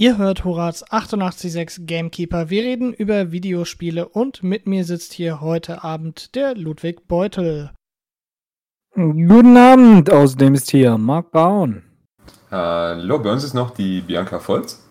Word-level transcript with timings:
Ihr 0.00 0.16
hört 0.16 0.44
Horaz 0.44 0.84
886 0.90 1.84
Gamekeeper. 1.84 2.50
Wir 2.50 2.62
reden 2.62 2.92
über 2.92 3.32
Videospiele 3.32 4.08
und 4.08 4.44
mit 4.44 4.64
mir 4.64 4.84
sitzt 4.84 5.12
hier 5.12 5.40
heute 5.40 5.82
Abend 5.82 6.36
der 6.36 6.54
Ludwig 6.54 7.08
Beutel. 7.08 7.72
Guten 8.94 9.56
Abend, 9.56 10.08
außerdem 10.08 10.54
ist 10.54 10.70
hier 10.70 10.96
Marc 10.98 11.32
Braun. 11.32 11.82
Hallo, 12.48 13.18
bei 13.18 13.32
uns 13.32 13.42
ist 13.42 13.54
noch 13.54 13.72
die 13.72 14.00
Bianca 14.02 14.38
Volz. 14.38 14.88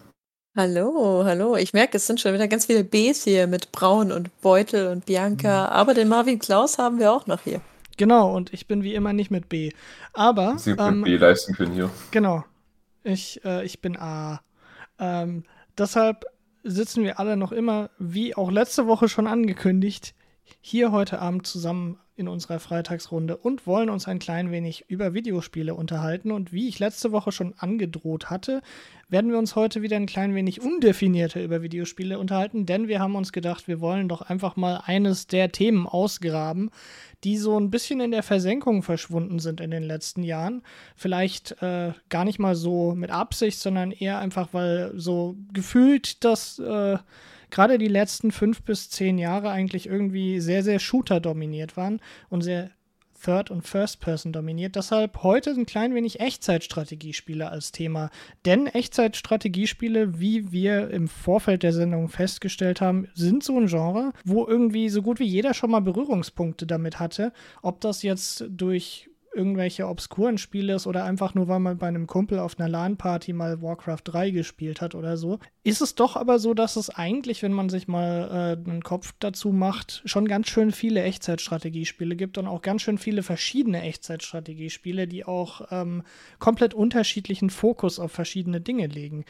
Hallo, 0.58 1.24
hallo. 1.24 1.56
Ich 1.56 1.72
merke, 1.72 1.96
es 1.96 2.06
sind 2.06 2.20
schon 2.20 2.34
wieder 2.34 2.50
ganz 2.50 2.66
viele 2.66 2.84
Bs 2.84 3.24
hier 3.24 3.48
mit 3.48 3.72
Braun 3.72 4.12
und 4.12 4.42
Beutel 4.42 4.88
und 4.88 5.06
Bianca. 5.06 5.70
Aber 5.70 5.94
den 5.94 6.10
Marvin 6.10 6.40
Klaus 6.40 6.78
haben 6.80 7.00
wir 7.00 7.14
auch 7.14 7.28
noch 7.28 7.44
hier. 7.44 7.62
Genau, 7.96 8.36
und 8.36 8.52
ich 8.52 8.68
bin 8.68 8.84
wie 8.84 8.94
immer 8.94 9.14
nicht 9.14 9.32
mit 9.32 9.48
B. 9.48 9.72
Aber. 10.12 10.58
Sie 10.58 10.72
ähm, 10.72 11.00
mit 11.00 11.06
B 11.06 11.16
leisten 11.16 11.54
können 11.54 11.72
hier. 11.72 11.90
Genau. 12.12 12.44
Ich, 13.06 13.40
äh, 13.46 13.64
ich 13.64 13.80
bin 13.80 13.96
A. 13.96 14.42
Ähm, 15.00 15.44
deshalb 15.78 16.26
sitzen 16.64 17.04
wir 17.04 17.20
alle 17.20 17.38
noch 17.38 17.52
immer, 17.52 17.90
wie 17.98 18.36
auch 18.36 18.52
letzte 18.52 18.88
Woche 18.88 19.10
schon 19.10 19.28
angekündigt, 19.28 20.14
hier 20.62 20.92
heute 20.92 21.20
Abend 21.20 21.46
zusammen 21.46 22.00
in 22.18 22.28
unserer 22.28 22.60
Freitagsrunde 22.60 23.38
und 23.38 23.68
wollen 23.68 23.90
uns 23.90 24.08
ein 24.08 24.20
klein 24.20 24.52
wenig 24.52 24.86
über 24.88 25.14
Videospiele 25.14 25.76
unterhalten. 25.76 26.32
Und 26.32 26.52
wie 26.52 26.68
ich 26.68 26.80
letzte 26.80 27.12
Woche 27.12 27.32
schon 27.32 27.54
angedroht 27.58 28.30
hatte, 28.30 28.62
werden 29.08 29.32
wir 29.32 29.38
uns 29.38 29.56
heute 29.56 29.82
wieder 29.82 29.96
ein 29.96 30.08
klein 30.08 30.34
wenig 30.34 30.62
undefinierter 30.62 31.42
über 31.44 31.62
Videospiele 31.62 32.18
unterhalten, 32.18 32.66
denn 32.66 32.88
wir 32.88 33.00
haben 33.00 33.16
uns 33.16 33.32
gedacht, 33.32 33.68
wir 33.68 33.80
wollen 33.80 34.10
doch 34.10 34.22
einfach 34.22 34.56
mal 34.56 34.82
eines 34.84 35.28
der 35.28 35.52
Themen 35.52 35.88
ausgraben, 35.88 36.72
die 37.24 37.38
so 37.38 37.58
ein 37.60 37.70
bisschen 37.70 38.00
in 38.02 38.12
der 38.12 38.24
Versenkung 38.24 38.84
verschwunden 38.84 39.40
sind 39.40 39.62
in 39.62 39.72
den 39.72 39.84
letzten 39.84 40.24
Jahren. 40.24 40.64
Vielleicht 40.96 41.62
äh, 41.62 41.94
gar 42.10 42.26
nicht 42.26 42.40
mal 42.40 42.56
so 42.56 42.96
mit 42.96 43.12
Absicht, 43.12 43.60
sondern 43.60 43.92
eher 43.92 44.20
einfach, 44.20 44.50
weil 44.54 44.92
so 44.96 45.36
gefühlt 45.54 46.24
das. 46.24 46.60
Äh, 46.60 46.98
gerade 47.50 47.78
die 47.78 47.88
letzten 47.88 48.32
fünf 48.32 48.64
bis 48.64 48.90
zehn 48.90 49.18
Jahre 49.18 49.50
eigentlich 49.50 49.88
irgendwie 49.88 50.40
sehr, 50.40 50.64
sehr 50.64 50.80
Shooter 50.80 51.20
dominiert 51.20 51.78
waren 51.78 52.02
und 52.30 52.42
sehr 52.42 52.72
Third- 53.20 53.52
und 53.52 53.64
First-Person 53.64 54.32
dominiert. 54.32 54.76
Deshalb 54.76 55.24
heute 55.24 55.52
ein 55.52 55.66
klein 55.66 55.96
wenig 55.96 56.20
Echtzeitstrategiespiele 56.20 57.50
als 57.50 57.72
Thema. 57.72 58.10
Denn 58.46 58.68
Echtzeitstrategiespiele, 58.68 60.20
wie 60.20 60.52
wir 60.52 60.90
im 60.92 61.08
Vorfeld 61.08 61.64
der 61.64 61.74
Sendung 61.74 62.10
festgestellt 62.10 62.82
haben, 62.82 63.08
sind 63.14 63.44
so 63.44 63.58
ein 63.58 63.68
Genre, 63.68 64.14
wo 64.24 64.46
irgendwie 64.46 64.90
so 64.90 65.02
gut 65.02 65.20
wie 65.20 65.26
jeder 65.26 65.54
schon 65.54 65.72
mal 65.72 65.82
Berührungspunkte 65.82 66.68
damit 66.68 67.00
hatte. 67.00 67.34
Ob 67.62 67.82
das 67.82 68.04
jetzt 68.04 68.46
durch 68.50 69.10
irgendwelche 69.38 69.88
obskuren 69.88 70.38
Spiele 70.38 70.74
ist 70.74 70.88
oder 70.88 71.06
einfach 71.06 71.36
nur, 71.36 71.48
weil 71.48 71.60
man 71.60 71.78
bei 71.78 71.88
einem 71.88 72.08
Kumpel 72.08 72.40
auf 72.40 72.60
einer 72.60 72.68
LAN-Party 72.68 73.32
mal 73.32 73.62
Warcraft 73.62 74.02
3 74.04 74.32
gespielt 74.32 74.82
hat 74.82 74.96
oder 74.96 75.16
so. 75.16 75.40
Ist 75.64 75.82
es 75.82 75.96
doch 75.96 76.16
aber 76.18 76.40
so, 76.40 76.54
dass 76.54 76.76
es 76.76 76.90
eigentlich, 76.90 77.44
wenn 77.44 77.54
man 77.54 77.70
sich 77.70 77.88
mal 77.88 78.58
äh, 78.66 78.70
einen 78.70 78.84
Kopf 78.84 79.14
dazu 79.20 79.52
macht, 79.52 80.02
schon 80.06 80.28
ganz 80.28 80.50
schön 80.50 80.72
viele 80.72 81.04
Echtzeitstrategiespiele 81.04 82.16
gibt 82.16 82.38
und 82.38 82.48
auch 82.48 82.62
ganz 82.62 82.82
schön 82.82 82.98
viele 82.98 83.24
verschiedene 83.24 83.82
Echtzeitstrategiespiele, 83.84 85.08
die 85.08 85.24
auch 85.24 85.62
ähm, 85.72 86.04
komplett 86.40 86.74
unterschiedlichen 86.74 87.50
Fokus 87.50 88.00
auf 88.00 88.12
verschiedene 88.12 88.60
Dinge 88.60 88.88
legen. 88.88 89.24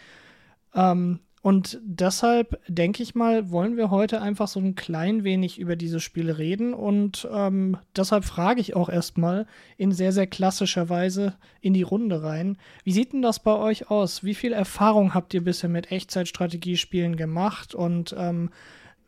Ähm, 0.74 1.20
und 1.48 1.80
deshalb 1.82 2.60
denke 2.68 3.02
ich 3.02 3.16
mal, 3.16 3.52
wollen 3.52 3.78
wir 3.78 3.90
heute 3.90 4.22
einfach 4.22 4.50
so 4.50 4.60
ein 4.60 4.76
klein 4.76 5.24
wenig 5.24 5.60
über 5.60 5.78
diese 5.78 6.02
Spiele 6.02 6.38
reden. 6.38 6.74
Und 6.74 7.26
ähm, 7.32 7.78
deshalb 7.96 8.26
frage 8.26 8.60
ich 8.60 8.76
auch 8.76 8.90
erstmal 8.90 9.48
in 9.78 9.94
sehr, 9.94 10.12
sehr 10.12 10.28
klassischer 10.28 10.90
Weise 10.90 11.38
in 11.62 11.74
die 11.74 11.84
Runde 11.84 12.22
rein. 12.22 12.58
Wie 12.84 12.92
sieht 12.92 13.14
denn 13.14 13.22
das 13.22 13.40
bei 13.40 13.56
euch 13.56 13.90
aus? 13.90 14.26
Wie 14.26 14.36
viel 14.36 14.52
Erfahrung 14.52 15.14
habt 15.14 15.34
ihr 15.34 15.42
bisher 15.42 15.70
mit 15.70 15.90
Echtzeitstrategiespielen 15.90 17.16
gemacht? 17.16 17.74
Und 17.74 18.14
ähm, 18.20 18.50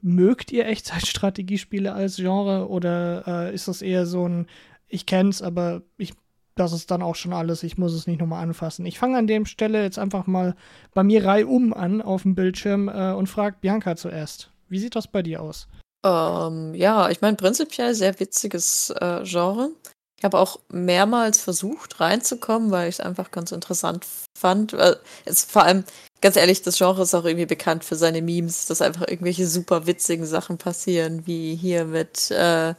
mögt 0.01 0.53
ihr 0.53 0.65
Echtzeitstrategiespiele 0.65 1.91
als 1.91 2.15
Genre? 2.15 2.69
Oder 2.69 3.49
äh, 3.49 3.53
ist 3.53 3.67
das 3.67 3.81
eher 3.81 4.05
so 4.05 4.29
ein, 4.29 4.47
ich 4.87 5.05
kenne 5.05 5.31
es, 5.31 5.41
aber 5.41 5.81
ich 5.97 6.13
das 6.59 6.73
ist 6.73 6.91
dann 6.91 7.01
auch 7.01 7.15
schon 7.15 7.33
alles. 7.33 7.63
Ich 7.63 7.77
muss 7.77 7.93
es 7.93 8.05
nicht 8.05 8.19
nochmal 8.19 8.43
anfassen. 8.43 8.85
Ich 8.85 8.99
fange 8.99 9.17
an 9.17 9.27
dem 9.27 9.45
Stelle 9.45 9.81
jetzt 9.81 9.97
einfach 9.97 10.27
mal 10.27 10.55
bei 10.93 11.03
mir 11.03 11.23
reihum 11.23 11.73
an 11.73 12.01
auf 12.01 12.23
dem 12.23 12.35
Bildschirm 12.35 12.89
äh, 12.89 13.13
und 13.13 13.27
frage 13.27 13.57
Bianca 13.61 13.95
zuerst. 13.95 14.51
Wie 14.67 14.79
sieht 14.79 14.95
das 14.95 15.07
bei 15.07 15.23
dir 15.23 15.41
aus? 15.41 15.67
Ähm, 16.05 16.73
ja, 16.75 17.09
ich 17.09 17.21
meine, 17.21 17.37
prinzipiell 17.37 17.95
sehr 17.95 18.19
witziges 18.19 18.89
äh, 18.99 19.23
Genre. 19.23 19.71
Ich 20.17 20.25
habe 20.25 20.37
auch 20.37 20.59
mehrmals 20.69 21.39
versucht 21.39 22.01
reinzukommen, 22.01 22.71
weil 22.71 22.89
ich 22.89 22.95
es 22.95 22.99
einfach 22.99 23.31
ganz 23.31 23.53
interessant 23.53 24.05
fand. 24.37 24.73
Äh, 24.73 24.97
jetzt 25.25 25.49
vor 25.49 25.63
allem, 25.63 25.85
ganz 26.19 26.35
ehrlich, 26.35 26.61
das 26.61 26.77
Genre 26.77 27.03
ist 27.03 27.15
auch 27.15 27.23
irgendwie 27.23 27.45
bekannt 27.45 27.85
für 27.85 27.95
seine 27.95 28.21
Memes, 28.21 28.65
dass 28.65 28.81
einfach 28.81 29.07
irgendwelche 29.07 29.47
super 29.47 29.87
witzigen 29.87 30.25
Sachen 30.25 30.57
passieren, 30.57 31.25
wie 31.25 31.55
hier 31.55 31.85
mit 31.85 32.31
äh, 32.31 32.73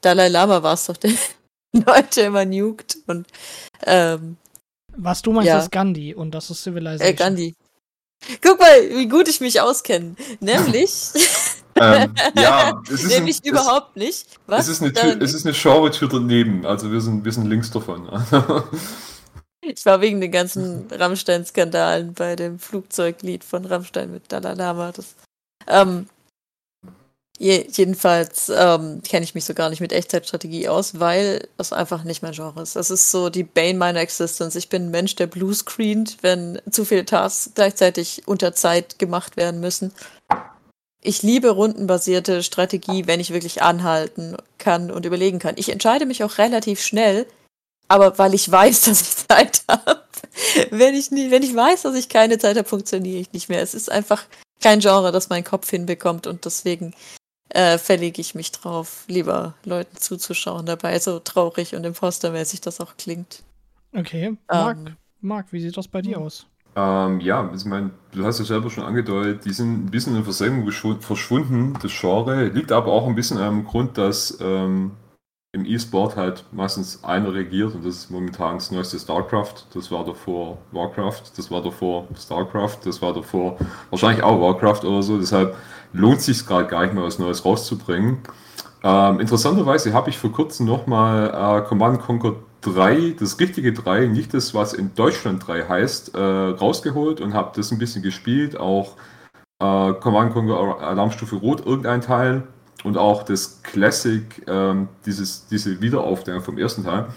Dalai 0.00 0.28
Lama 0.28 0.62
war 0.62 0.72
es 0.72 0.86
doch, 0.86 0.96
der, 0.96 1.12
Leute 1.86 2.22
immer 2.22 2.44
nukt 2.44 2.98
und 3.06 3.26
ähm, 3.86 4.36
Was 4.96 5.22
du 5.22 5.32
meinst, 5.32 5.48
ja. 5.48 5.58
ist 5.58 5.70
Gandhi 5.70 6.14
und 6.14 6.32
das 6.32 6.50
ist 6.50 6.62
Civilization. 6.62 7.08
Äh, 7.08 7.14
Gandhi. 7.14 7.54
Guck 8.42 8.58
mal, 8.60 8.90
wie 8.90 9.08
gut 9.08 9.28
ich 9.28 9.40
mich 9.40 9.60
auskenne. 9.60 10.14
Nämlich. 10.40 10.90
ähm, 11.76 12.14
ja, 12.36 12.80
es 12.84 13.04
ist 13.04 13.08
Nämlich 13.16 13.42
ein, 13.42 13.48
überhaupt 13.48 13.96
es, 13.96 14.02
nicht. 14.02 14.26
Was? 14.46 14.66
Es 14.66 14.80
ist 14.80 14.82
eine, 14.82 14.92
Tür, 14.92 15.22
es 15.22 15.32
ist 15.32 15.46
eine 15.46 15.54
Genre-Tür 15.54 16.08
daneben. 16.08 16.66
Also 16.66 16.92
wir 16.92 17.00
sind, 17.00 17.24
wir 17.24 17.32
sind 17.32 17.46
links 17.46 17.70
davon. 17.70 18.08
ich 19.62 19.86
war 19.86 20.00
wegen 20.00 20.20
den 20.20 20.32
ganzen 20.32 20.86
Rammstein-Skandalen 20.90 22.12
bei 22.12 22.36
dem 22.36 22.58
Flugzeuglied 22.58 23.44
von 23.44 23.64
Rammstein 23.64 24.12
mit 24.12 24.30
Dalai 24.30 24.54
Lama. 24.54 24.92
Das, 24.92 25.14
ähm, 25.66 26.06
Je, 27.42 27.66
jedenfalls 27.72 28.52
ähm, 28.54 29.00
kenne 29.02 29.24
ich 29.24 29.34
mich 29.34 29.46
so 29.46 29.54
gar 29.54 29.70
nicht 29.70 29.80
mit 29.80 29.94
Echtzeitstrategie 29.94 30.68
aus, 30.68 31.00
weil 31.00 31.48
das 31.56 31.72
einfach 31.72 32.04
nicht 32.04 32.22
mein 32.22 32.34
Genre 32.34 32.60
ist. 32.60 32.76
Das 32.76 32.90
ist 32.90 33.10
so 33.10 33.30
die 33.30 33.44
Bane 33.44 33.78
meiner 33.78 34.00
Existence. 34.00 34.56
Ich 34.56 34.68
bin 34.68 34.84
ein 34.84 34.90
Mensch, 34.90 35.14
der 35.14 35.26
bluescreent, 35.26 36.18
wenn 36.20 36.60
zu 36.70 36.84
viele 36.84 37.06
Tasks 37.06 37.52
gleichzeitig 37.54 38.24
unter 38.26 38.54
Zeit 38.54 38.98
gemacht 38.98 39.38
werden 39.38 39.58
müssen. 39.58 39.94
Ich 41.00 41.22
liebe 41.22 41.48
rundenbasierte 41.48 42.42
Strategie, 42.42 43.06
wenn 43.06 43.20
ich 43.20 43.32
wirklich 43.32 43.62
anhalten 43.62 44.36
kann 44.58 44.90
und 44.90 45.06
überlegen 45.06 45.38
kann. 45.38 45.54
Ich 45.56 45.70
entscheide 45.70 46.04
mich 46.04 46.22
auch 46.22 46.36
relativ 46.36 46.82
schnell, 46.82 47.26
aber 47.88 48.18
weil 48.18 48.34
ich 48.34 48.50
weiß, 48.50 48.82
dass 48.84 49.00
ich 49.00 49.28
Zeit 49.28 49.62
habe. 49.66 50.02
Wenn 50.70 50.94
ich, 50.94 51.10
nie, 51.10 51.30
wenn 51.30 51.42
ich 51.42 51.56
weiß, 51.56 51.82
dass 51.82 51.94
ich 51.94 52.10
keine 52.10 52.36
Zeit 52.36 52.58
habe, 52.58 52.68
funktioniere 52.68 53.18
ich 53.18 53.32
nicht 53.32 53.48
mehr. 53.48 53.62
Es 53.62 53.72
ist 53.72 53.90
einfach 53.90 54.26
kein 54.60 54.80
Genre, 54.80 55.10
das 55.10 55.30
mein 55.30 55.42
Kopf 55.42 55.70
hinbekommt 55.70 56.26
und 56.26 56.44
deswegen 56.44 56.92
äh, 57.50 57.78
verlege 57.78 58.20
ich 58.20 58.34
mich 58.34 58.52
drauf, 58.52 59.04
lieber 59.08 59.54
Leuten 59.64 59.96
zuzuschauen 59.96 60.66
dabei, 60.66 60.98
so 60.98 61.18
traurig 61.18 61.74
und 61.74 61.84
impostermäßig 61.84 62.60
das 62.60 62.80
auch 62.80 62.96
klingt. 62.96 63.42
Okay, 63.94 64.36
Marc, 64.48 64.76
ähm, 64.76 64.96
Marc 65.20 65.52
wie 65.52 65.60
sieht 65.60 65.76
das 65.76 65.88
bei 65.88 66.02
dir 66.02 66.18
aus? 66.18 66.46
Ähm, 66.76 67.20
ja, 67.20 67.50
ich 67.54 67.64
meine, 67.64 67.90
du 68.12 68.24
hast 68.24 68.38
ja 68.38 68.44
selber 68.44 68.70
schon 68.70 68.84
angedeutet, 68.84 69.44
die 69.44 69.52
sind 69.52 69.86
ein 69.86 69.90
bisschen 69.90 70.16
in 70.16 70.22
Versenkung 70.22 71.00
verschwunden, 71.00 71.76
das 71.82 71.92
Genre. 71.92 72.46
Liegt 72.48 72.70
aber 72.70 72.92
auch 72.92 73.08
ein 73.08 73.16
bisschen 73.16 73.38
am 73.38 73.64
Grund, 73.64 73.98
dass 73.98 74.38
ähm, 74.40 74.92
im 75.52 75.64
E-Sport 75.64 76.16
halt 76.16 76.44
meistens 76.52 77.02
einer 77.02 77.34
regiert 77.34 77.74
und 77.74 77.84
das 77.84 77.96
ist 77.96 78.10
momentan 78.10 78.56
das 78.56 78.70
neueste 78.70 78.98
StarCraft. 78.98 79.66
Das 79.74 79.90
war 79.90 80.04
davor 80.04 80.58
Warcraft, 80.70 81.22
das 81.36 81.50
war 81.50 81.60
davor 81.60 82.06
StarCraft, 82.16 82.78
das 82.84 83.02
war 83.02 83.12
davor 83.12 83.58
wahrscheinlich 83.90 84.22
auch 84.22 84.40
Warcraft 84.40 84.84
oder 84.84 85.02
so. 85.02 85.18
Deshalb 85.18 85.56
lohnt 85.92 86.20
sich 86.20 86.46
gerade 86.46 86.68
gar 86.68 86.82
nicht 86.82 86.94
mehr 86.94 87.02
was 87.02 87.18
Neues 87.18 87.44
rauszubringen. 87.44 88.18
Ähm, 88.84 89.18
interessanterweise 89.18 89.92
habe 89.92 90.10
ich 90.10 90.18
vor 90.18 90.30
kurzem 90.30 90.66
nochmal 90.66 91.62
äh, 91.62 91.66
Command 91.68 92.00
Conquer 92.00 92.36
3, 92.60 93.16
das 93.18 93.40
richtige 93.40 93.72
3, 93.72 94.06
nicht 94.06 94.32
das, 94.32 94.54
was 94.54 94.72
in 94.72 94.94
Deutschland 94.94 95.46
3 95.46 95.64
heißt, 95.68 96.14
äh, 96.14 96.20
rausgeholt 96.20 97.20
und 97.20 97.34
habe 97.34 97.50
das 97.56 97.72
ein 97.72 97.78
bisschen 97.78 98.02
gespielt. 98.02 98.56
Auch 98.56 98.94
äh, 99.60 99.92
Command 99.94 100.32
Conquer 100.32 100.80
Alarmstufe 100.80 101.36
Rot, 101.36 101.66
irgendein 101.66 102.02
Teil. 102.02 102.44
Und 102.82 102.96
auch 102.96 103.22
das 103.22 103.62
Classic, 103.62 104.24
ähm, 104.46 104.88
dieses, 105.04 105.46
diese 105.48 105.80
Wiederaufnahme 105.80 106.40
vom 106.40 106.58
ersten 106.58 106.84
Teil. 106.84 107.08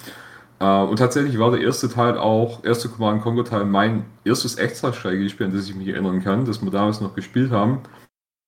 Äh, 0.60 0.84
und 0.84 0.98
tatsächlich 0.98 1.40
war 1.40 1.52
der 1.52 1.62
erste 1.62 1.90
Teil 1.90 2.18
auch, 2.18 2.64
erste 2.64 2.90
Command 2.90 3.22
Conquer 3.22 3.46
Teil, 3.46 3.66
mein 3.66 4.06
erstes 4.24 4.58
Echtzeitstrategiespiel, 4.58 5.48
an 5.48 5.54
das 5.54 5.70
ich 5.70 5.76
mich 5.76 5.88
erinnern 5.88 6.24
kann, 6.24 6.46
das 6.46 6.62
wir 6.62 6.72
damals 6.72 7.02
noch 7.02 7.16
gespielt 7.16 7.52
haben. 7.52 7.80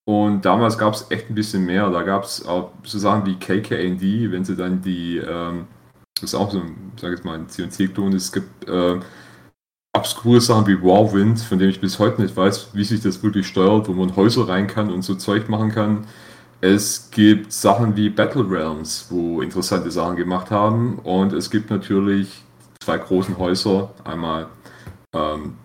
Und 0.07 0.45
damals 0.45 0.77
gab 0.77 0.93
es 0.93 1.09
echt 1.09 1.29
ein 1.29 1.35
bisschen 1.35 1.65
mehr. 1.65 1.89
Da 1.89 2.03
gab 2.03 2.23
es 2.23 2.45
auch 2.45 2.71
so 2.83 2.99
Sachen 2.99 3.25
wie 3.25 3.35
KKND, 3.35 4.31
wenn 4.31 4.45
sie 4.45 4.55
dann 4.55 4.81
die, 4.81 5.17
ähm, 5.17 5.67
das 6.15 6.33
ist 6.33 6.35
auch 6.35 6.51
so 6.51 6.59
ein, 6.59 6.91
sag 6.99 7.13
ich 7.13 7.23
mal, 7.23 7.39
ein 7.39 7.49
CNC-Klon. 7.49 8.13
Es 8.13 8.31
gibt 8.31 8.69
äh, 8.69 8.99
obskure 9.95 10.41
Sachen 10.41 10.67
wie 10.67 10.81
Warwind, 10.81 11.39
von 11.39 11.57
dem 11.57 11.69
ich 11.69 11.81
bis 11.81 11.97
heute 11.97 12.21
nicht 12.21 12.37
weiß, 12.37 12.69
wie 12.73 12.83
sich 12.83 13.01
das 13.01 13.23
wirklich 13.23 13.47
steuert, 13.47 13.87
wo 13.87 13.93
man 13.93 14.15
Häuser 14.15 14.47
rein 14.47 14.67
kann 14.67 14.91
und 14.91 15.01
so 15.01 15.15
Zeug 15.15 15.49
machen 15.49 15.71
kann. 15.71 16.05
Es 16.67 17.11
gibt 17.11 17.53
Sachen 17.53 17.95
wie 17.95 18.09
Battle 18.09 18.49
Realms, 18.49 19.05
wo 19.11 19.43
interessante 19.43 19.91
Sachen 19.91 20.15
gemacht 20.15 20.49
haben. 20.49 20.97
Und 21.03 21.31
es 21.31 21.51
gibt 21.51 21.69
natürlich 21.69 22.43
zwei 22.79 22.97
großen 22.97 23.37
Häuser. 23.37 23.91
Einmal 24.03 24.47
ähm, 25.13 25.57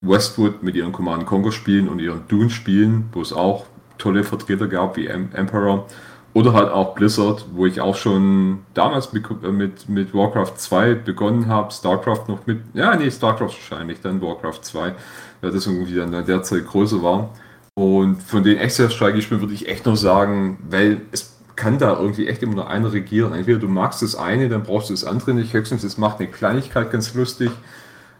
Westwood 0.00 0.64
mit 0.64 0.74
ihren 0.74 0.90
Command 0.90 1.26
Conquer 1.26 1.52
Spielen 1.52 1.88
und 1.88 2.00
ihren 2.00 2.26
Dune 2.26 2.50
Spielen, 2.50 3.08
wo 3.12 3.20
es 3.20 3.32
auch 3.32 3.66
tolle 3.98 4.24
Vertreter 4.24 4.66
gab 4.66 4.96
wie 4.96 5.06
Emperor. 5.06 5.86
Oder 6.34 6.54
halt 6.54 6.72
auch 6.72 6.96
Blizzard, 6.96 7.46
wo 7.52 7.64
ich 7.64 7.80
auch 7.80 7.94
schon 7.94 8.64
damals 8.74 9.12
mit, 9.12 9.26
äh, 9.44 9.52
mit, 9.52 9.88
mit 9.88 10.12
Warcraft 10.12 10.54
2 10.56 10.94
begonnen 10.94 11.46
habe, 11.46 11.70
StarCraft 11.70 12.24
noch 12.26 12.48
mit, 12.48 12.62
ja, 12.74 12.96
nee, 12.96 13.12
StarCraft 13.12 13.54
wahrscheinlich, 13.54 14.00
dann 14.00 14.20
Warcraft 14.20 14.58
2, 14.62 14.94
weil 15.40 15.50
das 15.52 15.68
irgendwie 15.68 15.94
dann 15.94 16.12
in 16.12 16.26
der 16.26 16.42
Zeit 16.42 16.66
größer 16.66 17.00
war. 17.00 17.30
Und 17.78 18.20
von 18.24 18.42
den 18.42 18.58
Extra-Strategiespielen 18.58 19.40
würde 19.40 19.54
ich 19.54 19.68
echt 19.68 19.86
nur 19.86 19.96
sagen, 19.96 20.58
weil 20.68 21.02
es 21.12 21.38
kann 21.54 21.78
da 21.78 21.96
irgendwie 21.96 22.26
echt 22.26 22.42
immer 22.42 22.56
nur 22.56 22.68
einer 22.68 22.92
regieren. 22.92 23.32
Entweder 23.32 23.60
du 23.60 23.68
magst 23.68 24.02
das 24.02 24.16
eine, 24.16 24.48
dann 24.48 24.64
brauchst 24.64 24.90
du 24.90 24.94
das 24.94 25.04
andere 25.04 25.32
nicht. 25.32 25.52
Höchstens, 25.52 25.84
es 25.84 25.96
macht 25.96 26.18
eine 26.18 26.28
Kleinigkeit 26.28 26.90
ganz 26.90 27.14
lustig. 27.14 27.52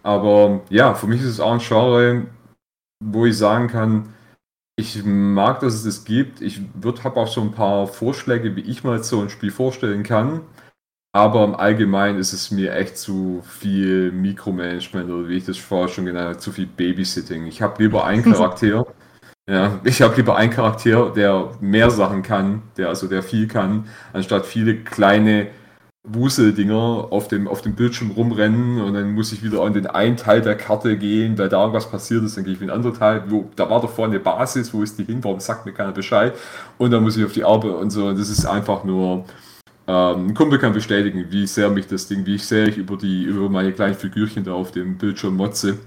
Aber 0.05 0.61
ja, 0.71 0.95
für 0.95 1.09
mich 1.09 1.23
ist 1.23 1.27
es 1.27 1.41
auch 1.41 1.51
ein 1.51 1.59
Genre, 1.59 2.27
wo 3.05 3.27
ich 3.27 3.37
sagen 3.37 3.67
kann, 3.67 4.11
ich 4.77 5.05
mag, 5.05 5.59
dass 5.59 5.75
es 5.75 5.83
das 5.83 6.05
gibt. 6.05 6.41
Ich 6.41 6.61
habe 7.03 7.17
auch 7.17 7.27
so 7.27 7.41
ein 7.41 7.51
paar 7.51 7.89
Vorschläge, 7.89 8.55
wie 8.55 8.61
ich 8.61 8.85
mal 8.85 9.03
so 9.03 9.21
ein 9.21 9.29
Spiel 9.29 9.51
vorstellen 9.51 10.05
kann. 10.05 10.43
Aber 11.13 11.43
im 11.43 11.57
Allgemeinen 11.57 12.21
ist 12.21 12.33
es 12.33 12.53
mir 12.53 12.77
echt 12.77 12.97
zu 12.97 13.43
viel 13.43 14.13
Mikromanagement 14.13 15.11
oder 15.11 15.29
wie 15.29 15.39
ich 15.39 15.47
das 15.47 15.57
vorher 15.57 15.89
schon 15.89 16.05
genannt 16.05 16.29
habe, 16.29 16.39
zu 16.39 16.53
viel 16.53 16.67
Babysitting. 16.67 17.49
Ich 17.49 17.61
habe 17.61 17.83
lieber 17.83 18.05
einen 18.05 18.23
Charakter. 18.33 18.87
Ja, 19.49 19.81
ich 19.83 20.03
habe 20.03 20.15
lieber 20.17 20.37
einen 20.37 20.53
Charakter, 20.53 21.11
der 21.11 21.53
mehr 21.61 21.91
Sachen 21.91 22.23
kann, 22.23 22.63
der 22.77 22.89
also 22.89 23.07
der 23.07 23.23
viel 23.23 23.49
kann, 23.49 23.87
anstatt 24.13 24.45
viele 24.45 24.77
kleine 24.77 25.49
Wuseldinger 26.05 27.09
auf 27.11 27.29
dem, 27.29 27.49
auf 27.49 27.63
dem 27.63 27.75
Bildschirm 27.75 28.11
rumrennen 28.11 28.81
und 28.81 28.95
dann 28.95 29.13
muss 29.13 29.33
ich 29.33 29.43
wieder 29.43 29.63
an 29.63 29.73
den 29.73 29.87
einen 29.87 30.17
Teil 30.17 30.43
der 30.43 30.55
Karte 30.55 30.97
gehen, 30.99 31.39
weil 31.39 31.49
da 31.49 31.61
irgendwas 31.61 31.91
passiert 31.91 32.25
ist, 32.25 32.37
dann 32.37 32.45
gehe 32.45 32.55
ich 32.55 32.61
in 32.61 32.69
den 32.69 32.77
anderen 32.77 32.97
Teil, 32.97 33.25
wo, 33.29 33.51
da 33.57 33.69
war 33.69 33.81
doch 33.81 33.91
vorne 33.91 34.15
eine 34.15 34.21
Basis, 34.23 34.73
wo 34.73 34.83
ist 34.83 34.99
die 34.99 35.05
hin, 35.05 35.23
warum 35.23 35.41
sagt 35.41 35.65
mir 35.67 35.73
keiner 35.73 35.93
Bescheid? 35.93 36.35
Und 36.77 36.91
dann 36.91 37.03
muss 37.03 37.17
ich 37.17 37.25
auf 37.25 37.33
die 37.33 37.45
Arbeit 37.45 37.73
und 37.73 37.91
so. 37.91 38.07
Und 38.07 38.19
das 38.19 38.31
ist 38.31 38.47
einfach 38.47 38.85
nur, 38.85 39.25
ähm, 39.87 40.29
ein 40.29 40.35
Kumpel 40.35 40.59
kann 40.59 40.73
bestätigen, 40.75 41.27
wie 41.31 41.47
sehr 41.47 41.71
mich 41.71 41.87
das 41.87 42.07
Ding, 42.07 42.25
wie 42.27 42.39
sehr 42.39 42.69
ich 42.69 42.77
über 42.77 42.97
die, 42.97 43.25
über 43.25 43.49
meine 43.49 43.73
kleinen 43.73 43.95
Figürchen 43.95 44.45
da 44.45 44.53
auf 44.53 44.71
dem 44.73 44.99
Bildschirm 44.99 45.37
motze. 45.37 45.79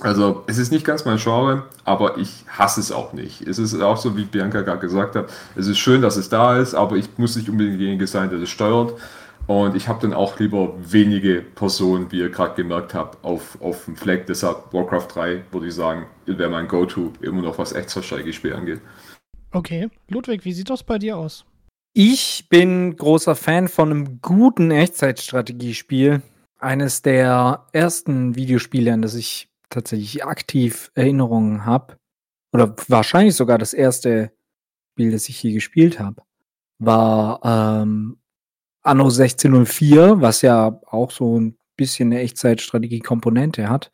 Also 0.00 0.44
es 0.46 0.58
ist 0.58 0.72
nicht 0.72 0.84
ganz 0.84 1.04
mein 1.04 1.18
Genre, 1.18 1.64
aber 1.84 2.18
ich 2.18 2.44
hasse 2.48 2.80
es 2.80 2.92
auch 2.92 3.12
nicht. 3.12 3.42
Es 3.42 3.58
ist 3.58 3.80
auch 3.80 3.96
so, 3.96 4.16
wie 4.16 4.24
Bianca 4.24 4.60
gerade 4.60 4.80
gesagt 4.80 5.16
hat, 5.16 5.32
es 5.54 5.66
ist 5.66 5.78
schön, 5.78 6.02
dass 6.02 6.16
es 6.16 6.28
da 6.28 6.58
ist, 6.58 6.74
aber 6.74 6.96
ich 6.96 7.08
muss 7.16 7.36
nicht 7.36 7.48
unbedingt 7.48 7.80
derjenige 7.80 8.06
sein, 8.06 8.28
der 8.30 8.38
das 8.38 8.50
steuert. 8.50 8.94
Und 9.46 9.76
ich 9.76 9.86
habe 9.88 10.00
dann 10.02 10.12
auch 10.12 10.38
lieber 10.40 10.74
wenige 10.78 11.40
Personen, 11.40 12.10
wie 12.10 12.18
ihr 12.18 12.30
gerade 12.30 12.54
gemerkt 12.54 12.94
habt, 12.94 13.24
auf, 13.24 13.60
auf 13.60 13.84
dem 13.84 13.96
Fleck. 13.96 14.26
Deshalb 14.26 14.72
Warcraft 14.72 15.06
3, 15.14 15.42
würde 15.52 15.68
ich 15.68 15.74
sagen, 15.74 16.06
wäre 16.26 16.50
mein 16.50 16.66
Go-To, 16.66 17.12
immer 17.20 17.42
noch 17.42 17.58
was 17.58 17.72
Extra-Strategiespiel 17.72 18.54
angeht. 18.54 18.80
Okay. 19.52 19.88
Ludwig, 20.08 20.44
wie 20.44 20.52
sieht 20.52 20.68
das 20.68 20.82
bei 20.82 20.98
dir 20.98 21.16
aus? 21.16 21.44
Ich 21.92 22.48
bin 22.50 22.96
großer 22.96 23.36
Fan 23.36 23.68
von 23.68 23.90
einem 23.90 24.20
guten 24.20 24.70
Echtzeitstrategiespiel. 24.70 26.22
Eines 26.58 27.02
der 27.02 27.66
ersten 27.72 28.34
Videospiele, 28.34 28.92
an 28.92 29.02
das 29.02 29.14
ich 29.14 29.48
tatsächlich 29.70 30.24
aktiv 30.24 30.90
Erinnerungen 30.94 31.64
habe. 31.64 31.96
Oder 32.52 32.74
wahrscheinlich 32.88 33.34
sogar 33.34 33.58
das 33.58 33.74
erste 33.74 34.32
Spiel, 34.92 35.12
das 35.12 35.28
ich 35.28 35.38
hier 35.38 35.52
gespielt 35.52 36.00
habe, 36.00 36.22
war 36.78 37.40
ähm, 37.44 38.18
Anno 38.82 39.04
1604, 39.04 40.20
was 40.20 40.42
ja 40.42 40.80
auch 40.86 41.10
so 41.10 41.38
ein 41.38 41.58
bisschen 41.76 42.12
eine 42.12 42.20
Echtzeitstrategie-Komponente 42.20 43.68
hat. 43.68 43.90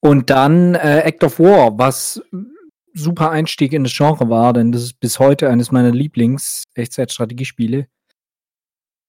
Und 0.00 0.30
dann 0.30 0.74
äh, 0.74 1.00
Act 1.00 1.24
of 1.24 1.38
War, 1.38 1.78
was 1.78 2.22
super 2.94 3.30
Einstieg 3.30 3.72
in 3.72 3.84
das 3.84 3.94
Genre 3.94 4.28
war, 4.28 4.52
denn 4.52 4.72
das 4.72 4.82
ist 4.82 5.00
bis 5.00 5.18
heute 5.18 5.48
eines 5.48 5.70
meiner 5.70 5.90
Lieblings-Echtzeitstrategiespiele. 5.90 7.88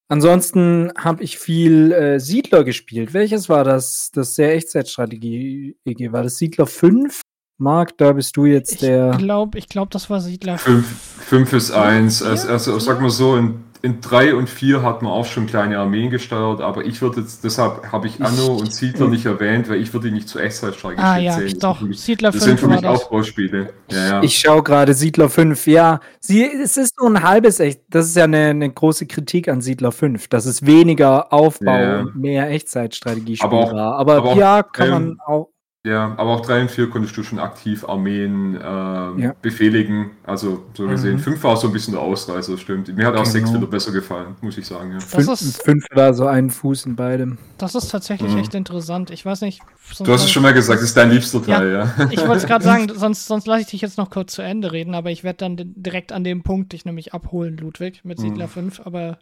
Ansonsten 0.10 0.92
habe 0.98 1.24
ich 1.24 1.38
viel 1.38 1.92
äh, 1.92 2.20
Siedler 2.20 2.64
gespielt. 2.64 3.14
Welches 3.14 3.50
war 3.50 3.64
das? 3.64 4.10
Das 4.14 4.36
sehr 4.36 4.54
Echtzeitstrategie. 4.56 5.76
War 6.12 6.24
das 6.24 6.38
Siedler 6.38 6.66
5? 6.66 7.22
Marc, 7.60 7.98
da 7.98 8.14
bist 8.14 8.38
du 8.38 8.46
jetzt 8.46 8.82
der. 8.84 9.12
Ich 9.12 9.18
glaube, 9.18 9.58
ich 9.58 9.68
glaub, 9.68 9.90
das 9.90 10.10
war 10.10 10.22
Siedler 10.22 10.58
5. 10.58 10.86
5 10.86 11.54
ist 11.54 11.72
1. 11.72 12.22
Also, 12.22 12.50
also 12.50 12.80
sag 12.80 13.02
mal 13.02 13.10
so, 13.10 13.36
in 13.36 13.64
in 13.82 14.02
3 14.02 14.36
und 14.36 14.50
4 14.50 14.82
hat 14.82 15.02
man 15.02 15.12
auch 15.12 15.26
schon 15.26 15.48
kleine 15.48 15.80
Armeen 15.80 16.10
gesteuert, 16.10 16.62
aber 16.62 16.86
ich 16.86 17.02
würde 17.02 17.22
jetzt, 17.22 17.44
deshalb 17.44 17.92
habe 17.92 18.08
ich 18.08 18.22
Anno 18.22 18.56
und 18.56 18.74
Siedler 18.74 19.08
nicht 19.08 19.26
erwähnt, 19.26 19.70
weil 19.70 19.82
ich 19.82 19.94
würde 19.94 20.08
die 20.08 20.14
nicht 20.14 20.28
zu 20.28 20.40
Echtzeitstrategie 20.40 21.02
ah, 21.02 21.18
ja, 21.18 21.38
zählen. 21.38 21.60
Doch, 21.60 21.82
mich, 21.82 22.02
Siedler 22.02 22.32
5 22.32 22.40
Das 22.40 22.50
sind 22.50 22.60
für 22.60 22.68
mich 22.68 22.86
Aufbauspiele. 22.86 23.74
Ja, 23.90 24.08
ja. 24.08 24.24
Ich 24.24 24.38
schaue 24.38 24.64
gerade 24.64 24.94
Siedler 24.94 25.30
5, 25.30 25.68
ja. 25.68 26.00
Sie, 26.20 26.44
es 26.46 26.78
ist 26.78 27.00
nur 27.00 27.10
ein 27.10 27.24
halbes 27.24 27.60
Echt, 27.60 27.82
das 27.90 28.08
ist 28.08 28.16
ja 28.16 28.26
eine, 28.26 28.48
eine 28.48 28.72
große 28.72 29.06
Kritik 29.06 29.48
an 29.48 29.62
Siedler 29.62 29.92
5, 29.92 30.28
dass 30.28 30.46
es 30.46 30.66
weniger 30.66 31.32
Aufbau 31.32 31.78
ja. 31.78 32.00
und 32.02 32.16
mehr 32.16 32.50
Echtzeitstrategie 32.50 33.40
war. 33.40 33.96
Aber, 33.98 34.16
aber 34.16 34.36
ja, 34.36 34.64
kann 34.64 34.88
ähm, 34.88 34.94
man 34.94 35.18
auch 35.26 35.50
ja, 35.86 36.16
aber 36.18 36.32
auch 36.32 36.42
3 36.42 36.64
und 36.64 36.72
4 36.72 36.90
konntest 36.90 37.16
du 37.16 37.24
schon 37.24 37.40
aktiv 37.40 37.88
Armeen 37.88 38.56
äh, 38.56 38.60
ja. 38.60 39.34
befehligen. 39.42 40.12
Also 40.24 40.66
so 40.74 40.86
gesehen. 40.86 41.18
5 41.18 41.38
mhm. 41.38 41.44
war 41.44 41.56
so 41.56 41.68
ein 41.68 41.74
bisschen 41.74 41.94
der 41.94 42.02
Ausreißer, 42.02 42.52
das 42.52 42.62
stimmt. 42.62 42.94
Mir 42.94 43.06
hat 43.06 43.16
auch 43.16 43.26
6 43.26 43.46
genau. 43.46 43.60
wieder 43.62 43.72
besser 43.72 43.94
gefallen, 43.94 44.36
muss 44.42 44.58
ich 44.58 44.68
sagen. 44.68 44.92
Ja. 44.92 45.00
5 45.00 45.86
war 45.94 46.14
so 46.14 46.28
ein 46.28 46.50
Fuß 46.50 46.88
in 46.88 46.98
beidem. 46.98 47.38
Das 47.58 47.74
ist 47.74 47.88
tatsächlich 47.88 48.34
mhm. 48.34 48.40
echt 48.40 48.54
interessant. 48.54 49.12
Ich 49.12 49.26
weiß 49.26 49.42
nicht. 49.42 49.62
Du 50.00 50.12
hast 50.12 50.26
es 50.26 50.32
schon 50.32 50.44
mal 50.44 50.54
gesagt, 50.54 50.82
das 50.82 50.90
ist 50.90 50.98
dein 50.98 51.10
liebster 51.10 51.42
Teil, 51.42 51.72
ja. 51.72 51.94
ja. 51.98 52.08
Ich 52.12 52.20
wollte 52.20 52.38
es 52.38 52.48
gerade 52.48 52.66
sagen, 52.66 52.92
sonst, 52.94 53.26
sonst 53.26 53.48
lasse 53.48 53.62
ich 53.62 53.68
dich 53.68 53.82
jetzt 53.82 53.98
noch 53.98 54.10
kurz 54.10 54.34
zu 54.34 54.42
Ende 54.42 54.74
reden, 54.74 54.94
aber 54.94 55.12
ich 55.12 55.24
werde 55.24 55.38
dann 55.38 55.56
direkt 55.58 56.12
an 56.12 56.26
dem 56.26 56.44
Punkt 56.44 56.74
dich 56.74 56.84
nämlich 56.84 57.14
abholen, 57.14 57.56
Ludwig, 57.56 58.04
mit 58.04 58.20
Siedler 58.20 58.48
mhm. 58.48 58.72
5, 58.72 58.82
aber 58.86 59.20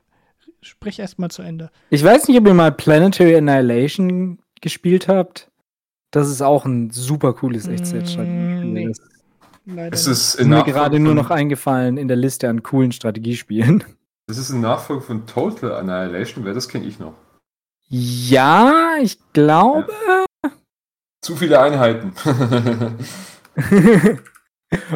sprich 0.61 0.97
erst 0.97 1.19
mal 1.19 1.29
zu 1.29 1.43
Ende. 1.43 1.69
Ich 1.91 2.03
weiß 2.03 2.27
nicht, 2.27 2.39
ob 2.39 2.47
ihr 2.47 2.55
mal 2.55 2.71
Planetary 2.71 3.35
Annihilation 3.35 4.39
gespielt 4.61 5.07
habt. 5.07 5.51
Das 6.15 6.29
ist 6.29 6.41
auch 6.41 6.63
ein 6.63 6.91
super 6.91 7.33
cooles 7.33 7.67
Echtzeitstrategiespiel. 7.67 8.93
Nee. 9.65 9.89
Es 9.91 10.07
ist, 10.07 10.41
mir 10.41 10.63
gerade 10.63 10.97
nur 10.97 11.13
noch 11.13 11.29
eingefallen 11.29 11.97
in 11.97 12.07
der 12.07 12.15
Liste 12.15 12.47
an 12.47 12.63
coolen 12.63 12.91
Strategiespielen. 12.91 13.83
Das 14.27 14.39
ist 14.39 14.49
ein 14.49 14.61
Nachfolger 14.61 15.03
von 15.03 15.27
Total 15.27 15.73
Annihilation, 15.73 16.45
wer 16.45 16.55
das 16.55 16.67
kenne 16.67 16.85
ich 16.85 16.97
noch. 16.97 17.13
Ja, 17.89 18.95
ich 18.99 19.19
glaube. 19.33 19.85
Ja. 20.43 20.51
Zu 21.21 21.35
viele 21.35 21.59
Einheiten. 21.59 22.11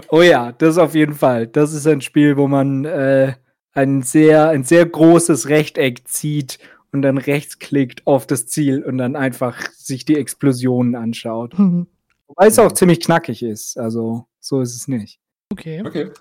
oh 0.09 0.23
ja, 0.23 0.51
das 0.53 0.79
auf 0.79 0.95
jeden 0.95 1.13
Fall. 1.13 1.45
Das 1.45 1.73
ist 1.73 1.85
ein 1.85 2.01
Spiel, 2.01 2.37
wo 2.37 2.47
man 2.47 2.85
äh, 2.85 3.33
ein 3.73 4.01
sehr, 4.01 4.49
ein 4.49 4.63
sehr 4.63 4.87
großes 4.87 5.47
Rechteck 5.47 6.07
zieht 6.07 6.57
und 6.91 7.01
dann 7.01 7.17
rechtsklickt 7.17 8.05
auf 8.07 8.25
das 8.27 8.47
Ziel 8.47 8.83
und 8.83 8.97
dann 8.97 9.15
einfach 9.15 9.69
sich 9.71 10.05
die 10.05 10.17
Explosionen 10.17 10.95
anschaut. 10.95 11.57
Mhm. 11.57 11.87
Wobei 12.27 12.47
es 12.47 12.59
auch 12.59 12.71
ziemlich 12.71 12.99
knackig 12.99 13.43
ist. 13.43 13.77
Also, 13.77 14.25
so 14.39 14.61
ist 14.61 14.75
es 14.75 14.87
nicht. 14.87 15.19
Okay. 15.51 15.81
Okay. 15.85 16.11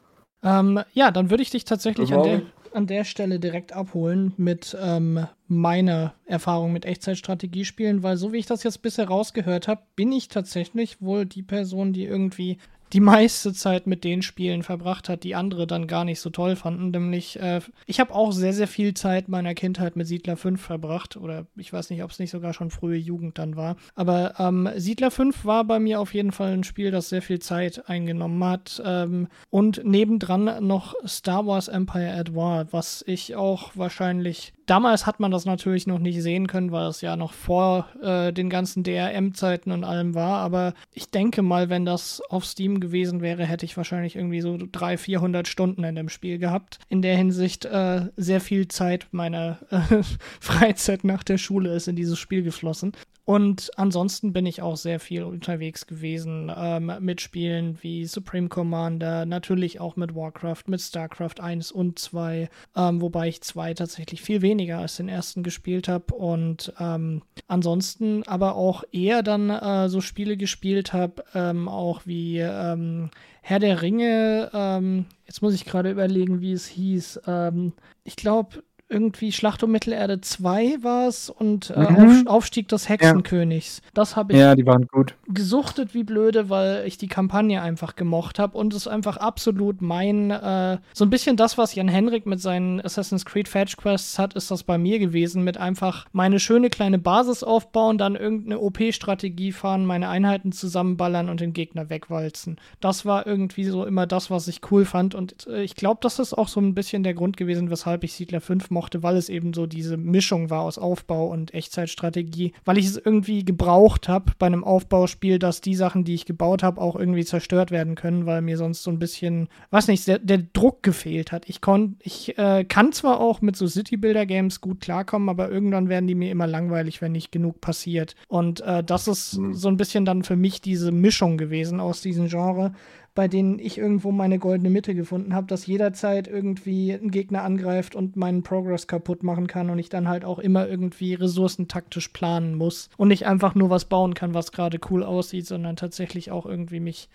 Ähm, 0.43 0.81
ja, 0.93 1.11
dann 1.11 1.31
würde 1.31 1.43
ich 1.43 1.51
dich 1.51 1.65
tatsächlich 1.65 2.15
an 2.15 2.23
der, 2.23 2.43
an 2.73 2.87
der 2.87 3.05
Stelle 3.05 3.41
direkt 3.41 3.73
abholen 3.73 4.33
mit 4.37 4.77
ähm, 4.81 5.27
meiner 5.49 6.15
Erfahrung 6.27 6.73
mit 6.73 6.85
Echtzeitstrategiespielen, 6.85 8.03
weil 8.03 8.17
so 8.17 8.33
wie 8.33 8.39
ich 8.39 8.47
das 8.47 8.63
jetzt 8.63 8.83
bisher 8.83 9.09
rausgehört 9.09 9.69
habe, 9.69 9.83
bin 9.97 10.13
ich 10.13 10.29
tatsächlich 10.29 11.03
wohl 11.03 11.27
die 11.27 11.43
Person, 11.43 11.93
die 11.93 12.05
irgendwie 12.05 12.59
die 12.93 13.01
meiste 13.01 13.53
Zeit 13.53 13.87
mit 13.87 14.05
den 14.05 14.23
Spielen 14.23 14.63
verbracht 14.63 15.09
hat, 15.09 15.25
die 15.25 15.35
andere 15.35 15.67
dann 15.67 15.87
gar 15.87 16.05
nicht 16.05 16.21
so 16.21 16.31
toll 16.31 16.57
fanden. 16.57 16.91
Nämlich, 16.91 17.39
äh, 17.41 17.61
ich 17.87 18.01
habe 18.01 18.15
auch 18.15 18.33
sehr, 18.33 18.53
sehr 18.53 18.69
viel 18.69 18.95
Zeit 18.95 19.29
meiner 19.29 19.55
Kindheit 19.55 19.97
mit 19.97 20.07
Siedler 20.07 20.37
5 20.37 20.61
verbracht. 20.61 21.17
Oder 21.17 21.47
ich 21.57 21.73
weiß 21.73 21.91
nicht, 21.91 22.03
ob 22.03 22.11
es 22.11 22.19
nicht 22.19 22.31
sogar 22.31 22.55
schon 22.55 22.71
frühe 22.71 22.97
Jugend 22.97 23.39
dann 23.39 23.57
war. 23.57 23.77
Aber 23.95 24.35
ähm, 24.39 24.69
Siedler 24.77 25.11
5 25.11 25.45
war 25.45 25.65
bei 25.65 25.79
mir 25.79 26.01
auf 26.01 26.15
jeden 26.15 26.33
Fall 26.33 26.53
ein 26.53 26.65
Spiel, 26.65 26.91
das 26.91 27.09
sehr 27.09 27.23
viel 27.23 27.39
Zeit 27.39 27.89
eingenommen 27.89 28.43
hat. 28.45 28.83
Ähm, 28.85 29.29
und 29.51 29.85
nebendran 29.85 30.67
noch 30.67 30.95
Star 31.07 31.47
Wars 31.47 31.69
Empire 31.69 32.13
at 32.13 32.35
War, 32.35 32.73
was 32.73 33.05
ich 33.07 33.37
auch 33.37 33.73
wahrscheinlich 33.75 34.53
Damals 34.69 35.07
hat 35.07 35.19
man 35.19 35.31
das 35.31 35.47
natürlich 35.47 35.87
noch 35.87 35.99
nicht 35.99 36.21
sehen 36.21 36.47
können, 36.47 36.73
weil 36.73 36.89
es 36.89 37.01
ja 37.01 37.17
noch 37.17 37.33
vor 37.33 37.89
äh, 38.03 38.35
den 38.35 38.51
ganzen 38.51 38.83
DRM-Zeiten 38.83 39.73
und 39.73 39.83
allem 39.83 40.15
war. 40.15 40.41
Aber 40.41 40.75
ich 40.93 41.11
denke 41.11 41.41
mal, 41.41 41.71
wenn 41.71 41.87
das 41.87 42.21
auf 42.29 42.45
Steam 42.45 42.79
gewesen 42.79 43.23
wäre, 43.23 43.47
hätte 43.47 43.65
ich 43.65 43.79
wahrscheinlich 43.79 44.15
irgendwie 44.15 44.43
so 44.43 44.59
300, 44.59 45.01
400 45.01 45.49
Stunden 45.49 45.85
in 45.85 45.95
dem 45.95 46.11
Spiel 46.11 46.39
gehabt. 46.39 46.81
In 46.91 47.01
der 47.01 47.17
Hinsicht 47.17 47.65
äh, 47.65 48.11
sehr 48.19 48.43
viel 48.43 48.69
Zeit 48.69 49.07
meiner 49.11 49.59
äh, 49.71 50.03
Freizeit 50.41 51.03
nach 51.03 51.25
der 51.25 51.39
Schule 51.39 51.73
ist 51.75 51.89
in 51.89 51.97
dieses 51.97 52.19
Spiel 52.19 52.43
geflossen. 52.43 52.93
Und 53.29 53.71
ansonsten 53.77 54.33
bin 54.33 54.47
ich 54.47 54.63
auch 54.63 54.79
sehr 54.79 54.99
viel 54.99 55.23
unterwegs 55.23 55.87
gewesen 55.87 56.51
ähm, 56.57 56.91
mit 57.01 57.21
Spielen 57.21 57.77
wie 57.83 58.07
Supreme 58.07 58.49
Commander, 58.49 59.27
natürlich 59.27 59.81
auch 59.81 59.97
mit 59.97 60.15
Warcraft, 60.15 60.63
mit 60.69 60.81
StarCraft 60.81 61.39
1 61.39 61.71
und 61.71 61.99
2, 61.99 62.49
ähm, 62.75 63.03
wobei 63.03 63.29
ich 63.29 63.43
2 63.43 63.75
tatsächlich 63.75 64.23
viel 64.23 64.41
weniger 64.41 64.58
weniger 64.59 64.79
als 64.79 64.97
den 64.97 65.09
ersten 65.09 65.45
gespielt 65.45 65.87
habe 65.87 66.13
und 66.15 66.73
ähm, 66.81 67.23
ansonsten 67.47 68.25
aber 68.27 68.57
auch 68.57 68.83
eher 68.91 69.23
dann 69.23 69.51
äh, 69.51 69.89
so 69.89 70.01
Spiele 70.01 70.37
gespielt 70.37 70.93
habe, 70.93 71.25
ähm, 71.33 71.69
auch 71.69 72.03
wie 72.07 72.41
ähm, 72.41 73.11
Herr 73.41 73.61
der 73.61 73.83
Ringe. 73.83 74.51
Ähm, 74.53 75.07
jetzt 75.27 75.43
muss 75.43 75.55
ich 75.55 75.65
gerade 75.65 75.93
überlegen, 75.93 76.41
wie 76.41 76.53
es 76.53 76.67
hieß. 76.67 77.21
Ähm, 77.29 77.73
ich 78.03 78.17
glaube, 78.17 78.65
irgendwie 78.89 79.33
Schlacht 79.33 79.63
um 79.63 79.71
Mittelerde 79.71 80.21
2 80.21 80.79
war 80.83 81.09
es 81.09 81.29
und 81.31 81.71
äh, 81.71 81.79
Mhm. 81.79 82.27
Auf, 82.27 82.39
Aufstieg 82.39 82.69
des 82.69 82.89
Hexenkönigs. 82.89 83.83
Das 83.95 84.17
habe 84.17 84.33
ich 84.33 84.39
Ja, 84.39 84.55
die 84.55 84.65
waren 84.67 84.87
gut. 84.87 85.15
gesuchtet 85.29 85.95
wie 85.95 86.05
blöde, 86.05 86.49
weil 86.49 86.87
ich 86.87 86.97
die 86.99 87.09
Kampagne 87.09 87.61
einfach 87.63 87.97
gemocht 87.97 88.39
habe 88.39 88.57
und 88.57 88.73
es 88.75 88.89
einfach 88.89 89.17
absolut 89.19 89.83
mein, 89.83 90.31
äh, 90.31 90.79
so 90.95 91.05
ein 91.05 91.11
bisschen 91.11 91.37
das, 91.37 91.59
was 91.59 91.75
Jan 91.75 91.89
Henrik 91.89 92.27
mit 92.27 92.41
seinen 92.41 92.81
Assassin's 92.81 93.25
Creed 93.25 93.49
Fetch 93.49 93.77
Quests 93.77 94.19
hat, 94.19 94.35
ist 94.35 94.51
das 94.51 94.63
bei 94.63 94.79
mir 94.79 94.99
gewesen, 94.99 95.45
mit 95.45 95.59
einfach 95.59 96.07
meine 96.13 96.41
schöne 96.41 96.71
kleine 96.71 96.99
Basis 96.99 97.43
aufbauen, 97.43 97.99
dann 97.99 98.17
irgendeine 98.17 98.59
OP-Strategie 98.61 99.53
fahren, 99.53 99.85
meine 99.85 100.09
Einheiten 100.09 100.53
zusammenballern 100.53 101.29
und 101.29 101.41
den 101.41 101.53
Gegner 101.53 101.91
wegwalzen. 101.91 102.57
Das 102.81 103.05
war 103.05 103.27
irgendwie 103.27 103.65
so 103.65 103.85
immer 103.85 104.07
das, 104.07 104.31
was 104.31 104.49
ich 104.49 104.61
cool 104.71 104.85
fand 104.85 105.15
und 105.15 105.47
äh, 105.47 105.63
ich 105.63 105.75
glaube, 105.75 105.99
das 106.03 106.19
ist 106.19 106.35
auch 106.35 106.49
so 106.49 106.61
ein 106.61 106.75
bisschen 106.75 107.03
der 107.03 107.15
Grund 107.15 107.37
gewesen, 107.37 107.71
weshalb 107.71 108.05
ich 108.05 108.13
Siedler 108.15 108.41
5 108.41 108.71
mochte, 108.71 108.78
weil 109.01 109.17
es 109.17 109.29
eben 109.29 109.55
so 109.55 109.67
diese 109.67 109.97
Mischung 109.97 110.51
war 110.51 110.63
aus 110.63 110.79
Aufbau 110.79 111.27
und 111.29 111.55
Echtzeitstrategie, 111.55 112.53
weil 112.65 112.79
ich 112.79 112.87
es 112.87 112.97
irgendwie 112.97 113.45
gebraucht 113.45 114.09
habe 114.09 114.33
bei 114.39 114.47
einem 114.47 114.65
Aufbauspiel, 114.65 115.39
dass 115.39 115.61
die 115.61 115.75
Sachen, 115.75 116.05
die 116.05 116.15
ich 116.15 116.27
gebaut 116.27 116.63
habe, 116.63 116.81
auch 116.81 116.97
irgendwie 116.97 117.25
zerstört 117.25 117.71
werden 117.71 117.95
können, 117.95 118.27
weil 118.27 118.43
mir 118.43 118.57
sonst 118.57 118.83
so 118.83 118.91
ein 118.91 118.99
bisschen, 118.99 119.49
weiß 119.71 119.89
nicht, 119.89 120.07
der, 120.07 120.19
der 120.19 120.39
Druck 120.53 120.83
gefehlt 120.83 121.33
hat. 121.33 121.49
Ich, 121.49 121.61
kon, 121.61 121.97
ich 122.03 122.37
äh, 122.39 122.65
kann 122.65 122.93
zwar 122.93 123.21
auch 123.21 123.41
mit 123.41 123.57
so 123.57 123.67
City-Builder-Games 123.67 124.61
gut 124.61 124.81
klarkommen, 124.81 125.29
aber 125.29 125.51
irgendwann 125.51 125.89
werden 125.89 126.07
die 126.07 126.15
mir 126.15 126.31
immer 126.31 126.47
langweilig, 126.47 127.01
wenn 127.01 127.13
nicht 127.13 127.33
genug 127.33 127.61
passiert. 127.61 128.15
Und 128.29 128.61
äh, 128.61 128.85
das 128.85 129.09
ist 129.09 129.39
Mhm. 129.39 129.55
so 129.55 129.69
ein 129.69 129.77
bisschen 129.77 130.05
dann 130.05 130.23
für 130.23 130.37
mich 130.37 130.61
diese 130.61 130.93
Mischung 130.93 131.39
gewesen 131.39 131.81
aus 131.81 132.01
diesem 132.03 132.29
Genre 132.29 132.73
bei 133.19 133.27
denen 133.27 133.59
ich 133.59 133.79
irgendwo 133.79 134.13
meine 134.13 134.39
goldene 134.39 134.71
Mitte 134.71 134.95
gefunden 134.95 135.35
habe, 135.35 135.49
dass 135.49 135.67
jederzeit 135.67 136.29
irgendwie 136.29 136.93
ein 136.93 137.11
Gegner 137.11 137.43
angreift 137.43 137.97
und 137.97 138.15
meinen 138.15 138.45
Progress 138.45 138.87
kaputt 138.87 139.25
machen 139.25 139.49
kann 139.49 139.71
und 139.71 139.81
ich 139.81 139.89
dann 139.89 140.07
halt 140.07 140.25
auch 140.25 140.39
immer 140.39 140.69
irgendwie 140.69 141.15
ressourcentaktisch 141.15 142.11
planen 142.11 142.55
muss 142.55 142.91
und 142.97 143.09
nicht 143.09 143.27
einfach 143.27 143.57
nur 143.57 143.71
was 143.71 143.87
bauen 143.87 144.15
kann, 144.15 144.35
was 144.35 144.53
gerade 144.53 144.79
cool 144.89 145.03
aussieht, 145.03 145.49
sondern 145.49 145.75
tatsächlich 145.75 146.31
auch 146.31 146.47
irgendwie 146.47 146.79
mich 146.79 147.09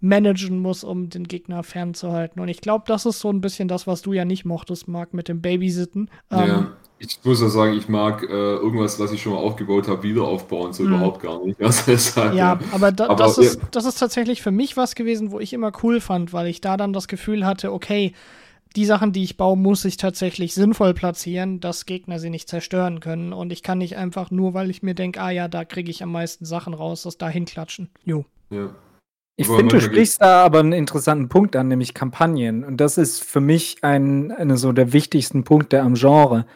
managen 0.00 0.58
muss, 0.58 0.84
um 0.84 1.10
den 1.10 1.24
Gegner 1.24 1.62
fernzuhalten. 1.62 2.40
Und 2.40 2.48
ich 2.48 2.62
glaube, 2.62 2.84
das 2.86 3.04
ist 3.04 3.20
so 3.20 3.28
ein 3.28 3.42
bisschen 3.42 3.68
das, 3.68 3.86
was 3.86 4.00
du 4.00 4.14
ja 4.14 4.24
nicht 4.24 4.46
mochtest, 4.46 4.88
Marc, 4.88 5.12
mit 5.12 5.28
dem 5.28 5.42
Babysitten. 5.42 6.08
Ähm, 6.30 6.48
ja, 6.48 6.76
ich 6.98 7.18
muss 7.24 7.40
ja 7.40 7.48
sagen, 7.48 7.74
ich 7.74 7.88
mag 7.88 8.22
äh, 8.22 8.26
irgendwas, 8.26 8.98
was 8.98 9.12
ich 9.12 9.22
schon 9.22 9.32
mal 9.32 9.38
aufgebaut 9.38 9.88
habe, 9.88 10.02
wieder 10.02 10.22
aufbauen, 10.22 10.72
so 10.72 10.82
Mhm. 10.82 10.94
überhaupt 10.94 11.22
gar 11.22 11.44
nicht. 11.44 11.60
Also 11.62 11.82
deshalb, 11.86 12.34
Ja, 12.34 12.58
aber, 12.72 12.92
da, 12.92 13.06
Aber, 13.06 13.16
das, 13.16 13.36
ja. 13.36 13.42
ist, 13.44 13.60
das 13.70 13.84
ist 13.84 13.98
tatsächlich 13.98 14.42
für 14.42 14.50
mich 14.50 14.76
was 14.76 14.94
gewesen, 14.94 15.30
wo 15.30 15.40
ich 15.40 15.52
immer 15.52 15.72
cool 15.82 16.00
fand, 16.00 16.32
weil 16.32 16.46
ich 16.46 16.60
da 16.60 16.76
dann 16.76 16.92
das 16.92 17.08
Gefühl 17.08 17.44
hatte, 17.44 17.72
okay, 17.72 18.12
die 18.74 18.84
Sachen, 18.84 19.12
die 19.12 19.24
ich 19.24 19.36
baue, 19.36 19.56
muss 19.56 19.84
ich 19.84 19.96
tatsächlich 19.96 20.52
sinnvoll 20.54 20.92
platzieren, 20.92 21.60
dass 21.60 21.86
Gegner 21.86 22.18
sie 22.18 22.28
nicht 22.30 22.48
zerstören 22.48 23.00
können. 23.00 23.32
Und 23.32 23.50
ich 23.52 23.62
kann 23.62 23.78
nicht 23.78 23.96
einfach 23.96 24.30
nur, 24.30 24.52
weil 24.54 24.68
ich 24.70 24.82
mir 24.82 24.94
denke, 24.94 25.20
ah 25.20 25.30
ja, 25.30 25.48
da 25.48 25.64
kriege 25.64 25.90
ich 25.90 26.02
am 26.02 26.12
meisten 26.12 26.44
Sachen 26.44 26.74
raus, 26.74 27.02
das 27.02 27.16
da 27.16 27.28
hinklatschen. 27.28 27.88
Jo. 28.04 28.24
ja. 28.50 28.70
Ich 29.38 29.48
finde, 29.48 29.68
du 29.76 29.80
sprichst 29.82 30.22
da 30.22 30.44
aber 30.44 30.60
einen 30.60 30.72
interessanten 30.72 31.28
Punkt 31.28 31.56
an, 31.56 31.68
nämlich 31.68 31.92
Kampagnen. 31.92 32.64
Und 32.64 32.78
das 32.78 32.96
ist 32.96 33.22
für 33.22 33.40
mich 33.40 33.76
ein, 33.82 34.32
eine 34.32 34.56
so 34.56 34.72
der 34.72 34.94
wichtigsten 34.94 35.44
Punkte 35.44 35.82
am 35.82 35.92
Genre. 35.92 36.46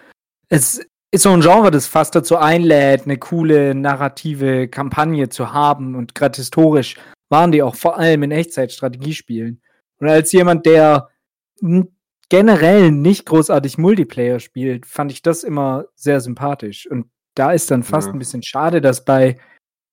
Es 0.50 0.80
ist 1.12 1.22
so 1.22 1.30
ein 1.30 1.40
Genre, 1.40 1.70
das 1.70 1.86
fast 1.86 2.14
dazu 2.14 2.36
einlädt, 2.36 3.04
eine 3.04 3.18
coole 3.18 3.74
narrative 3.74 4.68
Kampagne 4.68 5.28
zu 5.28 5.52
haben. 5.52 5.94
Und 5.94 6.14
gerade 6.14 6.36
historisch 6.36 6.96
waren 7.30 7.52
die 7.52 7.62
auch 7.62 7.76
vor 7.76 7.98
allem 7.98 8.22
in 8.24 8.30
Echtzeitstrategiespielen. 8.32 9.62
Und 9.98 10.08
als 10.08 10.32
jemand, 10.32 10.66
der 10.66 11.08
generell 12.28 12.90
nicht 12.90 13.26
großartig 13.26 13.78
Multiplayer 13.78 14.40
spielt, 14.40 14.86
fand 14.86 15.12
ich 15.12 15.22
das 15.22 15.44
immer 15.44 15.86
sehr 15.94 16.20
sympathisch. 16.20 16.88
Und 16.90 17.10
da 17.34 17.52
ist 17.52 17.70
dann 17.70 17.82
fast 17.82 18.08
Ja. 18.08 18.12
ein 18.12 18.18
bisschen 18.18 18.42
schade, 18.42 18.80
dass 18.80 19.04
bei 19.04 19.38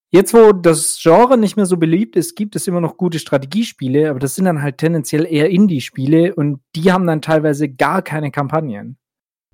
Jetzt, 0.10 0.34
wo 0.34 0.54
das 0.54 0.98
Genre 1.02 1.38
nicht 1.38 1.58
mehr 1.58 1.66
so 1.66 1.76
beliebt 1.76 2.16
ist, 2.16 2.38
gibt 2.38 2.56
es 2.56 2.66
immer 2.66 2.80
noch 2.80 2.96
gute 2.96 3.20
Strategiespiele, 3.20 4.10
aber 4.10 4.20
das 4.20 4.36
sind 4.36 4.46
dann 4.46 4.62
halt 4.62 4.78
tendenziell 4.78 5.26
eher 5.26 5.50
Indie-Spiele 5.50 6.34
und 6.34 6.62
die 6.78 6.94
haben 6.94 7.06
dann 7.06 7.22
teilweise 7.22 7.68
gar 7.68 8.02
keine 8.02 8.32
Kampagnen. 8.32 8.98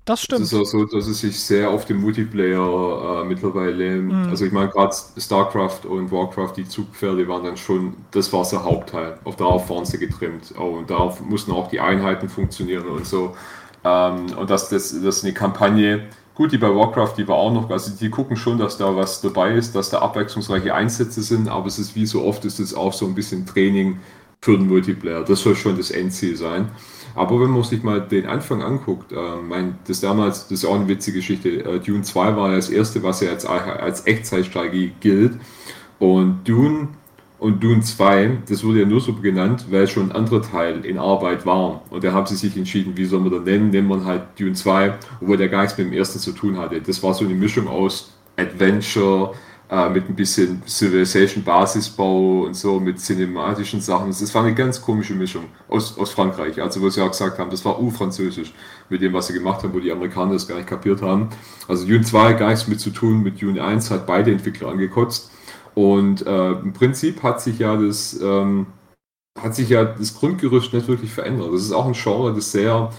Das 0.04 0.22
Es 0.22 0.24
stimmt. 0.24 0.40
ist 0.52 0.54
auch 0.54 0.64
so, 0.64 0.84
dass 0.84 1.06
es 1.06 1.20
sich 1.20 1.38
sehr 1.40 1.70
auf 1.70 1.84
den 1.84 1.98
Multiplayer 1.98 3.22
äh, 3.22 3.24
mittlerweile, 3.24 4.02
Mhm. 4.02 4.28
also 4.28 4.44
ich 4.44 4.52
meine 4.52 4.68
gerade 4.70 4.94
StarCraft 5.16 5.86
und 5.88 6.10
Warcraft, 6.10 6.54
die 6.56 6.66
Zugpferde 6.66 7.28
waren 7.28 7.44
dann 7.44 7.56
schon, 7.56 7.94
das 8.10 8.32
war 8.32 8.44
der 8.50 8.64
Hauptteil. 8.64 9.18
Auf 9.24 9.36
darauf 9.36 9.70
waren 9.70 9.84
sie 9.86 9.98
getrimmt. 9.98 10.52
Oh, 10.58 10.78
und 10.78 10.90
darauf 10.90 11.20
mussten 11.20 11.52
auch 11.52 11.68
die 11.68 11.78
Einheiten 11.80 12.28
funktionieren 12.28 12.86
und 12.88 13.06
so. 13.06 13.34
Ähm, 13.84 14.32
und 14.36 14.50
dass 14.50 14.68
das, 14.70 15.00
das 15.02 15.22
eine 15.24 15.32
Kampagne, 15.34 16.08
gut, 16.34 16.52
die 16.52 16.58
bei 16.58 16.74
Warcraft, 16.74 17.14
die 17.16 17.28
war 17.28 17.36
auch 17.36 17.52
noch, 17.52 17.70
also 17.70 17.92
die 17.96 18.10
gucken 18.10 18.36
schon, 18.36 18.58
dass 18.58 18.76
da 18.78 18.96
was 18.96 19.20
dabei 19.20 19.54
ist, 19.54 19.74
dass 19.76 19.90
da 19.90 20.00
abwechslungsreiche 20.00 20.74
Einsätze 20.74 21.22
sind, 21.22 21.48
aber 21.48 21.66
es 21.68 21.78
ist 21.78 21.94
wie 21.94 22.06
so 22.06 22.24
oft, 22.24 22.44
ist 22.44 22.58
es 22.60 22.74
auch 22.74 22.92
so 22.92 23.06
ein 23.06 23.14
bisschen 23.14 23.46
Training 23.46 24.00
für 24.42 24.56
den 24.58 24.66
Multiplayer. 24.68 25.24
Das 25.24 25.40
soll 25.42 25.54
schon 25.56 25.76
das 25.76 25.90
Endziel 25.90 26.36
sein. 26.36 26.70
Aber 27.14 27.40
wenn 27.40 27.50
man 27.50 27.62
sich 27.62 27.82
mal 27.82 28.00
den 28.00 28.26
Anfang 28.26 28.62
anguckt, 28.62 29.12
äh, 29.12 29.16
mein, 29.46 29.78
das 29.86 30.00
damals, 30.00 30.48
das 30.48 30.60
ist 30.60 30.64
auch 30.64 30.74
eine 30.74 30.88
witzige 30.88 31.18
Geschichte, 31.18 31.64
äh, 31.64 31.80
Dune 31.80 32.02
2 32.02 32.36
war 32.36 32.52
das 32.52 32.70
erste, 32.70 33.02
was 33.02 33.20
ja 33.20 33.30
jetzt 33.30 33.46
als 33.46 34.06
Echtzeitstrategie 34.06 34.92
gilt. 35.00 35.38
Und 35.98 36.40
Dune 36.44 36.88
und 37.38 37.62
Dune 37.62 37.82
2, 37.82 38.38
das 38.48 38.64
wurde 38.64 38.80
ja 38.80 38.86
nur 38.86 39.00
so 39.00 39.12
genannt, 39.14 39.66
weil 39.70 39.86
schon 39.86 40.10
ein 40.10 40.12
anderer 40.12 40.42
Teil 40.42 40.84
in 40.84 40.98
Arbeit 40.98 41.44
war. 41.46 41.82
Und 41.90 42.02
da 42.02 42.12
haben 42.12 42.26
sie 42.26 42.36
sich 42.36 42.56
entschieden, 42.56 42.96
wie 42.96 43.04
soll 43.04 43.20
man 43.20 43.30
den 43.30 43.44
nennen? 43.44 43.70
Nennen 43.70 43.88
wir 43.88 44.04
halt 44.04 44.22
Dune 44.38 44.54
2, 44.54 44.94
obwohl 45.20 45.36
der 45.36 45.48
gar 45.48 45.62
nichts 45.62 45.76
mit 45.78 45.86
dem 45.86 45.92
ersten 45.92 46.18
zu 46.18 46.32
tun 46.32 46.56
hatte. 46.56 46.80
Das 46.80 47.02
war 47.02 47.14
so 47.14 47.24
eine 47.24 47.34
Mischung 47.34 47.68
aus 47.68 48.12
Adventure, 48.36 49.34
äh, 49.70 49.88
mit 49.88 50.08
ein 50.08 50.14
bisschen 50.14 50.62
Civilization 50.66 51.42
Basisbau 51.42 52.42
und 52.42 52.54
so, 52.54 52.78
mit 52.78 53.00
cinematischen 53.00 53.80
Sachen. 53.80 54.08
Das 54.08 54.34
war 54.34 54.44
eine 54.44 54.54
ganz 54.54 54.80
komische 54.80 55.14
Mischung 55.14 55.44
aus, 55.68 55.98
aus 55.98 56.10
Frankreich. 56.10 56.60
Also, 56.60 56.80
wo 56.82 56.90
sie 56.90 57.00
auch 57.00 57.10
gesagt 57.10 57.38
haben, 57.38 57.50
das 57.50 57.64
war 57.64 57.80
U-Französisch 57.80 58.52
mit 58.88 59.00
dem, 59.00 59.12
was 59.14 59.28
sie 59.28 59.32
gemacht 59.32 59.62
haben, 59.62 59.72
wo 59.72 59.80
die 59.80 59.90
Amerikaner 59.90 60.34
das 60.34 60.46
gar 60.46 60.56
nicht 60.56 60.68
kapiert 60.68 61.00
haben. 61.00 61.30
Also, 61.66 61.86
Dune 61.86 62.02
2 62.02 62.30
hat 62.30 62.38
gar 62.38 62.50
nichts 62.50 62.68
mit 62.68 62.80
zu 62.80 62.90
tun, 62.90 63.22
mit 63.22 63.40
Dune 63.40 63.62
1 63.62 63.90
hat 63.90 64.06
beide 64.06 64.30
Entwickler 64.32 64.68
angekotzt. 64.68 65.30
Und 65.74 66.26
äh, 66.26 66.52
im 66.52 66.72
Prinzip 66.72 67.22
hat 67.22 67.40
sich 67.40 67.58
ja 67.58 67.76
das, 67.76 68.20
ähm, 68.22 68.66
hat 69.38 69.54
sich 69.54 69.70
ja 69.70 69.84
das 69.84 70.14
Grundgerüst 70.14 70.72
nicht 70.72 70.88
wirklich 70.88 71.12
verändert. 71.12 71.52
Das 71.52 71.62
ist 71.62 71.72
auch 71.72 71.86
ein 71.86 71.94
Genre, 71.94 72.32
das 72.34 72.52
sehr 72.52 72.90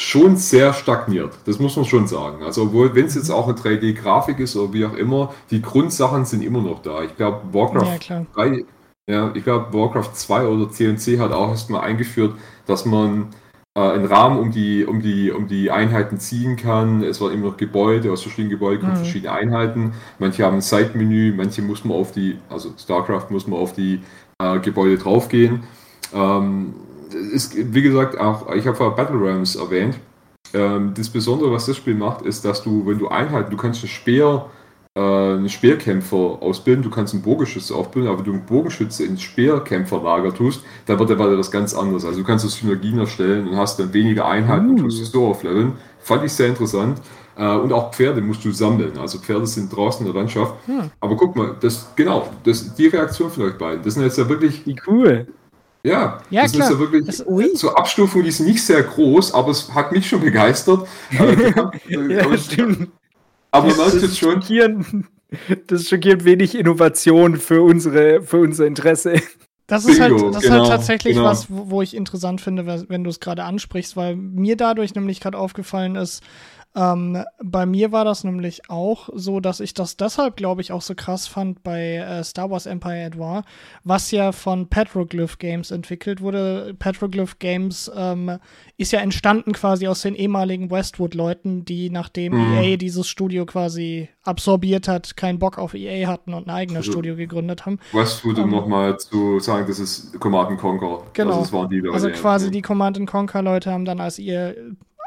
schon 0.00 0.36
sehr 0.36 0.72
stagniert. 0.72 1.34
Das 1.46 1.58
muss 1.58 1.76
man 1.76 1.84
schon 1.84 2.06
sagen. 2.08 2.42
Also 2.44 2.62
obwohl, 2.64 2.94
wenn 2.94 3.06
es 3.06 3.14
jetzt 3.14 3.30
auch 3.30 3.46
eine 3.48 3.56
3D-Grafik 3.56 4.38
ist 4.40 4.56
oder 4.56 4.72
wie 4.72 4.84
auch 4.86 4.94
immer, 4.94 5.34
die 5.50 5.62
Grundsachen 5.62 6.24
sind 6.24 6.42
immer 6.42 6.60
noch 6.62 6.82
da. 6.82 7.02
Ich 7.02 7.16
glaube, 7.16 7.52
Warcraft 7.52 7.86
Ja, 7.86 7.98
klar. 7.98 8.26
3, 8.34 8.64
ja, 9.08 9.30
ich 9.34 9.44
glaube, 9.44 9.72
Warcraft 9.78 10.14
2 10.14 10.46
oder 10.46 10.70
CNC 10.70 11.18
hat 11.20 11.32
auch 11.32 11.50
erstmal 11.50 11.82
eingeführt, 11.82 12.34
dass 12.66 12.84
man 12.86 13.28
äh, 13.76 13.80
einen 13.80 14.06
Rahmen 14.06 14.38
um 14.38 14.50
die, 14.50 14.84
um, 14.84 15.00
die, 15.02 15.30
um 15.30 15.46
die 15.48 15.70
Einheiten 15.70 16.18
ziehen 16.18 16.56
kann. 16.56 17.02
Es 17.04 17.20
waren 17.20 17.32
immer 17.32 17.48
noch 17.50 17.56
Gebäude, 17.56 18.12
aus 18.12 18.22
verschiedenen 18.22 18.50
Gebäuden 18.50 18.80
kommen 18.80 18.92
Mhm. 18.94 18.96
verschiedene 18.96 19.32
Einheiten. 19.32 19.94
Manche 20.18 20.44
haben 20.44 20.56
ein 20.56 20.62
Side-Menü, 20.62 21.34
manche 21.36 21.62
muss 21.62 21.84
man 21.84 21.96
auf 21.96 22.12
die, 22.12 22.38
also 22.48 22.72
StarCraft 22.78 23.26
muss 23.30 23.46
man 23.46 23.58
auf 23.60 23.72
die 23.74 24.00
äh, 24.42 24.58
Gebäude 24.60 24.98
draufgehen. 24.98 25.64
Ähm, 26.14 26.74
ist, 27.14 27.54
wie 27.56 27.82
gesagt, 27.82 28.18
auch, 28.18 28.52
ich 28.54 28.66
habe 28.66 28.76
vorher 28.76 28.96
Battle 28.96 29.20
Realms 29.20 29.56
erwähnt. 29.56 29.98
Ähm, 30.54 30.92
das 30.94 31.08
Besondere, 31.08 31.52
was 31.52 31.66
das 31.66 31.76
Spiel 31.76 31.94
macht, 31.94 32.22
ist, 32.22 32.44
dass 32.44 32.62
du, 32.62 32.86
wenn 32.86 32.98
du 32.98 33.08
Einheiten, 33.08 33.50
du 33.50 33.56
kannst 33.56 33.82
einen 33.82 33.88
Speer, 33.88 34.46
äh, 34.94 35.00
einen 35.00 35.48
Speerkämpfer 35.48 36.42
ausbilden, 36.42 36.82
du 36.82 36.90
kannst 36.90 37.14
einen 37.14 37.22
Bogenschütze 37.22 37.74
aufbilden, 37.74 38.10
aber 38.10 38.18
wenn 38.18 38.26
du 38.26 38.32
einen 38.32 38.46
Bogenschütze 38.46 39.04
ins 39.04 39.22
Speerkämpferlager 39.22 40.34
tust, 40.34 40.62
dann 40.86 40.98
wird 40.98 41.10
der 41.10 41.18
weiter 41.18 41.36
das 41.36 41.50
ganz 41.50 41.74
anders. 41.74 42.04
Also 42.04 42.20
du 42.20 42.26
kannst 42.26 42.48
Synergien 42.48 42.98
erstellen 42.98 43.48
und 43.48 43.56
hast 43.56 43.78
dann 43.78 43.92
weniger 43.94 44.26
Einheiten 44.26 44.70
und 44.70 44.80
Uh. 44.80 44.84
tust 44.84 45.02
es 45.02 45.10
so 45.10 45.26
aufleveln. 45.26 45.74
Fand 46.00 46.24
ich 46.24 46.32
sehr 46.32 46.48
interessant. 46.48 47.00
Äh, 47.36 47.56
und 47.56 47.72
auch 47.72 47.92
Pferde 47.92 48.20
musst 48.20 48.44
du 48.44 48.52
sammeln. 48.52 48.98
Also 48.98 49.18
Pferde 49.18 49.46
sind 49.46 49.74
draußen 49.74 50.06
in 50.06 50.12
der 50.12 50.20
Landschaft. 50.20 50.54
Hm. 50.66 50.90
Aber 51.00 51.16
guck 51.16 51.34
mal, 51.34 51.56
das, 51.60 51.90
genau, 51.96 52.28
das, 52.44 52.74
die 52.74 52.88
Reaktion 52.88 53.30
von 53.30 53.44
euch 53.44 53.56
beiden, 53.56 53.82
das 53.82 53.94
sind 53.94 54.02
jetzt 54.02 54.18
ja 54.18 54.28
wirklich 54.28 54.66
Wie 54.66 54.76
cool. 54.86 55.26
Ja, 55.84 56.20
Ja, 56.30 56.42
das 56.42 56.52
klar. 56.52 56.66
ist 56.68 56.72
ja 56.74 56.78
wirklich 56.78 57.04
Das- 57.06 57.26
Ui. 57.26 57.52
zur 57.54 57.78
Abstufung, 57.78 58.22
die 58.22 58.28
ist 58.28 58.40
nicht 58.40 58.62
sehr 58.64 58.82
groß, 58.82 59.34
aber 59.34 59.50
es 59.50 59.72
hat 59.74 59.92
mich 59.92 60.08
schon 60.08 60.20
begeistert. 60.20 60.86
Äh, 61.10 61.52
Ja, 62.14 62.24
aber- 62.24 62.38
stimmt. 62.38 62.88
Aber 63.50 63.66
man 63.68 63.76
Das 63.76 63.92
merkt 63.92 63.94
ist 63.94 64.02
jetzt 64.02 64.18
schon. 64.18 65.06
Das 65.66 65.80
ist 65.80 65.88
schockierend 65.88 66.24
wenig 66.26 66.54
Innovation 66.54 67.38
für 67.38 67.62
unsere, 67.62 68.20
für 68.22 68.38
unser 68.38 68.66
Interesse. 68.66 69.14
Das 69.66 69.86
ist, 69.86 69.98
halt, 69.98 70.12
das 70.12 70.36
ist 70.36 70.42
genau, 70.42 70.58
halt 70.60 70.68
tatsächlich 70.68 71.14
genau. 71.14 71.26
was, 71.26 71.50
wo, 71.50 71.70
wo 71.70 71.80
ich 71.82 71.96
interessant 71.96 72.42
finde, 72.42 72.66
wenn 72.88 73.02
du 73.04 73.08
es 73.08 73.18
gerade 73.20 73.44
ansprichst, 73.44 73.96
weil 73.96 74.14
mir 74.16 74.56
dadurch 74.58 74.94
nämlich 74.94 75.20
gerade 75.20 75.38
aufgefallen 75.38 75.96
ist, 75.96 76.22
Ähm, 76.74 77.22
bei 77.42 77.66
mir 77.66 77.92
war 77.92 78.04
das 78.04 78.24
nämlich 78.24 78.70
auch 78.70 79.10
so, 79.14 79.40
dass 79.40 79.60
ich 79.60 79.74
das 79.74 79.96
deshalb, 79.98 80.36
glaube 80.36 80.62
ich, 80.62 80.72
auch 80.72 80.80
so 80.80 80.94
krass 80.94 81.26
fand 81.26 81.62
bei 81.62 81.96
äh, 81.96 82.24
Star 82.24 82.50
Wars 82.50 82.64
Empire 82.64 83.04
at 83.04 83.18
War, 83.18 83.44
was 83.84 84.10
ja 84.10 84.32
von 84.32 84.68
Petroglyph 84.68 85.38
Games 85.38 85.70
entwickelt 85.70 86.22
wurde. 86.22 86.74
Petroglyph 86.78 87.38
Games 87.38 87.90
ähm, 87.94 88.38
ist 88.78 88.92
ja 88.92 89.00
entstanden 89.00 89.52
quasi 89.52 89.86
aus 89.86 90.00
den 90.00 90.14
ehemaligen 90.14 90.70
Westwood-Leuten, 90.70 91.66
die 91.66 91.90
nachdem 91.90 92.32
mhm. 92.32 92.54
EA 92.54 92.76
dieses 92.76 93.06
Studio 93.06 93.44
quasi 93.44 94.08
absorbiert 94.24 94.88
hat, 94.88 95.16
keinen 95.16 95.38
Bock 95.38 95.58
auf 95.58 95.74
EA 95.74 96.08
hatten 96.08 96.32
und 96.32 96.46
ein 96.46 96.50
eigenes 96.50 96.78
also, 96.78 96.92
Studio 96.92 97.16
gegründet 97.16 97.66
haben. 97.66 97.80
Westwood, 97.92 98.38
um 98.38 98.44
ähm, 98.44 98.50
nochmal 98.50 98.98
zu 98.98 99.40
sagen, 99.40 99.66
das 99.66 99.78
ist 99.78 100.18
Command 100.20 100.58
Conquer. 100.58 101.02
Genau. 101.12 101.30
Also, 101.30 101.40
das 101.42 101.52
waren 101.52 101.68
die 101.68 101.80
Leute, 101.80 101.94
also 101.94 102.08
quasi 102.10 102.46
ja. 102.46 102.50
die 102.50 102.62
Command 102.62 103.06
Conquer-Leute 103.06 103.70
haben 103.70 103.84
dann 103.84 104.00
als 104.00 104.18
ihr 104.18 104.56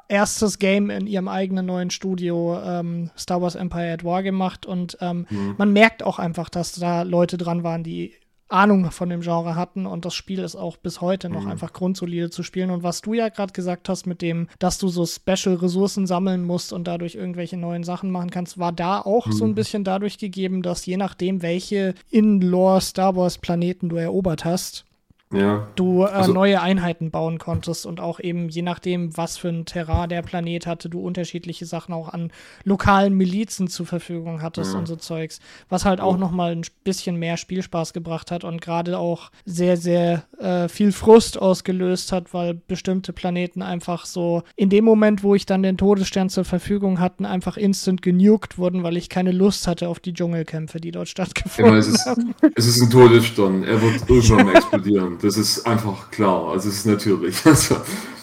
erstes 0.08 0.60
Game 0.60 0.90
in 0.90 1.08
ihrem 1.08 1.28
eigenen 1.28 1.66
neuen 1.66 1.90
Studio 1.90 2.60
ähm, 2.64 3.10
Star 3.18 3.42
Wars 3.42 3.56
Empire 3.56 3.94
at 3.94 4.04
War 4.04 4.24
gemacht 4.24 4.66
und 4.66 4.98
ähm, 5.02 5.26
mhm. 5.30 5.56
man 5.58 5.74
merkt 5.74 6.04
auch 6.04 6.20
einfach, 6.20 6.50
dass 6.50 6.74
da 6.74 7.04
Leute 7.04 7.38
dran 7.38 7.64
waren, 7.64 7.84
die 7.84 8.14
Ahnung 8.48 8.92
von 8.92 9.10
dem 9.10 9.22
Genre 9.22 9.56
hatten 9.56 9.88
und 9.88 10.06
das 10.06 10.14
Spiel 10.14 10.40
ist 10.40 10.56
auch 10.56 10.78
bis 10.78 11.02
heute 11.02 11.30
noch 11.30 11.44
mhm. 11.44 11.52
einfach 11.52 11.74
grundsolide 11.74 12.30
zu 12.30 12.44
spielen. 12.44 12.70
Und 12.70 12.84
was 12.84 13.02
du 13.02 13.14
ja 13.14 13.30
gerade 13.30 13.54
gesagt 13.54 13.90
hast 13.90 14.06
mit 14.06 14.22
dem, 14.22 14.48
dass 14.60 14.78
du 14.78 14.88
so 14.88 15.06
Special-Ressourcen 15.06 16.06
sammeln 16.06 16.44
musst 16.44 16.72
und 16.72 16.88
dadurch 16.88 17.16
irgendwelche 17.16 17.58
neuen 17.58 17.84
Sachen 17.84 18.12
machen 18.12 18.30
kannst, 18.30 18.60
war 18.60 18.72
da 18.72 19.02
auch 19.02 19.26
mhm. 19.26 19.32
so 19.32 19.46
ein 19.46 19.52
mhm. 19.52 19.56
bisschen 19.56 19.84
dadurch 19.84 20.20
gegeben, 20.20 20.62
dass 20.62 20.86
je 20.86 20.98
nachdem, 20.98 21.42
welche 21.42 21.96
In-Lore 22.12 22.82
Star 22.82 23.16
Wars-Planeten 23.16 23.90
du 23.90 23.96
erobert 23.96 24.46
hast, 24.46 24.86
ja. 25.34 25.68
du 25.76 26.04
äh, 26.04 26.08
also, 26.08 26.34
neue 26.34 26.62
Einheiten 26.62 27.12
bauen 27.12 27.38
konntest 27.38 27.86
und 27.86 28.00
auch 28.00 28.20
eben 28.20 28.50
je 28.50 28.62
nachdem, 28.62 29.16
was 29.18 29.38
für 29.38 29.50
ein 29.50 29.66
Terrain 29.66 30.10
der 30.10 30.22
Planet 30.22 30.68
hatte, 30.68 30.90
du 30.90 31.00
unterschiedliche 31.02 31.66
Sachen 31.66 31.94
auch 31.94 32.10
an 32.10 32.32
lokalen 32.64 33.14
Milizen 33.16 33.68
zur 33.68 33.86
Verfügung 33.86 34.42
hattest 34.42 34.74
ja. 34.74 34.80
und 34.80 34.88
so 34.88 34.96
Zeugs, 34.96 35.40
was 35.70 35.86
halt 35.86 36.02
auch 36.02 36.18
nochmal 36.18 36.52
ein 36.52 36.66
bisschen 36.84 37.18
mehr 37.18 37.38
Spielspaß 37.38 37.94
gebracht 37.94 38.32
hat 38.32 38.44
und 38.44 38.62
gerade 38.62 38.98
auch 38.98 39.32
sehr, 39.46 39.78
sehr 39.78 40.24
äh, 40.40 40.68
viel 40.68 40.92
Frust 40.92 41.42
ausgelöst 41.42 42.12
hat, 42.12 42.34
weil 42.34 42.54
bestimmte 42.54 43.14
Planeten 43.14 43.62
einfach 43.62 44.06
so 44.06 44.44
in 44.56 44.70
dem 44.70 44.86
Moment, 44.86 45.24
wo 45.24 45.36
ich 45.36 45.46
dann 45.46 45.64
den 45.64 45.78
Todesstern 45.78 46.30
zur 46.30 46.46
Verfügung 46.46 47.00
hatte, 47.00 47.28
einfach 47.28 47.58
instant 47.58 48.02
genugt 48.02 48.58
wurden, 48.58 48.84
weil 48.84 48.98
ich 48.98 49.10
keine 49.10 49.32
Lust 49.32 49.68
hatte 49.68 49.88
auf 49.90 50.00
die 50.00 50.14
Dschungelkämpfe, 50.14 50.80
die 50.80 50.92
dort 50.92 51.10
stattgefunden 51.16 51.74
ja, 51.74 51.80
es 51.80 51.88
ist, 51.88 52.06
haben. 52.06 52.36
Es 52.56 52.68
ist 52.68 52.82
ein 52.82 52.90
Todesstern, 52.90 53.64
er 53.64 53.82
wird 53.82 54.10
irgendwann 54.10 54.50
explodieren. 54.56 55.15
Das 55.22 55.38
ist 55.38 55.66
einfach 55.66 56.12
klar. 56.12 56.50
Also 56.50 56.70
es 56.70 56.78
ist 56.78 56.86
natürlich. 56.86 57.36
Also, 57.46 57.78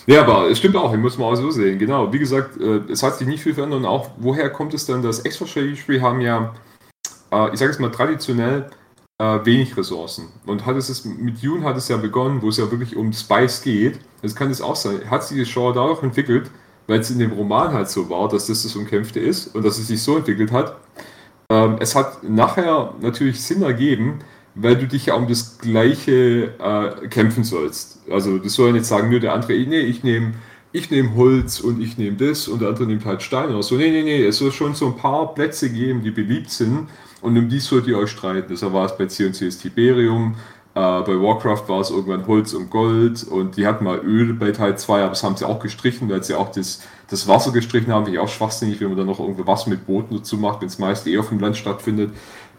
ja, 0.07 0.23
aber 0.23 0.51
es 0.51 0.59
stimmt 0.59 0.75
auch, 0.77 0.93
ich 0.93 0.99
muss 0.99 1.17
mal 1.17 1.27
auch 1.27 1.37
so 1.37 1.51
sehen. 1.51 1.79
Genau, 1.79 2.13
wie 2.13 2.19
gesagt, 2.19 2.61
äh, 2.61 2.81
es 2.91 3.03
hat 3.03 3.19
sich 3.19 3.29
nicht 3.29 3.43
viel 3.43 3.55
verändert. 3.55 3.81
Und 3.81 3.87
auch, 3.87 4.11
woher 4.19 4.51
kommt 4.51 4.75
es 4.75 4.85
dann, 4.85 5.01
dass 5.03 5.21
Extra-Strategy-Spiele 5.21 6.01
haben 6.01 6.21
ja, 6.21 6.55
äh, 7.31 7.53
ich 7.53 7.59
sage 7.59 7.71
es 7.71 7.79
mal 7.79 7.91
traditionell, 7.91 8.69
äh, 9.19 9.45
wenig 9.45 9.77
Ressourcen. 9.77 10.29
Und 10.47 10.67
hat 10.67 10.77
es 10.77 11.05
mit 11.05 11.43
Dune 11.43 11.65
hat 11.65 11.77
es 11.77 11.87
ja 11.89 11.97
begonnen, 11.97 12.43
wo 12.43 12.49
es 12.49 12.57
ja 12.57 12.69
wirklich 12.71 12.97
um 12.97 13.13
Spice 13.13 13.63
geht. 13.63 14.01
Das 14.23 14.35
kann 14.35 14.51
es 14.51 14.61
auch 14.61 14.77
sein. 14.77 15.09
Hat 15.09 15.23
sich 15.25 15.39
die 15.39 15.47
Show 15.47 15.73
dadurch 15.73 16.03
entwickelt, 16.03 16.51
weil 16.89 17.01
es 17.01 17.11
in 17.11 17.21
dem 17.21 17.33
Roman 17.33 17.73
halt 17.73 17.89
so 17.89 18.11
war, 18.11 18.29
dass 18.29 18.47
das 18.47 18.65
das 18.65 18.75
Umkämpfte 18.75 19.21
ist 19.21 19.55
und 19.55 19.65
dass 19.65 19.79
es 19.79 19.87
sich 19.87 20.03
so 20.03 20.17
entwickelt 20.17 20.51
hat. 20.51 20.77
Ähm, 21.51 21.77
es 21.79 21.95
hat 21.95 22.25
nachher 22.25 22.95
natürlich 23.01 23.41
Sinn 23.41 23.63
ergeben, 23.63 24.21
weil 24.55 24.77
du 24.77 24.87
dich 24.87 25.07
ja 25.07 25.15
um 25.15 25.29
das 25.29 25.59
Gleiche 25.59 26.55
äh, 26.59 27.09
kämpfen 27.09 27.45
sollst. 27.45 28.01
Also 28.11 28.39
das 28.39 28.55
soll 28.55 28.73
nicht 28.73 28.85
sagen, 28.85 29.11
nur 29.11 29.21
der 29.21 29.33
andere, 29.33 29.53
nee, 29.53 29.81
ich 29.81 30.03
nehme 30.03 30.35
ich 30.73 30.91
nehm 30.91 31.15
Holz 31.17 31.61
und 31.61 31.81
ich 31.83 31.99
nehme 31.99 32.17
das 32.17 32.49
und 32.49 32.63
der 32.63 32.71
andere 32.71 32.87
nimmt 32.87 33.05
halt 33.05 33.23
Stein 33.23 33.51
oder 33.51 33.63
so. 33.63 33.77
Nee, 33.77 33.91
nee, 33.91 34.03
nee, 34.03 34.25
es 34.25 34.39
soll 34.39 34.53
schon 34.53 34.75
so 34.75 34.87
ein 34.87 34.97
paar 34.97 35.35
Plätze 35.35 35.71
geben, 35.71 36.03
die 36.03 36.11
beliebt 36.11 36.51
sind 36.51 36.89
und 37.21 37.37
um 37.37 37.49
die 37.49 37.61
sollt 37.61 37.87
ihr 37.87 37.99
euch 37.99 38.11
streiten. 38.11 38.49
Deshalb 38.51 38.73
war 38.73 38.87
es 38.87 38.97
bei 38.97 39.07
C&C's 39.07 39.59
Tiberium, 39.59 40.35
äh, 40.75 40.81
bei 41.03 41.21
Warcraft 41.21 41.69
war 41.69 41.81
es 41.81 41.91
irgendwann 41.91 42.27
Holz 42.27 42.55
und 42.55 42.71
Gold 42.71 43.23
und 43.25 43.59
die 43.59 43.67
hatten 43.67 43.85
mal 43.85 43.99
Öl 43.99 44.33
bei 44.33 44.53
Teil 44.53 44.79
2, 44.79 45.01
aber 45.01 45.11
das 45.11 45.23
haben 45.23 45.37
sie 45.37 45.47
auch 45.47 45.61
gestrichen, 45.61 46.09
weil 46.09 46.23
sie 46.23 46.35
auch 46.35 46.51
das, 46.51 46.83
das 47.11 47.29
Wasser 47.29 47.53
gestrichen 47.53 47.93
haben. 47.93 48.07
Finde 48.07 48.19
ich 48.19 48.25
auch 48.25 48.31
schwachsinnig, 48.31 48.81
wenn 48.81 48.89
man 48.89 48.97
dann 48.97 49.07
noch 49.07 49.21
irgendwie 49.21 49.47
Wasser 49.47 49.69
mit 49.69 49.87
Booten 49.87 50.17
dazu 50.17 50.39
macht, 50.39 50.63
wenn 50.63 50.69
es 50.69 50.79
meist 50.79 51.07
eher 51.07 51.21
auf 51.21 51.29
dem 51.29 51.41
Land 51.41 51.59
stattfindet. 51.59 52.13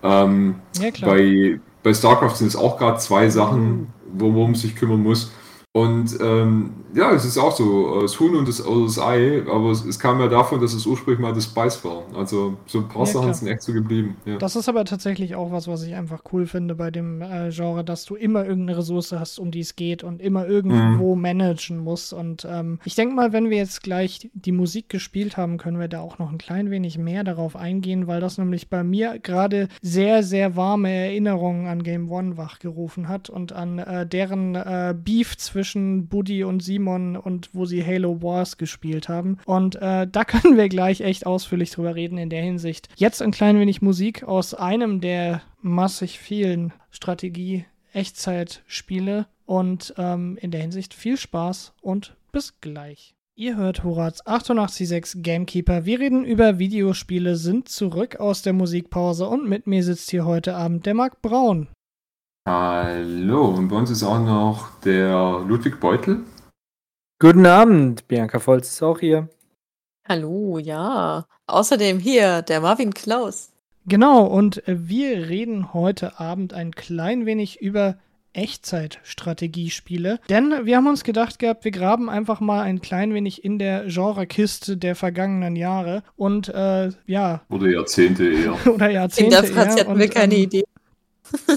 Ähm, 0.03 0.55
ja, 0.79 0.91
bei, 1.01 1.59
bei 1.83 1.93
StarCraft 1.93 2.35
sind 2.35 2.47
es 2.47 2.55
auch 2.55 2.77
gerade 2.77 2.97
zwei 2.99 3.29
Sachen, 3.29 3.87
worum 4.13 4.51
man 4.51 4.55
sich 4.55 4.75
kümmern 4.75 5.03
muss. 5.03 5.31
Und 5.75 6.19
ähm, 6.21 6.71
ja, 6.93 7.11
es 7.13 7.25
ist 7.25 7.39
auch 7.39 7.55
so, 7.55 7.99
das 8.01 8.19
Huhn 8.19 8.35
und 8.35 8.47
das, 8.47 8.57
das 8.57 8.99
Ei, 8.99 9.41
aber 9.49 9.71
es, 9.71 9.83
es, 9.83 9.97
kam 9.97 10.19
ja 10.19 10.27
davon, 10.27 10.61
dass 10.61 10.71
es 10.75 10.85
ursprünglich 10.85 11.19
mal 11.19 11.33
das 11.33 11.45
Spice 11.45 11.83
war. 11.83 12.03
Also 12.13 12.57
so 12.67 12.81
ein 12.81 12.87
paar 12.87 13.07
ja, 13.07 13.13
Sachen 13.13 13.33
sind 13.33 13.47
echt 13.47 13.63
so 13.63 13.73
geblieben. 13.73 14.15
Ja. 14.25 14.37
Das 14.37 14.55
ist 14.55 14.69
aber 14.69 14.85
tatsächlich 14.85 15.33
auch 15.33 15.51
was, 15.51 15.67
was 15.67 15.81
ich 15.81 15.95
einfach 15.95 16.21
cool 16.31 16.45
finde 16.45 16.75
bei 16.75 16.91
dem 16.91 17.23
äh, 17.23 17.49
Genre, 17.49 17.83
dass 17.83 18.05
du 18.05 18.13
immer 18.13 18.45
irgendeine 18.45 18.77
Ressource 18.77 19.13
hast, 19.13 19.39
um 19.39 19.49
die 19.49 19.61
es 19.61 19.75
geht 19.75 20.03
und 20.03 20.21
immer 20.21 20.47
irgendwo 20.47 21.15
mhm. 21.15 21.21
managen 21.23 21.79
musst. 21.79 22.13
Und 22.13 22.45
ähm, 22.47 22.77
ich 22.85 22.93
denke 22.93 23.15
mal, 23.15 23.33
wenn 23.33 23.49
wir 23.49 23.57
jetzt 23.57 23.81
gleich 23.81 24.29
die 24.35 24.51
Musik 24.51 24.89
gespielt 24.89 25.37
haben, 25.37 25.57
können 25.57 25.79
wir 25.79 25.87
da 25.87 26.01
auch 26.01 26.19
noch 26.19 26.31
ein 26.31 26.37
klein 26.37 26.69
wenig 26.69 26.99
mehr 26.99 27.23
darauf 27.23 27.55
eingehen, 27.55 28.05
weil 28.05 28.21
das 28.21 28.37
nämlich 28.37 28.69
bei 28.69 28.83
mir 28.83 29.17
gerade 29.17 29.69
sehr, 29.81 30.21
sehr 30.21 30.55
warme 30.55 30.91
Erinnerungen 30.91 31.65
an 31.65 31.81
Game 31.81 32.11
One 32.11 32.37
wachgerufen 32.37 33.07
hat 33.07 33.31
und 33.31 33.53
an 33.53 33.79
äh, 33.79 34.05
deren 34.05 34.53
äh, 34.53 34.93
Beef 34.95 35.35
zwischen 35.35 35.62
Buddy 36.09 36.43
und 36.43 36.61
Simon 36.61 37.15
und 37.15 37.49
wo 37.53 37.65
sie 37.65 37.85
Halo 37.85 38.21
Wars 38.21 38.57
gespielt 38.57 39.07
haben. 39.09 39.37
Und 39.45 39.75
äh, 39.75 40.07
da 40.07 40.25
können 40.25 40.57
wir 40.57 40.69
gleich 40.69 41.01
echt 41.01 41.25
ausführlich 41.25 41.71
drüber 41.71 41.95
reden 41.95 42.17
in 42.17 42.29
der 42.29 42.41
Hinsicht. 42.41 42.89
Jetzt 42.95 43.21
ein 43.21 43.31
klein 43.31 43.59
wenig 43.59 43.81
Musik 43.81 44.23
aus 44.23 44.53
einem 44.53 45.01
der 45.01 45.41
massig 45.61 46.19
vielen 46.19 46.71
Strategie-Echtzeit-Spiele. 46.91 49.27
Und 49.45 49.93
ähm, 49.97 50.37
in 50.41 50.51
der 50.51 50.61
Hinsicht 50.61 50.93
viel 50.93 51.17
Spaß 51.17 51.73
und 51.81 52.15
bis 52.31 52.61
gleich. 52.61 53.13
Ihr 53.35 53.57
hört 53.57 53.83
Horaz 53.83 54.21
886 54.25 55.23
Gamekeeper. 55.23 55.85
Wir 55.85 55.99
reden 55.99 56.23
über 56.23 56.59
Videospiele, 56.59 57.35
sind 57.35 57.67
zurück 57.67 58.17
aus 58.17 58.43
der 58.43 58.53
Musikpause 58.53 59.27
und 59.27 59.49
mit 59.49 59.65
mir 59.65 59.83
sitzt 59.83 60.11
hier 60.11 60.23
heute 60.23 60.55
Abend 60.55 60.85
der 60.85 60.93
Marc 60.93 61.23
Braun. 61.23 61.67
Hallo, 62.45 63.45
und 63.45 63.69
bei 63.69 63.77
uns 63.77 63.89
ist 63.89 64.03
auch 64.03 64.19
noch 64.19 64.67
der 64.81 65.45
Ludwig 65.47 65.79
Beutel. 65.79 66.25
Guten 67.17 67.45
Abend, 67.45 68.05
Bianca 68.09 68.37
Volz 68.45 68.67
ist 68.67 68.83
auch 68.83 68.99
hier. 68.99 69.29
Hallo, 70.09 70.57
ja. 70.57 71.25
Außerdem 71.47 71.99
hier 71.99 72.41
der 72.41 72.59
Marvin 72.59 72.93
Klaus. 72.93 73.53
Genau, 73.85 74.25
und 74.25 74.61
wir 74.65 75.29
reden 75.29 75.73
heute 75.73 76.19
Abend 76.19 76.53
ein 76.53 76.71
klein 76.71 77.25
wenig 77.25 77.61
über 77.61 77.95
Echtzeitstrategiespiele. 78.33 80.19
Denn 80.27 80.65
wir 80.65 80.75
haben 80.75 80.87
uns 80.87 81.05
gedacht 81.05 81.39
gehabt, 81.39 81.63
wir 81.63 81.71
graben 81.71 82.09
einfach 82.09 82.41
mal 82.41 82.63
ein 82.63 82.81
klein 82.81 83.13
wenig 83.13 83.45
in 83.45 83.57
der 83.57 83.85
Genrekiste 83.85 84.75
der 84.75 84.97
vergangenen 84.97 85.55
Jahre 85.55 86.03
und 86.17 86.49
äh, 86.49 86.89
ja. 87.05 87.41
Oder 87.49 87.69
Jahrzehnte 87.69 88.29
eher. 88.29 88.57
oder 88.73 88.89
Jahrzehnte 88.89 89.33
eher. 89.33 89.41
Dafür 89.43 89.61
hatten 89.61 89.97
wir 89.97 90.09
keine 90.09 90.35
ähm, 90.35 90.41
Idee 90.41 90.63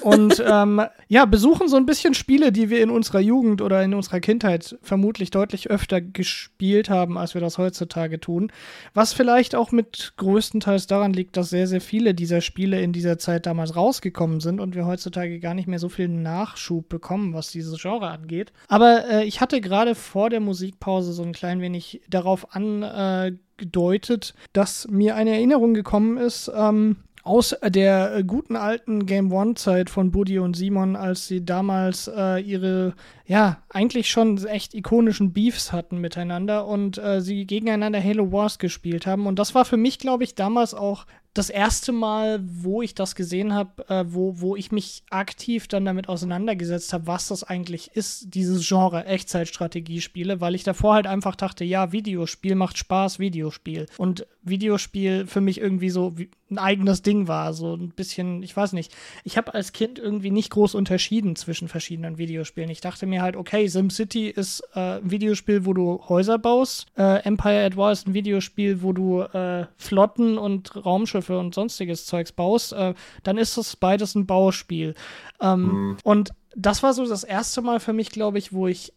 und 0.02 0.42
ähm, 0.46 0.83
ja, 1.09 1.24
besuchen 1.24 1.68
so 1.68 1.76
ein 1.76 1.87
bisschen 1.87 2.14
Spiele, 2.14 2.52
die 2.52 2.70
wir 2.70 2.83
in 2.83 2.90
unserer 2.90 3.20
Jugend 3.20 3.61
oder 3.62 3.83
in 3.83 3.94
unserer 3.94 4.20
Kindheit 4.20 4.79
vermutlich 4.83 5.31
deutlich 5.31 5.70
öfter 5.70 6.00
gespielt 6.00 6.88
haben, 6.88 7.18
als 7.18 7.35
wir 7.35 7.40
das 7.40 7.59
heutzutage 7.59 8.20
tun. 8.20 8.52
Was 8.94 9.12
vielleicht 9.12 9.55
auch 9.55 9.72
mit 9.72 10.14
größtenteils 10.16 10.87
daran 10.87 11.12
liegt, 11.12 11.37
dass 11.37 11.50
sehr, 11.50 11.66
sehr 11.66 11.81
viele 11.81 12.14
dieser 12.14 12.40
Spiele 12.40 12.81
in 12.81 12.92
dieser 12.92 13.18
Zeit 13.18 13.46
damals 13.46 13.76
rausgekommen 13.76 14.40
sind 14.40 14.61
und 14.61 14.74
wir 14.74 14.87
heutzutage 14.87 15.40
gar 15.40 15.55
nicht 15.55 15.68
mehr 15.68 15.79
so 15.79 15.88
viel 15.88 16.09
Nachschub 16.09 16.88
bekommen, 16.88 17.35
was 17.35 17.50
dieses 17.50 17.81
Genre 17.81 18.09
angeht. 18.09 18.52
Aber 18.68 19.09
äh, 19.09 19.24
ich 19.24 19.40
hatte 19.40 19.61
gerade 19.61 19.94
vor 19.94 20.31
der 20.31 20.40
Musikpause 20.40 21.12
so 21.12 21.22
ein 21.22 21.33
klein 21.33 21.61
wenig 21.61 22.00
darauf 22.09 22.55
angedeutet, 22.55 24.35
dass 24.52 24.88
mir 24.88 25.16
eine 25.16 25.31
Erinnerung 25.31 25.74
gekommen 25.74 26.16
ist, 26.16 26.50
ähm, 26.55 26.96
aus 27.26 27.56
der 27.64 28.14
äh, 28.14 28.24
guten 28.24 28.54
alten 28.54 29.04
Game 29.04 29.32
One-Zeit 29.32 29.90
von 29.90 30.12
Buddy 30.12 30.38
und 30.38 30.56
Simon, 30.56 30.94
als 30.94 31.26
sie 31.26 31.44
damals 31.44 32.08
äh, 32.08 32.40
ihre, 32.40 32.94
ja, 33.26 33.62
eigentlich 33.68 34.08
schon 34.08 34.44
echt 34.46 34.74
ikonischen 34.74 35.32
Beefs 35.32 35.72
hatten 35.72 35.98
miteinander 36.00 36.66
und 36.66 36.98
äh, 36.98 37.20
sie 37.20 37.44
gegeneinander 37.44 38.02
Halo 38.02 38.30
Wars 38.30 38.58
gespielt 38.60 39.06
haben. 39.06 39.26
Und 39.26 39.40
das 39.40 39.56
war 39.56 39.64
für 39.64 39.76
mich, 39.76 39.98
glaube 39.98 40.22
ich, 40.22 40.36
damals 40.36 40.72
auch 40.72 41.04
das 41.37 41.51
erste 41.51 41.92
Mal, 41.92 42.40
wo 42.42 42.81
ich 42.81 42.94
das 42.94 43.14
gesehen 43.14 43.53
habe, 43.53 43.88
äh, 43.88 44.05
wo, 44.09 44.40
wo 44.40 44.57
ich 44.57 44.72
mich 44.72 45.03
aktiv 45.11 45.68
dann 45.68 45.85
damit 45.85 46.09
auseinandergesetzt 46.09 46.92
habe, 46.92 47.07
was 47.07 47.29
das 47.29 47.44
eigentlich 47.44 47.90
ist, 47.94 48.35
dieses 48.35 48.66
Genre 48.66 49.05
Echtzeitstrategiespiele, 49.05 50.40
weil 50.40 50.55
ich 50.55 50.64
davor 50.64 50.94
halt 50.94 51.07
einfach 51.07 51.37
dachte, 51.37 51.64
ja, 51.64 51.92
Videospiel 51.92 52.55
macht 52.55 52.79
Spaß, 52.79 53.18
Videospiel. 53.18 53.87
Und 53.99 54.27
Videospiel 54.42 55.27
für 55.27 55.40
mich 55.40 55.61
irgendwie 55.61 55.90
so 55.90 56.14
ein 56.51 56.59
eigenes 56.59 57.03
Ding 57.03 57.27
war, 57.27 57.53
so 57.53 57.75
ein 57.75 57.90
bisschen, 57.90 58.42
ich 58.42 58.57
weiß 58.57 58.72
nicht. 58.72 58.94
Ich 59.25 59.37
habe 59.37 59.53
als 59.53 59.72
Kind 59.72 59.99
irgendwie 59.99 60.31
nicht 60.31 60.51
groß 60.51 60.75
unterschieden 60.77 61.35
zwischen 61.35 61.68
verschiedenen 61.68 62.18
Videospielen. 62.18 62.70
Ich 62.70 62.81
dachte 62.81 63.07
mir 63.07 63.22
halt, 63.22 63.37
okay, 63.37 63.66
SimCity 63.66 64.29
ist 64.29 64.62
äh, 64.75 64.99
ein 64.99 65.11
Videospiel, 65.11 65.66
wo 65.66 65.72
du 65.72 66.01
Häuser 66.09 66.38
baust, 66.38 66.87
äh, 66.96 67.25
Empire 67.25 67.64
at 67.64 67.77
War 67.77 67.92
ist 67.92 68.07
ein 68.07 68.14
Videospiel, 68.14 68.83
wo 68.83 68.92
du 68.92 69.22
äh, 69.22 69.66
Flotten 69.77 70.38
und 70.38 70.85
Raumschiffe 70.87 71.25
Raumschiffe 71.26 71.38
und 71.38 71.54
sonstiges 71.54 72.06
Zeugs 72.06 72.32
baust, 72.32 72.72
äh, 72.72 72.94
dann 73.22 73.38
ist 73.38 73.56
das 73.56 73.76
beides 73.76 74.14
ein 74.14 74.26
Bauspiel. 74.26 74.94
Ähm, 75.40 75.62
mhm. 75.62 75.96
Und 76.04 76.30
das 76.54 76.82
war 76.82 76.94
so 76.94 77.06
das 77.06 77.24
erste 77.24 77.62
Mal 77.62 77.80
für 77.80 77.92
mich, 77.92 78.10
glaube 78.10 78.38
ich, 78.38 78.52
wo 78.52 78.66
ich 78.66 78.92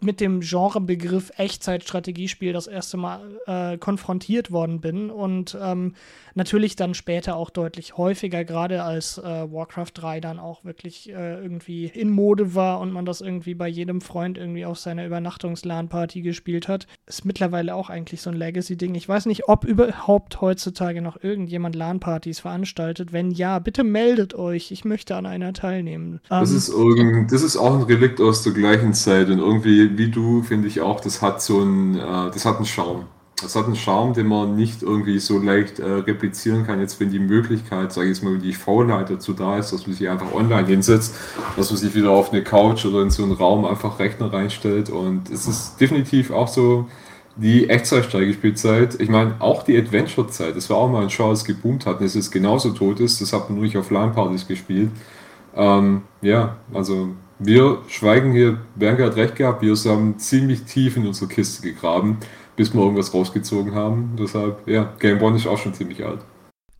mit 0.00 0.20
dem 0.20 0.40
Genrebegriff 0.40 1.32
Echtzeitstrategiespiel 1.36 2.52
das 2.52 2.66
erste 2.66 2.96
Mal 2.96 3.20
äh, 3.46 3.78
konfrontiert 3.78 4.52
worden 4.52 4.80
bin 4.80 5.10
und 5.10 5.58
ähm, 5.60 5.94
natürlich 6.34 6.76
dann 6.76 6.94
später 6.94 7.36
auch 7.36 7.50
deutlich 7.50 7.96
häufiger, 7.96 8.44
gerade 8.44 8.84
als 8.84 9.18
äh, 9.18 9.22
Warcraft 9.22 9.92
3 9.94 10.20
dann 10.20 10.38
auch 10.38 10.64
wirklich 10.64 11.10
äh, 11.10 11.42
irgendwie 11.42 11.86
in 11.86 12.10
Mode 12.10 12.54
war 12.54 12.78
und 12.78 12.92
man 12.92 13.04
das 13.04 13.20
irgendwie 13.20 13.54
bei 13.54 13.66
jedem 13.66 14.00
Freund 14.00 14.38
irgendwie 14.38 14.64
auf 14.64 14.78
seiner 14.78 15.04
Übernachtungs-LAN-Party 15.04 16.22
gespielt 16.22 16.68
hat. 16.68 16.86
Ist 17.06 17.24
mittlerweile 17.24 17.74
auch 17.74 17.90
eigentlich 17.90 18.22
so 18.22 18.30
ein 18.30 18.36
Legacy-Ding. 18.36 18.94
Ich 18.94 19.08
weiß 19.08 19.26
nicht, 19.26 19.48
ob 19.48 19.64
überhaupt 19.64 20.40
heutzutage 20.40 21.02
noch 21.02 21.22
irgendjemand 21.22 21.74
LAN-Partys 21.74 22.38
veranstaltet. 22.38 23.12
Wenn 23.12 23.32
ja, 23.32 23.58
bitte 23.58 23.82
meldet 23.82 24.34
euch. 24.34 24.70
Ich 24.70 24.84
möchte 24.84 25.16
an 25.16 25.26
einer 25.26 25.52
teilnehmen. 25.52 26.20
Das, 26.28 26.50
ähm, 26.50 26.56
ist, 26.56 26.68
irgend, 26.68 27.32
das 27.32 27.42
ist 27.42 27.56
auch 27.56 27.74
ein 27.74 27.82
Relikt 27.82 28.20
aus 28.20 28.44
der 28.44 28.52
gleichen 28.52 28.94
Zeit 28.94 29.28
und 29.28 29.38
irgendwie 29.38 29.87
wie, 29.96 30.10
du, 30.10 30.42
finde 30.42 30.68
ich 30.68 30.80
auch, 30.80 31.00
das 31.00 31.22
hat 31.22 31.40
so 31.40 31.60
einen, 31.60 31.96
äh, 31.96 32.30
das 32.32 32.44
hat 32.44 32.56
einen 32.56 32.66
Charme. 32.66 33.04
Das 33.40 33.54
hat 33.54 33.66
einen 33.66 33.76
Charme, 33.76 34.14
den 34.14 34.26
man 34.26 34.56
nicht 34.56 34.82
irgendwie 34.82 35.20
so 35.20 35.38
leicht 35.38 35.78
äh, 35.78 35.84
replizieren 35.88 36.66
kann. 36.66 36.80
Jetzt, 36.80 36.98
wenn 36.98 37.10
die 37.10 37.20
Möglichkeit, 37.20 37.92
sage 37.92 38.08
ich 38.08 38.16
jetzt 38.16 38.24
mal, 38.24 38.36
die 38.38 38.52
Faulheit 38.52 39.10
dazu 39.10 39.32
da 39.32 39.58
ist, 39.58 39.72
dass 39.72 39.86
man 39.86 39.94
sich 39.94 40.08
einfach 40.08 40.32
online 40.34 40.66
hinsetzt, 40.66 41.14
dass 41.56 41.70
man 41.70 41.78
sich 41.78 41.94
wieder 41.94 42.10
auf 42.10 42.32
eine 42.32 42.42
Couch 42.42 42.84
oder 42.84 43.00
in 43.02 43.10
so 43.10 43.22
einen 43.22 43.32
Raum 43.32 43.64
einfach 43.64 44.00
Rechner 44.00 44.32
reinstellt. 44.32 44.90
Und 44.90 45.30
es 45.30 45.46
ist 45.46 45.80
definitiv 45.80 46.32
auch 46.32 46.48
so 46.48 46.88
die 47.36 47.70
Echtzeitsteigespielzeit. 47.70 49.00
Ich 49.00 49.08
meine, 49.08 49.36
auch 49.38 49.62
die 49.62 49.78
Adventure-Zeit, 49.78 50.56
das 50.56 50.68
war 50.68 50.78
auch 50.78 50.90
mal 50.90 51.02
ein 51.02 51.10
Show, 51.10 51.30
das 51.30 51.44
geboomt 51.44 51.86
hat 51.86 52.00
und 52.00 52.06
es 52.06 52.16
ist 52.16 52.32
genauso 52.32 52.70
tot 52.70 52.98
ist. 52.98 53.20
Das 53.20 53.32
hat 53.32 53.48
man 53.48 53.58
nur 53.58 53.64
nicht 53.64 53.76
auf 53.76 53.90
LAN-Partys 53.90 54.48
gespielt. 54.48 54.90
Ähm, 55.54 56.02
ja, 56.22 56.56
also 56.74 57.10
wir 57.38 57.82
schweigen 57.88 58.32
hier, 58.32 58.58
Berger 58.74 59.06
hat 59.06 59.16
recht 59.16 59.36
gehabt, 59.36 59.62
wir 59.62 59.74
haben 59.74 60.18
ziemlich 60.18 60.64
tief 60.64 60.96
in 60.96 61.06
unsere 61.06 61.28
Kiste 61.28 61.62
gegraben, 61.62 62.18
bis 62.56 62.74
wir 62.74 62.80
irgendwas 62.80 63.14
rausgezogen 63.14 63.74
haben. 63.74 64.16
Deshalb, 64.18 64.66
ja, 64.66 64.92
Game 64.98 65.22
One 65.22 65.36
ist 65.36 65.46
auch 65.46 65.58
schon 65.58 65.74
ziemlich 65.74 66.04
alt. 66.04 66.20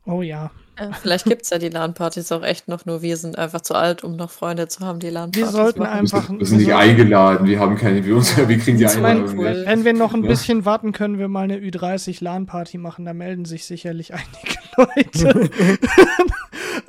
Oh 0.04 0.22
ja. 0.22 0.50
Äh, 0.76 0.90
vielleicht 1.00 1.24
gibt 1.24 1.42
es 1.42 1.50
ja 1.50 1.58
die 1.58 1.68
LAN-Partys 1.68 2.30
auch 2.32 2.42
echt 2.42 2.68
noch, 2.68 2.86
nur 2.86 3.02
wir 3.02 3.16
sind 3.16 3.36
einfach 3.36 3.60
zu 3.60 3.74
alt, 3.74 4.04
um 4.04 4.16
noch 4.16 4.30
Freunde 4.30 4.68
zu 4.68 4.80
haben, 4.80 5.00
die 5.00 5.10
LAN-Partys 5.10 5.42
Wir 5.42 5.50
sollten 5.50 5.80
machen. 5.80 5.98
einfach. 5.98 6.30
Wir 6.30 6.46
sind 6.46 6.58
nicht 6.58 6.72
eingeladen, 6.72 7.46
wir 7.46 7.58
haben 7.58 7.76
keine, 7.76 8.04
wir, 8.04 8.16
uns, 8.16 8.36
wir 8.36 8.58
kriegen 8.58 8.78
die 8.78 8.86
Einladung 8.86 9.38
cool. 9.38 9.64
Wenn 9.66 9.84
wir 9.84 9.92
noch 9.92 10.14
ein 10.14 10.22
ja. 10.22 10.28
bisschen 10.28 10.64
warten, 10.64 10.92
können 10.92 11.18
wir 11.18 11.28
mal 11.28 11.44
eine 11.44 11.58
Ü30 11.58 12.22
LAN-Party 12.22 12.78
machen, 12.78 13.04
da 13.04 13.12
melden 13.12 13.44
sich 13.44 13.64
sicherlich 13.64 14.12
einige 14.14 14.58
Leute. 14.76 15.50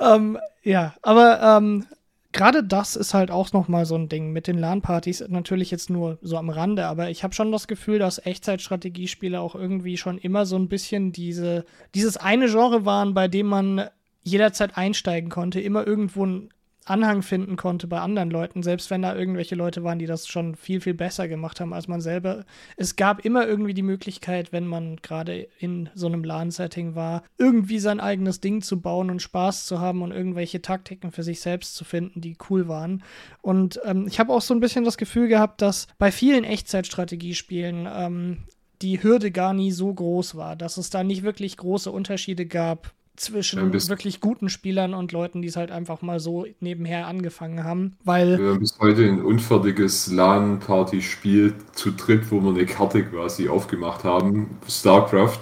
ähm, 0.00 0.38
ja, 0.62 0.94
aber 1.02 1.40
ähm, 1.42 1.86
gerade 2.32 2.62
das 2.62 2.96
ist 2.96 3.14
halt 3.14 3.30
auch 3.30 3.52
nochmal 3.52 3.86
so 3.86 3.96
ein 3.96 4.08
Ding 4.08 4.32
mit 4.32 4.46
den 4.46 4.58
LAN-Partys. 4.58 5.24
Natürlich 5.28 5.70
jetzt 5.70 5.90
nur 5.90 6.18
so 6.22 6.36
am 6.36 6.50
Rande, 6.50 6.86
aber 6.86 7.10
ich 7.10 7.24
habe 7.24 7.34
schon 7.34 7.52
das 7.52 7.68
Gefühl, 7.68 7.98
dass 7.98 8.24
Echtzeitstrategiespiele 8.24 9.40
auch 9.40 9.54
irgendwie 9.54 9.96
schon 9.96 10.18
immer 10.18 10.46
so 10.46 10.56
ein 10.56 10.68
bisschen 10.68 11.12
diese, 11.12 11.64
dieses 11.94 12.16
eine 12.16 12.46
Genre 12.46 12.84
waren, 12.84 13.14
bei 13.14 13.28
dem 13.28 13.46
man 13.46 13.88
jederzeit 14.22 14.76
einsteigen 14.76 15.30
konnte, 15.30 15.60
immer 15.60 15.86
irgendwo 15.86 16.26
ein 16.26 16.50
Anhang 16.90 17.22
finden 17.22 17.56
konnte 17.56 17.86
bei 17.86 18.00
anderen 18.00 18.30
Leuten, 18.30 18.62
selbst 18.62 18.90
wenn 18.90 19.02
da 19.02 19.16
irgendwelche 19.16 19.54
Leute 19.54 19.84
waren, 19.84 19.98
die 19.98 20.06
das 20.06 20.26
schon 20.26 20.54
viel, 20.54 20.80
viel 20.80 20.94
besser 20.94 21.28
gemacht 21.28 21.60
haben 21.60 21.72
als 21.72 21.88
man 21.88 22.00
selber. 22.00 22.44
Es 22.76 22.96
gab 22.96 23.24
immer 23.24 23.46
irgendwie 23.46 23.74
die 23.74 23.82
Möglichkeit, 23.82 24.52
wenn 24.52 24.66
man 24.66 24.96
gerade 24.96 25.48
in 25.58 25.88
so 25.94 26.06
einem 26.06 26.24
LAN-Setting 26.24 26.94
war, 26.94 27.22
irgendwie 27.38 27.78
sein 27.78 28.00
eigenes 28.00 28.40
Ding 28.40 28.60
zu 28.60 28.80
bauen 28.80 29.10
und 29.10 29.22
Spaß 29.22 29.66
zu 29.66 29.80
haben 29.80 30.02
und 30.02 30.12
irgendwelche 30.12 30.60
Taktiken 30.60 31.12
für 31.12 31.22
sich 31.22 31.40
selbst 31.40 31.74
zu 31.74 31.84
finden, 31.84 32.20
die 32.20 32.36
cool 32.50 32.68
waren. 32.68 33.02
Und 33.40 33.80
ähm, 33.84 34.06
ich 34.06 34.20
habe 34.20 34.32
auch 34.32 34.42
so 34.42 34.52
ein 34.52 34.60
bisschen 34.60 34.84
das 34.84 34.98
Gefühl 34.98 35.28
gehabt, 35.28 35.62
dass 35.62 35.86
bei 35.98 36.12
vielen 36.12 36.44
Echtzeitstrategiespielen 36.44 37.88
ähm, 37.90 38.38
die 38.82 39.02
Hürde 39.02 39.30
gar 39.30 39.54
nie 39.54 39.72
so 39.72 39.92
groß 39.92 40.34
war, 40.34 40.56
dass 40.56 40.76
es 40.76 40.90
da 40.90 41.04
nicht 41.04 41.22
wirklich 41.22 41.56
große 41.56 41.90
Unterschiede 41.90 42.46
gab 42.46 42.92
zwischen 43.20 43.72
wirklich 43.72 44.20
guten 44.20 44.48
Spielern 44.48 44.94
und 44.94 45.12
Leuten, 45.12 45.42
die 45.42 45.48
es 45.48 45.56
halt 45.56 45.70
einfach 45.70 46.00
mal 46.00 46.20
so 46.20 46.46
nebenher 46.60 47.06
angefangen 47.06 47.64
haben. 47.64 47.96
Weil. 48.04 48.38
Wir 48.38 48.48
haben 48.50 48.60
bis 48.60 48.78
heute 48.80 49.04
ein 49.04 49.22
unfertiges 49.22 50.10
LAN-Party-Spiel 50.10 51.54
zu 51.72 51.90
dritt, 51.92 52.30
wo 52.30 52.40
wir 52.40 52.50
eine 52.50 52.66
Karte 52.66 53.04
quasi 53.04 53.48
aufgemacht 53.48 54.04
haben. 54.04 54.58
StarCraft. 54.66 55.40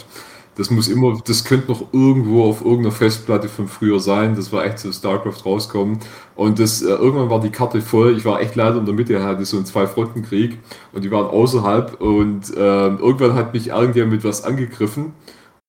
Das 0.56 0.70
muss 0.70 0.88
immer, 0.88 1.22
das 1.24 1.44
könnte 1.44 1.68
noch 1.68 1.92
irgendwo 1.92 2.42
auf 2.42 2.62
irgendeiner 2.62 2.90
Festplatte 2.90 3.48
von 3.48 3.68
früher 3.68 4.00
sein. 4.00 4.34
Das 4.34 4.52
war 4.52 4.64
echt 4.64 4.80
so 4.80 4.90
StarCraft 4.90 5.46
rauskommen. 5.46 6.00
Und 6.34 6.58
das, 6.58 6.82
äh, 6.82 6.88
irgendwann 6.88 7.30
war 7.30 7.40
die 7.40 7.50
Karte 7.50 7.80
voll. 7.80 8.16
Ich 8.16 8.24
war 8.24 8.40
echt 8.40 8.56
leider 8.56 8.78
in 8.78 8.84
der 8.84 8.94
Mitte, 8.94 9.22
hatte 9.22 9.44
so 9.44 9.56
einen 9.56 9.66
Zwei-Fronten-Krieg 9.66 10.58
und 10.92 11.04
die 11.04 11.12
waren 11.12 11.26
außerhalb. 11.26 12.00
Und 12.00 12.50
äh, 12.56 12.58
irgendwann 12.58 13.34
hat 13.34 13.54
mich 13.54 13.68
irgendjemand 13.68 14.14
mit 14.14 14.24
was 14.24 14.42
angegriffen. 14.42 15.12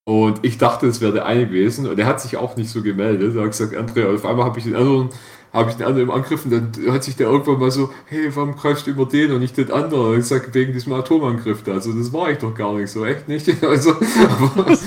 Und 0.10 0.39
ich 0.41 0.58
dachte, 0.58 0.88
es 0.88 1.02
wäre 1.02 1.13
der 1.13 1.28
eine 1.28 1.45
gewesen. 1.45 1.88
Und 1.88 2.00
er 2.00 2.08
hat 2.08 2.19
sich 2.19 2.36
auch 2.36 2.58
nicht 2.58 2.72
so 2.72 2.82
gemeldet. 2.82 3.36
Er 3.36 3.43
hat 3.43 3.52
gesagt, 3.52 3.76
André, 3.76 4.12
auf 4.12 4.26
einmal 4.26 4.43
habe 4.43 4.58
ich 4.58 4.65
den 4.65 4.76
anderen, 4.76 5.10
habe 5.54 5.69
ich 5.69 5.76
den 5.76 5.86
anderen 5.86 6.10
im 6.10 6.12
Angriff 6.12 6.45
und 6.45 6.52
dann 6.52 6.72
hat 6.91 7.04
sich 7.04 7.15
der 7.15 7.28
irgendwann 7.28 7.60
mal 7.60 7.69
so, 7.69 7.91
hey, 8.06 8.36
warum 8.36 8.56
greifst 8.56 8.88
du 8.88 8.91
immer 8.91 9.06
den 9.06 9.32
und 9.32 9.39
nicht 9.39 9.56
den 9.56 9.72
anderen? 9.72 10.13
Und 10.13 10.19
ich 10.19 10.26
sage, 10.26 10.48
wegen 10.52 10.74
diesem 10.74 10.93
Atomangriff 10.93 11.62
da. 11.62 11.74
Also 11.74 11.93
das 11.93 12.12
war 12.12 12.32
ich 12.32 12.39
doch 12.39 12.56
gar 12.56 12.74
nicht 12.74 12.89
so, 12.89 13.06
echt 13.06 13.28
nicht. 13.28 13.48
Also, 13.62 13.91
aber, 13.91 14.78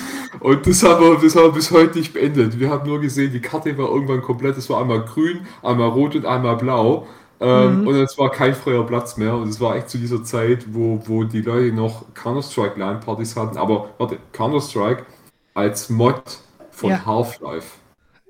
und 0.40 0.66
das 0.66 0.82
haben, 0.82 1.04
wir, 1.04 1.16
das 1.22 1.36
haben 1.36 1.44
wir 1.44 1.52
bis 1.52 1.70
heute 1.70 1.98
nicht 1.98 2.12
beendet. 2.12 2.58
Wir 2.58 2.70
haben 2.70 2.88
nur 2.88 3.00
gesehen, 3.00 3.32
die 3.32 3.40
Karte 3.40 3.78
war 3.78 3.90
irgendwann 3.90 4.22
komplett. 4.22 4.58
Es 4.58 4.68
war 4.70 4.80
einmal 4.80 5.04
grün, 5.04 5.46
einmal 5.62 5.90
rot 5.90 6.16
und 6.16 6.26
einmal 6.26 6.56
blau. 6.56 7.06
Ähm, 7.38 7.82
mhm. 7.82 7.86
Und 7.86 7.94
es 7.94 8.18
war 8.18 8.30
kein 8.30 8.54
freier 8.54 8.84
Platz 8.84 9.16
mehr. 9.16 9.36
Und 9.36 9.48
es 9.48 9.60
war 9.60 9.76
echt 9.76 9.88
zu 9.88 9.98
dieser 9.98 10.24
Zeit, 10.24 10.64
wo, 10.72 11.00
wo 11.06 11.22
die 11.22 11.42
Leute 11.42 11.72
noch 11.72 12.06
Counter-Strike 12.14 12.76
LAN-Partys 12.76 13.36
hatten. 13.36 13.56
Aber 13.56 13.90
warte, 13.98 14.18
Counter-Strike 14.32 15.04
als 15.54 15.90
Mod 15.90 16.22
von 16.70 16.90
ja. 16.90 17.04
Half-Life. 17.04 17.76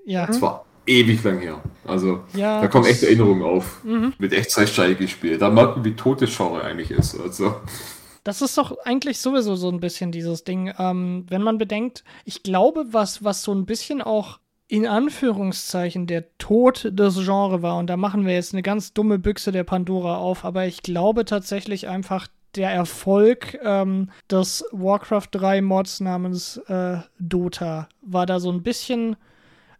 Ja. 0.04 0.26
Das 0.26 0.40
war 0.42 0.64
ewig 0.86 1.22
lang 1.22 1.38
her. 1.38 1.60
Also 1.84 2.20
ja, 2.34 2.60
da 2.60 2.68
kommen 2.68 2.86
echt 2.86 3.02
Erinnerungen 3.02 3.42
auf. 3.42 3.82
Mhm. 3.84 4.14
Mit 4.18 4.32
Echtzeitsteigen 4.32 4.98
gespielt. 4.98 5.42
Da 5.42 5.50
merkt 5.50 5.76
man, 5.76 5.84
wie 5.84 5.94
tot 5.94 6.22
das 6.22 6.36
Genre 6.36 6.62
eigentlich 6.62 6.90
ist. 6.90 7.18
Also. 7.18 7.54
Das 8.24 8.40
ist 8.42 8.56
doch 8.56 8.76
eigentlich 8.84 9.20
sowieso 9.20 9.56
so 9.56 9.68
ein 9.68 9.80
bisschen 9.80 10.12
dieses 10.12 10.44
Ding. 10.44 10.72
Ähm, 10.78 11.26
wenn 11.28 11.42
man 11.42 11.58
bedenkt, 11.58 12.04
ich 12.24 12.42
glaube, 12.42 12.86
was, 12.90 13.24
was 13.24 13.42
so 13.42 13.52
ein 13.52 13.66
bisschen 13.66 14.00
auch 14.02 14.38
in 14.68 14.86
Anführungszeichen 14.86 16.06
der 16.06 16.38
Tod 16.38 16.88
des 16.92 17.16
Genres 17.16 17.60
war. 17.60 17.76
Und 17.76 17.88
da 17.88 17.98
machen 17.98 18.24
wir 18.24 18.32
jetzt 18.32 18.54
eine 18.54 18.62
ganz 18.62 18.94
dumme 18.94 19.18
Büchse 19.18 19.52
der 19.52 19.64
Pandora 19.64 20.16
auf, 20.16 20.46
aber 20.46 20.64
ich 20.66 20.82
glaube 20.82 21.26
tatsächlich 21.26 21.88
einfach, 21.88 22.26
der 22.54 22.70
Erfolg 22.70 23.58
ähm, 23.62 24.10
des 24.30 24.64
Warcraft 24.72 25.28
3 25.30 25.62
Mods 25.62 26.00
namens 26.00 26.58
äh, 26.68 26.98
Dota 27.18 27.88
war 28.02 28.26
da 28.26 28.40
so 28.40 28.50
ein 28.50 28.62
bisschen 28.62 29.16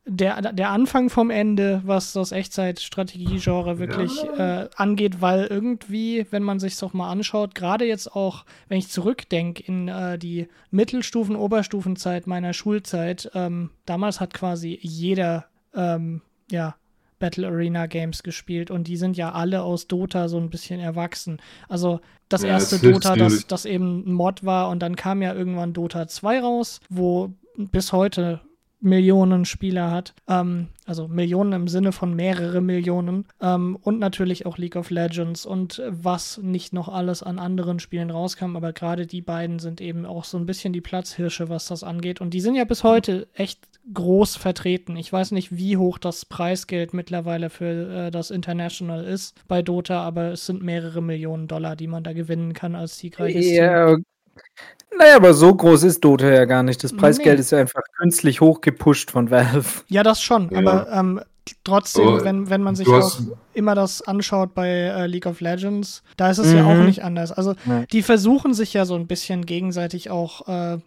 der, 0.05 0.53
der 0.53 0.71
Anfang 0.71 1.11
vom 1.11 1.31
Ende, 1.31 1.81
was 1.85 2.13
das 2.13 2.33
Echtzeit-Strategie-Genre 2.33 3.79
wirklich 3.79 4.11
ja. 4.23 4.63
äh, 4.63 4.69
angeht, 4.75 5.21
weil 5.21 5.45
irgendwie, 5.45 6.27
wenn 6.31 6.43
man 6.43 6.59
sich 6.59 6.77
doch 6.77 6.93
mal 6.93 7.11
anschaut, 7.11 7.55
gerade 7.55 7.85
jetzt 7.85 8.13
auch, 8.17 8.45
wenn 8.69 8.79
ich 8.79 8.89
zurückdenke 8.89 9.63
in 9.63 9.87
äh, 9.87 10.19
die 10.19 10.49
Mittelstufen-, 10.73 11.37
Oberstufenzeit 11.37 12.27
meiner 12.27 12.53
Schulzeit, 12.53 13.31
ähm, 13.35 13.71
damals 13.87 14.19
hat 14.21 14.35
quasi 14.35 14.77
jeder 14.83 15.47
ähm, 15.75 16.23
ja, 16.51 16.75
Battle 17.23 17.47
Arena 17.47 17.87
Games 17.87 18.25
gespielt 18.25 18.73
und 18.73 18.89
die 18.89 18.97
sind 18.97 19.17
ja 19.17 19.31
alle 19.31 19.63
aus 19.63 19.87
Dota 19.87 20.29
so 20.29 20.39
ein 20.39 20.51
bisschen 20.51 20.81
erwachsen. 20.81 21.41
Also 21.69 22.01
das 22.29 22.43
ja, 22.43 22.49
erste 22.49 22.81
Dota, 22.81 23.15
das, 23.15 23.47
das 23.47 23.65
eben 23.65 24.03
ein 24.09 24.13
Mod 24.13 24.45
war 24.45 24.69
und 24.71 24.81
dann 24.81 24.97
kam 24.97 25.23
ja 25.23 25.33
irgendwann 25.33 25.73
Dota 25.73 26.09
2 26.09 26.41
raus, 26.41 26.81
wo 26.89 27.33
bis 27.57 27.93
heute 27.93 28.41
Millionen 28.83 29.45
Spieler 29.45 29.91
hat. 29.91 30.15
Ähm, 30.29 30.69
also 30.85 31.09
Millionen 31.09 31.53
im 31.53 31.69
Sinne 31.69 31.93
von 31.93 32.15
mehrere 32.15 32.61
Millionen. 32.61 33.27
Ähm, 33.41 33.79
und 33.81 33.99
natürlich 33.99 34.45
auch 34.45 34.59
League 34.59 34.77
of 34.77 34.91
Legends 34.91 35.47
und 35.47 35.81
was 35.89 36.39
nicht 36.39 36.73
noch 36.73 36.89
alles 36.89 37.23
an 37.23 37.39
anderen 37.39 37.79
Spielen 37.79 38.11
rauskam. 38.11 38.57
Aber 38.57 38.73
gerade 38.73 39.07
die 39.07 39.23
beiden 39.23 39.61
sind 39.61 39.81
eben 39.81 40.05
auch 40.05 40.25
so 40.25 40.37
ein 40.37 40.47
bisschen 40.47 40.73
die 40.73 40.81
Platzhirsche, 40.81 41.49
was 41.49 41.67
das 41.67 41.85
angeht. 41.85 42.21
Und 42.21 42.35
die 42.35 42.41
sind 42.41 42.57
ja 42.57 42.65
bis 42.65 42.83
heute 42.85 43.29
echt 43.35 43.61
groß 43.95 44.37
vertreten. 44.37 44.97
Ich 44.97 45.13
weiß 45.13 45.33
nicht, 45.33 45.57
wie 45.57 45.77
hoch 45.77 45.99
das 45.99 46.25
Preisgeld 46.25 46.95
mittlerweile 46.95 47.51
für 47.51 48.07
äh, 48.07 48.11
das 48.11 48.31
International 48.31 49.05
ist 49.05 49.37
bei 49.49 49.63
Dota, 49.63 50.03
aber 50.03 50.33
es 50.33 50.47
sind 50.47 50.63
mehrere 50.63 51.03
Millionen 51.03 51.49
Dollar, 51.49 51.77
die 51.77 51.89
man 51.89 52.05
da 52.05 52.13
gewinnen 52.13 52.53
kann 52.53 52.75
als 52.75 52.99
siegreiches 52.99 53.51
ja. 53.51 53.97
Naja, 54.99 55.17
aber 55.17 55.35
so 55.35 55.55
groß 55.55 55.85
ist 55.85 56.05
Dota 56.05 56.29
ja 56.29 56.45
gar 56.45 56.63
nicht. 56.63 56.85
Das 56.85 56.95
Preisgeld 56.95 57.37
nee. 57.37 57.41
ist 57.41 57.51
ja 57.51 57.59
einfach 57.59 57.83
künstlich 57.97 58.41
hochgepusht 58.41 59.11
von 59.11 59.31
Valve. 59.31 59.83
Ja, 59.89 60.03
das 60.03 60.23
schon, 60.23 60.51
ja. 60.51 60.59
aber 60.59 60.93
ähm, 60.93 61.21
trotzdem, 61.65 62.07
oh, 62.07 62.25
wenn, 62.25 62.51
wenn 62.51 62.63
man 62.63 62.77
sich 62.77 62.89
auch 62.89 63.19
immer 63.55 63.75
das 63.75 64.03
anschaut 64.03 64.55
bei 64.55 64.69
äh, 64.69 65.07
League 65.07 65.27
of 65.27 65.41
Legends, 65.41 66.03
da 66.17 66.31
ist 66.31 66.39
es 66.39 66.49
mhm. 66.49 66.59
ja 66.59 66.65
auch 66.67 66.75
mhm. 66.75 66.85
nicht 66.87 67.03
anders. 67.03 67.33
Also 67.33 67.55
ja. 67.67 67.85
die 67.91 68.03
versuchen 68.03 68.55
sich 68.55 68.75
ja 68.75 68.85
so 68.85 68.95
ein 68.95 69.07
bisschen 69.07 69.47
gegenseitig 69.47 70.11
auch 70.11 70.47
äh, 70.49 70.79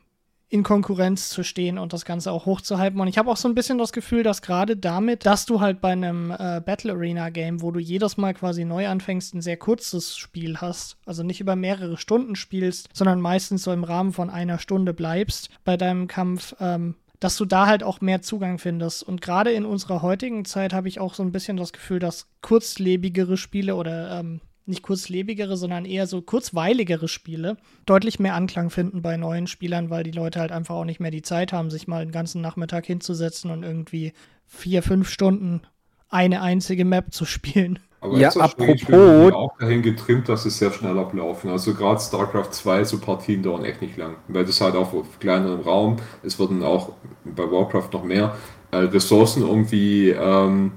in 0.48 0.64
Konkurrenz 0.64 1.30
zu 1.30 1.44
stehen 1.44 1.78
und 1.78 1.92
das 1.92 2.06
Ganze 2.06 2.32
auch 2.32 2.46
hochzuhalten. 2.46 3.00
Und 3.00 3.08
ich 3.08 3.18
habe 3.18 3.32
auch 3.32 3.38
so 3.38 3.48
ein 3.48 3.56
bisschen 3.56 3.78
das 3.78 3.92
Gefühl, 3.92 4.24
dass 4.24 4.42
gerade 4.42 4.78
damit, 4.78 5.26
dass 5.26 5.46
du 5.46 5.60
halt 5.60 5.82
bei 5.82 5.92
einem 5.92 6.32
äh, 6.32 6.62
Battle 6.64 6.94
Arena 6.94 7.30
Game, 7.30 7.62
wo 7.62 7.72
du 7.72 7.80
jedes 7.80 8.18
Mal 8.18 8.34
quasi 8.34 8.64
neu 8.64 8.88
anfängst, 8.88 9.34
ein 9.34 9.42
sehr 9.42 9.58
kurzes 9.58 10.16
Spiel 10.18 10.58
hast, 10.58 10.98
also 11.06 11.24
nicht 11.24 11.42
über 11.42 11.56
mehrere 11.56 11.98
Stunden 11.98 12.36
spielst, 12.36 12.90
sondern 12.94 13.22
meistens 13.22 13.64
so 13.64 13.72
im 13.72 13.84
Rahmen 13.84 14.14
von 14.14 14.30
einer 14.30 14.60
Stunde 14.60 14.94
bleibst 14.94 15.50
bei 15.64 15.78
deinem 15.78 16.08
Kampf, 16.08 16.56
ähm, 16.60 16.96
dass 17.20 17.38
du 17.38 17.46
da 17.46 17.66
halt 17.66 17.84
auch 17.84 18.02
mehr 18.02 18.22
Zugang 18.22 18.60
findest. 18.60 19.02
Und 19.02 19.22
gerade 19.22 19.52
in 19.52 19.66
unserer 19.66 20.02
heutigen 20.02 20.46
Zeit 20.46 20.74
habe 20.74 20.88
ich 20.88 21.00
auch 21.00 21.16
so 21.16 21.24
ein 21.24 21.32
bisschen 21.32 21.58
das 21.58 21.74
Gefühl, 21.74 22.00
dass 22.00 22.28
kurzlebigere 22.42 23.38
Spiele 23.38 23.76
oder 23.76 24.20
ähm, 24.20 24.42
nicht 24.68 24.82
kurzlebigere, 24.82 25.58
sondern 25.58 25.86
eher 25.86 26.08
so 26.08 26.22
kurzweiligere 26.22 27.08
Spiele 27.08 27.58
deutlich 27.86 28.20
mehr 28.20 28.36
Anklang 28.36 28.70
finden 28.70 29.02
bei 29.02 29.18
neuen 29.18 29.48
Spielern, 29.48 29.90
weil 29.90 30.04
die 30.04 30.12
Leute 30.12 30.40
halt 30.40 30.52
einfach 30.52 30.76
auch 30.76 30.86
nicht 30.86 31.00
mehr 31.00 31.12
die 31.12 31.22
Zeit 31.22 31.54
haben, 31.54 31.70
sich 31.70 31.88
mal 31.88 32.02
einen 32.02 32.12
ganzen 32.12 32.42
Nachmittag 32.42 32.86
hinzusetzen 32.86 33.52
und 33.52 33.64
irgendwie 33.64 34.14
vier, 34.46 34.84
fünf 34.84 35.10
Stunden 35.10 35.62
eine 36.10 36.42
einzige 36.42 36.86
Map 36.86 37.14
zu 37.14 37.26
spielen. 37.26 37.80
Aber 38.02 38.18
ja, 38.18 38.30
apropos. 38.30 39.34
auch 39.34 39.58
dahin 39.58 39.82
getrimmt, 39.82 40.30
dass 40.30 40.46
es 40.46 40.60
sehr 40.60 40.72
schnell 40.72 40.98
ablaufen. 41.00 41.50
Also 41.50 41.74
gerade 41.74 42.00
StarCraft 42.00 42.52
2, 42.52 42.84
so 42.84 43.00
Partien 43.00 43.42
dauern 43.42 43.66
echt 43.66 43.82
nicht 43.82 43.98
lang. 43.98 44.18
Weil 44.28 44.46
das 44.46 44.62
halt 44.62 44.76
auch 44.76 44.94
auf 44.94 45.20
kleinerem 45.20 45.62
Raum, 45.62 45.98
es 46.22 46.38
wurden 46.38 46.64
auch 46.64 46.94
bei 47.24 47.44
Warcraft 47.44 47.90
noch 47.94 48.04
mehr 48.04 48.36
äh, 48.72 48.78
Ressourcen 48.78 49.42
irgendwie 49.42 50.10
ähm, 50.10 50.74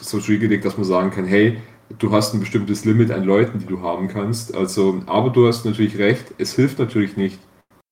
so 0.00 0.18
gelegt, 0.18 0.64
dass 0.64 0.76
man 0.76 0.84
sagen 0.84 1.10
kann, 1.10 1.24
hey, 1.24 1.58
du 1.98 2.12
hast 2.12 2.34
ein 2.34 2.40
bestimmtes 2.40 2.84
Limit 2.84 3.10
an 3.10 3.24
Leuten, 3.24 3.58
die 3.58 3.66
du 3.66 3.82
haben 3.82 4.08
kannst. 4.08 4.54
Also, 4.54 5.02
aber 5.06 5.30
du 5.30 5.46
hast 5.46 5.64
natürlich 5.64 5.98
recht, 5.98 6.34
es 6.38 6.54
hilft 6.54 6.78
natürlich 6.78 7.16
nicht, 7.16 7.38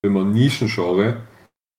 wenn 0.02 0.12
man 0.12 0.32
Nischengenre 0.32 1.22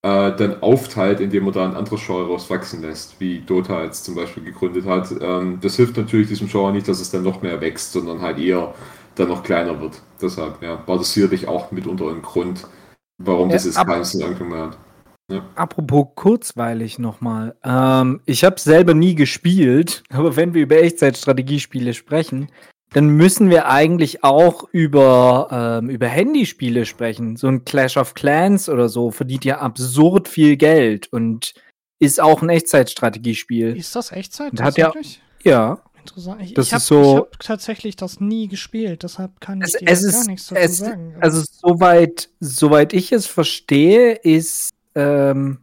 äh, 0.05 0.35
dann 0.35 0.61
aufteilt, 0.61 1.19
indem 1.19 1.45
man 1.45 1.53
da 1.53 1.65
ein 1.65 1.75
anderes 1.75 2.05
Genre 2.05 2.27
rauswachsen 2.27 2.81
lässt, 2.81 3.19
wie 3.19 3.39
Dota 3.39 3.83
jetzt 3.83 4.05
zum 4.05 4.15
Beispiel 4.15 4.43
gegründet 4.43 4.85
hat. 4.85 5.13
Ähm, 5.19 5.59
das 5.61 5.75
hilft 5.75 5.97
natürlich 5.97 6.27
diesem 6.27 6.47
Genre 6.47 6.71
nicht, 6.71 6.87
dass 6.87 6.99
es 6.99 7.11
dann 7.11 7.23
noch 7.23 7.41
mehr 7.41 7.59
wächst, 7.61 7.91
sondern 7.91 8.21
halt 8.21 8.37
eher 8.37 8.73
dann 9.15 9.29
noch 9.29 9.43
kleiner 9.43 9.79
wird. 9.81 10.01
Deshalb 10.21 10.61
ja, 10.61 10.85
war 10.85 10.97
das 10.97 11.13
sicherlich 11.13 11.47
auch 11.47 11.71
mitunter 11.71 12.09
ein 12.09 12.21
Grund, 12.21 12.67
warum 13.17 13.49
ja, 13.49 13.55
das 13.55 13.65
jetzt 13.65 13.83
keinen 13.85 14.03
Sinn 14.03 14.23
angefangen 14.23 14.53
hat. 14.53 14.77
Ja. 15.31 15.49
Apropos 15.55 16.07
kurzweilig 16.15 16.99
nochmal. 16.99 17.55
Ähm, 17.63 18.21
ich 18.25 18.43
habe 18.43 18.59
selber 18.59 18.93
nie 18.93 19.15
gespielt, 19.15 20.03
aber 20.09 20.35
wenn 20.35 20.53
wir 20.53 20.63
über 20.63 20.77
Echtzeitstrategiespiele 20.77 21.93
sprechen, 21.93 22.49
dann 22.93 23.07
müssen 23.07 23.49
wir 23.49 23.67
eigentlich 23.67 24.23
auch 24.23 24.69
über, 24.71 25.81
ähm, 25.81 25.89
über 25.89 26.07
Handyspiele 26.07 26.85
sprechen. 26.85 27.35
So 27.35 27.47
ein 27.47 27.65
Clash 27.65 27.97
of 27.97 28.13
Clans 28.13 28.69
oder 28.69 28.87
so 28.87 29.11
verdient 29.11 29.43
ja 29.43 29.59
absurd 29.59 30.27
viel 30.27 30.55
Geld 30.55 31.11
und 31.11 31.53
ist 31.99 32.21
auch 32.21 32.41
ein 32.41 32.49
Echtzeitstrategiespiel. 32.49 33.75
Ist 33.75 33.95
das 33.95 34.11
Echtzeit? 34.11 34.61
Hat 34.61 34.77
ja, 34.77 34.93
ja. 35.43 35.81
Interessant. 35.99 36.41
Ich, 36.43 36.53
das 36.53 36.67
ich 36.67 36.73
habe 36.73 36.83
so, 36.83 37.17
hab 37.17 37.39
tatsächlich 37.39 37.95
das 37.95 38.19
nie 38.19 38.47
gespielt, 38.47 39.01
deshalb 39.01 39.41
kann 39.41 39.61
ich 39.61 39.73
es, 39.73 39.79
dir 39.79 39.87
es 39.87 40.01
gar 40.01 40.09
ist, 40.09 40.27
nichts 40.27 40.47
dazu 40.47 40.61
es, 40.61 40.77
sagen. 40.77 41.15
Also 41.19 41.43
soweit, 41.51 42.29
soweit 42.39 42.93
ich 42.93 43.11
es 43.11 43.25
verstehe, 43.25 44.13
ist 44.13 44.74
ähm, 44.95 45.59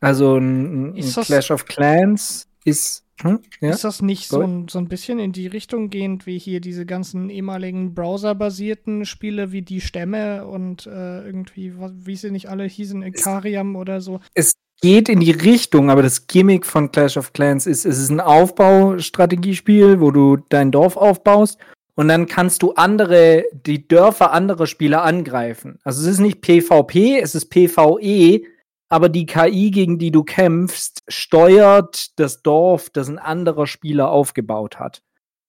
also 0.00 0.36
ein, 0.36 0.94
ein 0.96 1.12
Clash 1.24 1.50
of 1.50 1.66
Clans 1.66 2.48
ist. 2.64 3.04
Hm? 3.22 3.40
Ja? 3.60 3.70
Ist 3.70 3.82
das 3.82 4.00
nicht 4.00 4.28
so 4.28 4.42
ein, 4.42 4.68
so 4.68 4.78
ein 4.78 4.86
bisschen 4.86 5.18
in 5.18 5.32
die 5.32 5.48
Richtung 5.48 5.90
gehend 5.90 6.24
wie 6.26 6.38
hier 6.38 6.60
diese 6.60 6.86
ganzen 6.86 7.30
ehemaligen 7.30 7.92
Browser-basierten 7.92 9.06
Spiele 9.06 9.50
wie 9.50 9.62
die 9.62 9.80
Stämme 9.80 10.46
und 10.46 10.86
äh, 10.86 11.26
irgendwie, 11.26 11.74
wie 11.76 12.14
sie 12.14 12.30
nicht 12.30 12.48
alle 12.48 12.64
hießen, 12.64 13.02
Ikariam 13.02 13.74
oder 13.74 14.00
so? 14.00 14.20
Es 14.34 14.52
geht 14.80 15.08
in 15.08 15.18
die 15.18 15.32
Richtung, 15.32 15.90
aber 15.90 16.02
das 16.02 16.28
Gimmick 16.28 16.64
von 16.64 16.92
Clash 16.92 17.16
of 17.16 17.32
Clans 17.32 17.66
ist, 17.66 17.84
es 17.84 17.98
ist 17.98 18.10
ein 18.10 18.20
Aufbaustrategiespiel, 18.20 20.00
wo 20.00 20.12
du 20.12 20.36
dein 20.48 20.70
Dorf 20.70 20.96
aufbaust 20.96 21.58
und 21.96 22.06
dann 22.06 22.26
kannst 22.26 22.62
du 22.62 22.74
andere, 22.74 23.46
die 23.66 23.88
Dörfer 23.88 24.32
anderer 24.32 24.68
Spieler 24.68 25.02
angreifen. 25.02 25.80
Also 25.82 26.02
es 26.02 26.06
ist 26.06 26.20
nicht 26.20 26.40
PvP, 26.40 27.18
es 27.18 27.34
ist 27.34 27.46
PvE, 27.46 28.42
aber 28.88 29.08
die 29.08 29.26
KI, 29.26 29.70
gegen 29.70 29.98
die 29.98 30.10
du 30.10 30.24
kämpfst, 30.24 31.02
steuert 31.08 32.18
das 32.18 32.42
Dorf, 32.42 32.90
das 32.90 33.08
ein 33.08 33.18
anderer 33.18 33.66
Spieler 33.66 34.10
aufgebaut 34.10 34.78
hat. 34.78 35.02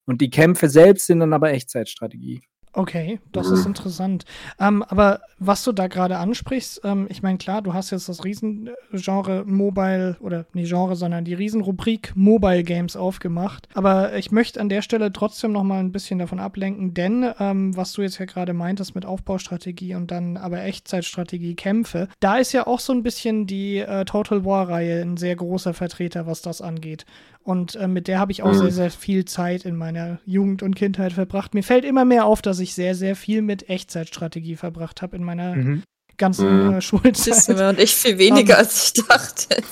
Und 0.06 0.22
die 0.22 0.30
Kämpfe 0.30 0.70
selbst 0.70 1.08
sind 1.08 1.20
dann 1.20 1.34
aber 1.34 1.52
Echtzeitstrategie. 1.52 2.42
Okay, 2.72 3.20
das 3.32 3.50
ist 3.50 3.66
interessant. 3.66 4.26
Ähm, 4.60 4.84
aber 4.84 5.22
was 5.40 5.64
du 5.64 5.72
da 5.72 5.88
gerade 5.88 6.18
ansprichst, 6.18 6.82
ähm, 6.84 7.08
ich 7.10 7.24
meine, 7.24 7.40
klar, 7.40 7.64
du 7.64 7.74
hast 7.74 7.90
jetzt 7.90 8.08
das 8.08 8.24
Riesengenre 8.24 9.44
Mobile 9.46 10.18
oder 10.20 10.46
nicht 10.54 10.70
Genre, 10.70 10.96
sondern 10.96 11.26
die 11.26 11.34
Riesenrubrik 11.34 12.12
Mobile 12.16 12.64
Games 12.64 12.96
aufgemacht. 12.96 13.68
Aber 13.74 14.16
ich 14.16 14.32
möchte 14.32 14.62
an 14.62 14.70
der 14.70 14.84
Stelle 14.84 15.12
trotzdem 15.12 15.52
noch 15.52 15.64
mal 15.64 15.80
ein 15.80 15.92
bisschen 15.92 16.20
davon 16.20 16.40
ablenken, 16.40 16.94
denn 16.94 17.32
ähm, 17.40 17.76
was 17.76 17.94
du 17.94 18.04
jetzt 18.04 18.20
ja 18.20 18.26
gerade 18.26 18.54
meintest 18.54 18.94
mit 18.94 19.06
Aufbaustrategie 19.06 19.96
und 19.96 20.12
dann 20.12 20.38
aber 20.38 20.62
Echtzeitstrategie 20.62 21.56
Kämpfe, 21.56 22.08
da 22.20 22.38
ist 22.38 22.54
ja 22.54 22.68
auch 22.68 22.80
so 22.80 22.94
ein 22.94 23.02
bisschen 23.02 23.48
die 23.48 23.80
äh, 23.80 24.06
Total 24.06 24.46
War 24.46 24.70
Reihe 24.70 25.02
ein 25.02 25.18
sehr 25.18 25.36
großer 25.36 25.74
Vertreter, 25.74 26.28
was 26.28 26.44
das 26.44 26.62
angeht. 26.62 27.06
Und 27.50 27.76
äh, 27.78 27.88
mit 27.88 28.08
der 28.08 28.20
habe 28.20 28.32
ich 28.32 28.44
auch 28.44 28.54
mhm. 28.54 28.60
sehr, 28.60 28.72
sehr 28.72 28.92
viel 28.92 29.26
Zeit 29.26 29.66
in 29.66 29.76
meiner 29.76 30.20
Jugend 30.24 30.62
und 30.62 30.76
Kindheit 30.76 31.14
verbracht. 31.14 31.56
Mir 31.56 31.64
fällt 31.64 31.84
immer 31.84 32.06
mehr 32.06 32.26
auf, 32.26 32.44
dass 32.44 32.60
ich 32.60 32.76
sehr, 32.76 32.94
sehr 32.94 33.16
viel 33.16 33.42
mit 33.42 33.70
Echtzeitstrategie 33.70 34.56
verbracht 34.56 35.02
habe 35.02 35.16
in 35.16 35.24
meiner 35.24 35.56
mhm. 35.56 35.82
ganzen 36.16 36.68
mhm. 36.68 36.74
äh, 36.76 36.82
Schulzeit. 36.82 37.60
Und 37.60 37.80
ich 37.80 37.96
viel 37.96 38.20
weniger, 38.20 38.54
um, 38.54 38.60
als 38.60 38.94
ich 38.96 39.04
dachte. 39.04 39.64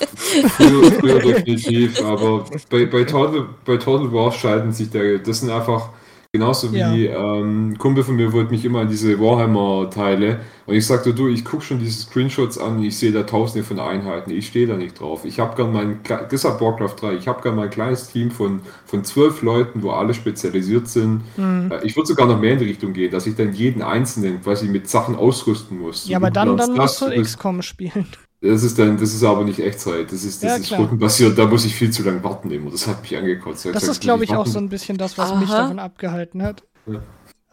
Früher, 0.57 0.91
früher 0.91 1.19
definitiv, 1.19 2.03
aber 2.03 2.45
bei, 2.71 2.87
bei, 2.87 3.03
Total, 3.03 3.45
bei 3.63 3.77
Total 3.77 4.11
War 4.11 4.31
scheiden 4.31 4.71
sich 4.71 4.89
der. 4.89 5.19
Das 5.19 5.41
sind 5.41 5.51
einfach 5.51 5.91
Genauso 6.37 6.71
wie 6.71 6.77
ja. 6.77 7.39
ähm, 7.39 7.71
ein 7.71 7.77
Kumpel 7.79 8.03
von 8.03 8.15
mir 8.15 8.31
wollte 8.31 8.51
mich 8.51 8.63
immer 8.63 8.81
an 8.81 8.89
diese 8.89 9.19
Warhammer-Teile 9.19 10.39
und 10.67 10.75
ich 10.75 10.85
sagte, 10.85 11.11
du, 11.11 11.27
ich 11.27 11.43
gucke 11.43 11.63
schon 11.63 11.79
diese 11.79 12.03
Screenshots 12.03 12.59
an, 12.59 12.83
ich 12.83 12.95
sehe 12.95 13.11
da 13.11 13.23
tausende 13.23 13.63
von 13.63 13.79
Einheiten, 13.79 14.29
ich 14.29 14.45
stehe 14.45 14.67
da 14.67 14.77
nicht 14.77 14.99
drauf. 14.99 15.25
Ich 15.25 15.39
habe 15.39 15.55
gern 15.55 15.73
mein, 15.73 16.01
deshalb 16.29 16.61
Warcraft 16.61 16.93
3, 17.01 17.13
ich 17.15 17.27
habe 17.27 17.41
gern 17.41 17.55
mein 17.55 17.71
kleines 17.71 18.09
Team 18.09 18.29
von, 18.29 18.59
von 18.85 19.03
zwölf 19.03 19.41
Leuten, 19.41 19.81
wo 19.81 19.89
alle 19.89 20.13
spezialisiert 20.13 20.87
sind. 20.87 21.23
Mhm. 21.37 21.71
Äh, 21.71 21.83
ich 21.83 21.95
würde 21.95 22.05
sogar 22.05 22.27
noch 22.27 22.39
mehr 22.39 22.53
in 22.53 22.59
die 22.59 22.65
Richtung 22.65 22.93
gehen, 22.93 23.09
dass 23.09 23.25
ich 23.25 23.35
dann 23.35 23.53
jeden 23.53 23.81
Einzelnen 23.81 24.39
quasi 24.43 24.67
mit 24.67 24.87
Sachen 24.87 25.15
ausrüsten 25.15 25.79
muss. 25.79 26.07
Ja, 26.07 26.17
aber 26.17 26.29
dann, 26.29 26.55
dann 26.55 26.73
musst 26.73 27.01
du 27.01 27.09
XCOM 27.09 27.63
spielen. 27.63 28.05
Das 28.41 28.63
ist 28.63 28.77
dann, 28.77 28.97
das 28.97 29.13
ist 29.13 29.23
aber 29.23 29.43
nicht 29.43 29.59
Echtzeit. 29.59 30.11
Das 30.11 30.23
ist, 30.23 30.43
das 30.43 30.69
ja, 30.69 30.77
ist. 30.87 31.37
Da 31.37 31.45
muss 31.47 31.65
ich 31.65 31.73
viel 31.73 31.89
zu 31.89 32.03
lange 32.03 32.23
warten 32.23 32.51
immer. 32.51 32.69
Das 32.69 32.87
hat 32.87 33.01
mich 33.01 33.17
angekotzt. 33.17 33.65
Das 33.65 33.73
gesagt, 33.73 33.91
ist, 33.91 34.01
glaube 34.01 34.23
ich, 34.23 34.35
auch 34.35 34.45
so 34.45 34.59
ein 34.59 34.69
bisschen 34.69 34.97
das, 34.97 35.17
was 35.17 35.31
Aha. 35.31 35.39
mich 35.39 35.49
davon 35.49 35.79
abgehalten 35.79 36.43
hat. 36.43 36.63
Ja. 36.85 37.01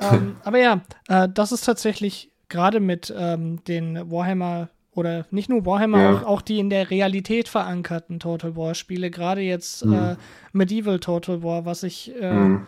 Ähm, 0.01 0.37
aber 0.45 0.59
ja, 0.59 0.83
äh, 1.09 1.29
das 1.33 1.53
ist 1.53 1.65
tatsächlich 1.65 2.31
gerade 2.49 2.81
mit 2.81 3.13
ähm, 3.17 3.65
den 3.65 4.11
Warhammer 4.11 4.69
oder 4.93 5.27
nicht 5.31 5.49
nur 5.49 5.67
Warhammer, 5.67 6.01
ja. 6.01 6.13
auch, 6.13 6.23
auch, 6.25 6.43
die 6.43 6.59
in 6.59 6.71
der 6.71 6.91
Realität 6.91 7.49
verankerten 7.49 8.21
Total 8.21 8.55
War 8.55 8.75
Spiele, 8.75 9.11
gerade 9.11 9.41
jetzt 9.41 9.85
mhm. 9.85 9.95
äh, 9.95 10.17
Medieval 10.53 11.01
Total 11.01 11.43
War, 11.43 11.65
was 11.65 11.83
ich 11.83 12.15
äh, 12.21 12.33
mhm. 12.33 12.67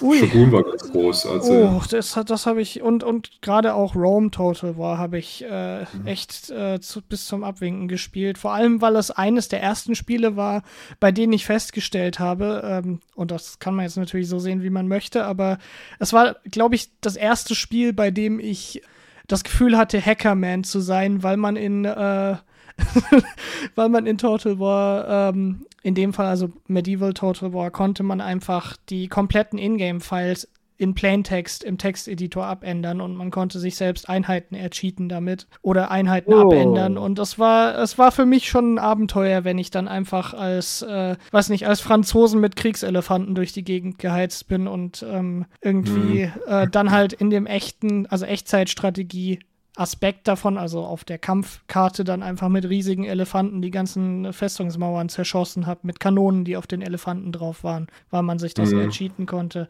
Ui. 0.00 0.18
Shogun 0.18 0.52
war 0.52 0.62
ganz 0.62 0.90
groß. 0.90 1.26
Also. 1.26 1.52
Oh, 1.52 1.82
das, 1.90 2.18
das 2.26 2.46
habe 2.46 2.60
ich, 2.60 2.82
und, 2.82 3.04
und 3.04 3.42
gerade 3.42 3.74
auch 3.74 3.94
Rome 3.94 4.30
Total 4.30 4.76
War 4.78 4.98
habe 4.98 5.18
ich 5.18 5.44
äh, 5.44 5.80
mhm. 5.80 6.06
echt 6.06 6.50
äh, 6.50 6.80
zu, 6.80 7.02
bis 7.02 7.26
zum 7.26 7.44
Abwinken 7.44 7.88
gespielt. 7.88 8.38
Vor 8.38 8.52
allem, 8.52 8.80
weil 8.80 8.96
es 8.96 9.10
eines 9.10 9.48
der 9.48 9.62
ersten 9.62 9.94
Spiele 9.94 10.36
war, 10.36 10.62
bei 11.00 11.12
denen 11.12 11.32
ich 11.32 11.44
festgestellt 11.44 12.18
habe, 12.18 12.62
ähm, 12.64 13.00
und 13.14 13.30
das 13.30 13.58
kann 13.58 13.74
man 13.74 13.84
jetzt 13.84 13.96
natürlich 13.96 14.28
so 14.28 14.38
sehen, 14.38 14.62
wie 14.62 14.70
man 14.70 14.88
möchte, 14.88 15.24
aber 15.24 15.58
es 15.98 16.12
war, 16.12 16.36
glaube 16.44 16.74
ich, 16.74 16.90
das 17.00 17.16
erste 17.16 17.54
Spiel, 17.54 17.92
bei 17.92 18.10
dem 18.10 18.40
ich 18.40 18.82
das 19.26 19.44
Gefühl 19.44 19.76
hatte, 19.76 20.04
Hackerman 20.04 20.64
zu 20.64 20.80
sein, 20.80 21.22
weil 21.22 21.36
man 21.36 21.56
in 21.56 21.84
äh, 21.84 22.36
weil 23.74 23.88
man 23.88 24.06
in 24.06 24.18
Total 24.18 24.58
War, 24.58 25.30
ähm, 25.30 25.66
in 25.82 25.94
dem 25.94 26.12
Fall 26.12 26.26
also 26.26 26.50
Medieval 26.66 27.14
Total 27.14 27.52
War, 27.52 27.70
konnte 27.70 28.02
man 28.02 28.20
einfach 28.20 28.76
die 28.88 29.08
kompletten 29.08 29.58
Ingame-Files 29.58 30.48
in 30.78 30.94
Plaintext 30.94 31.64
im 31.64 31.76
Texteditor 31.76 32.46
abändern 32.46 33.00
und 33.00 33.16
man 33.16 33.30
konnte 33.30 33.58
sich 33.58 33.76
selbst 33.76 34.08
Einheiten 34.08 34.54
ercheaten 34.54 35.08
damit 35.08 35.48
oder 35.60 35.90
Einheiten 35.90 36.32
oh. 36.32 36.42
abändern 36.42 36.96
und 36.96 37.18
das 37.18 37.38
war 37.38 37.76
es 37.78 37.98
war 37.98 38.12
für 38.12 38.24
mich 38.24 38.48
schon 38.48 38.74
ein 38.74 38.78
Abenteuer, 38.78 39.42
wenn 39.42 39.58
ich 39.58 39.70
dann 39.70 39.88
einfach 39.88 40.34
als 40.34 40.82
äh, 40.82 41.16
weiß 41.32 41.48
nicht 41.48 41.66
als 41.66 41.80
Franzosen 41.80 42.40
mit 42.40 42.54
Kriegselefanten 42.54 43.34
durch 43.34 43.52
die 43.52 43.64
Gegend 43.64 43.98
geheizt 43.98 44.46
bin 44.46 44.68
und 44.68 45.04
ähm, 45.08 45.46
irgendwie 45.60 46.26
mhm. 46.26 46.32
äh, 46.46 46.68
dann 46.68 46.92
halt 46.92 47.12
in 47.12 47.30
dem 47.30 47.46
echten 47.46 48.06
also 48.06 48.24
Echtzeitstrategie 48.24 49.40
Aspekt 49.78 50.26
davon, 50.26 50.58
also 50.58 50.80
auf 50.80 51.04
der 51.04 51.18
Kampfkarte 51.18 52.04
dann 52.04 52.22
einfach 52.22 52.48
mit 52.48 52.68
riesigen 52.68 53.04
Elefanten 53.04 53.62
die 53.62 53.70
ganzen 53.70 54.32
Festungsmauern 54.32 55.08
zerschossen 55.08 55.66
habe, 55.66 55.80
mit 55.84 56.00
Kanonen, 56.00 56.44
die 56.44 56.56
auf 56.56 56.66
den 56.66 56.82
Elefanten 56.82 57.32
drauf 57.32 57.64
waren, 57.64 57.86
weil 58.10 58.22
man 58.22 58.38
sich 58.38 58.54
das 58.54 58.72
mhm. 58.72 58.80
ercheaten 58.80 59.26
konnte. 59.26 59.68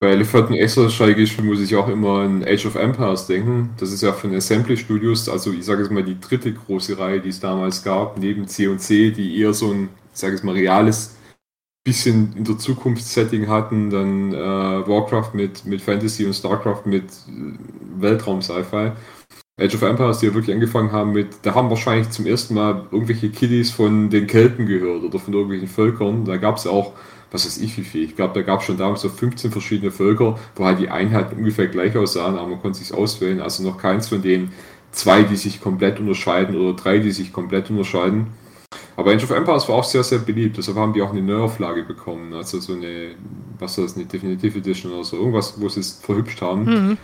Bei 0.00 0.10
Elefanten 0.10 0.54
extra 0.54 0.90
strategisch 0.90 1.40
muss 1.40 1.60
ich 1.60 1.76
auch 1.76 1.88
immer 1.88 2.20
an 2.20 2.44
Age 2.44 2.66
of 2.66 2.74
Empires 2.74 3.26
denken. 3.26 3.70
Das 3.78 3.92
ist 3.92 4.02
ja 4.02 4.12
von 4.12 4.34
Assembly 4.34 4.76
Studios, 4.76 5.28
also 5.28 5.52
ich 5.52 5.64
sage 5.64 5.82
jetzt 5.82 5.92
mal 5.92 6.02
die 6.02 6.20
dritte 6.20 6.52
große 6.52 6.98
Reihe, 6.98 7.20
die 7.20 7.30
es 7.30 7.40
damals 7.40 7.82
gab, 7.82 8.18
neben 8.18 8.46
C&C, 8.46 9.12
die 9.12 9.40
eher 9.40 9.54
so 9.54 9.70
ein, 9.70 9.88
ich 10.12 10.18
sage 10.18 10.34
jetzt 10.34 10.44
mal, 10.44 10.52
reales 10.52 11.16
bisschen 11.84 12.34
in 12.34 12.44
der 12.44 12.56
Zukunft-Setting 12.56 13.46
hatten, 13.48 13.90
dann 13.90 14.32
äh, 14.32 14.36
Warcraft 14.88 15.34
mit, 15.34 15.66
mit 15.66 15.82
Fantasy 15.82 16.24
und 16.24 16.32
Starcraft 16.32 16.86
mit 16.86 17.04
äh, 17.04 18.00
Weltraum-Sci-Fi. 18.00 18.92
Age 19.56 19.76
of 19.76 19.82
Empires, 19.82 20.18
die 20.18 20.26
ja 20.26 20.34
wirklich 20.34 20.54
angefangen 20.54 20.90
haben 20.90 21.12
mit, 21.12 21.28
da 21.42 21.54
haben 21.54 21.70
wahrscheinlich 21.70 22.10
zum 22.10 22.26
ersten 22.26 22.54
Mal 22.54 22.86
irgendwelche 22.90 23.30
Kiddies 23.30 23.70
von 23.70 24.10
den 24.10 24.26
Kelten 24.26 24.66
gehört 24.66 25.04
oder 25.04 25.18
von 25.20 25.32
irgendwelchen 25.32 25.68
Völkern. 25.68 26.24
Da 26.24 26.38
gab 26.38 26.56
es 26.56 26.66
auch, 26.66 26.92
was 27.30 27.46
weiß 27.46 27.58
ich 27.58 27.76
wie 27.78 27.82
viel, 27.82 28.02
ich 28.02 28.16
glaube, 28.16 28.34
da 28.34 28.42
gab 28.42 28.60
es 28.60 28.66
schon 28.66 28.78
damals 28.78 29.02
so 29.02 29.08
15 29.08 29.52
verschiedene 29.52 29.92
Völker, 29.92 30.36
wo 30.56 30.64
halt 30.64 30.80
die 30.80 30.88
Einheiten 30.88 31.36
ungefähr 31.36 31.68
gleich 31.68 31.96
aussahen, 31.96 32.36
aber 32.36 32.48
man 32.48 32.60
konnte 32.60 32.80
sich 32.80 32.92
auswählen. 32.92 33.40
Also 33.40 33.62
noch 33.62 33.78
keins 33.78 34.08
von 34.08 34.22
den 34.22 34.50
zwei, 34.90 35.22
die 35.22 35.36
sich 35.36 35.60
komplett 35.60 36.00
unterscheiden 36.00 36.56
oder 36.56 36.74
drei, 36.74 36.98
die 36.98 37.12
sich 37.12 37.32
komplett 37.32 37.70
unterscheiden. 37.70 38.28
Aber 38.96 39.12
Age 39.12 39.22
of 39.22 39.30
Empires 39.30 39.68
war 39.68 39.76
auch 39.76 39.84
sehr, 39.84 40.02
sehr 40.02 40.18
beliebt, 40.18 40.56
deshalb 40.56 40.76
haben 40.78 40.92
die 40.92 41.02
auch 41.02 41.10
eine 41.10 41.22
Neuauflage 41.22 41.84
bekommen. 41.84 42.32
Also 42.32 42.58
so 42.58 42.72
eine, 42.72 43.14
was 43.60 43.78
ist 43.78 43.84
das, 43.84 43.96
eine 43.96 44.06
Definitive 44.06 44.58
Edition 44.58 44.92
oder 44.92 45.04
so, 45.04 45.16
irgendwas, 45.16 45.60
wo 45.60 45.68
sie 45.68 45.80
es 45.80 46.00
verhübscht 46.02 46.40
haben. 46.42 46.64
Mhm. 46.64 46.98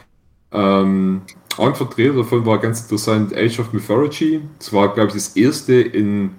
Ähm, 0.52 1.22
ein 1.58 1.74
Vertreter 1.74 2.14
davon 2.14 2.46
war 2.46 2.58
ganz 2.58 2.82
interessant 2.82 3.36
Age 3.36 3.60
of 3.60 3.72
Mythology. 3.72 4.40
Das 4.58 4.72
war, 4.72 4.92
glaube 4.94 5.08
ich, 5.08 5.14
das 5.14 5.36
erste 5.36 5.74
in 5.74 6.32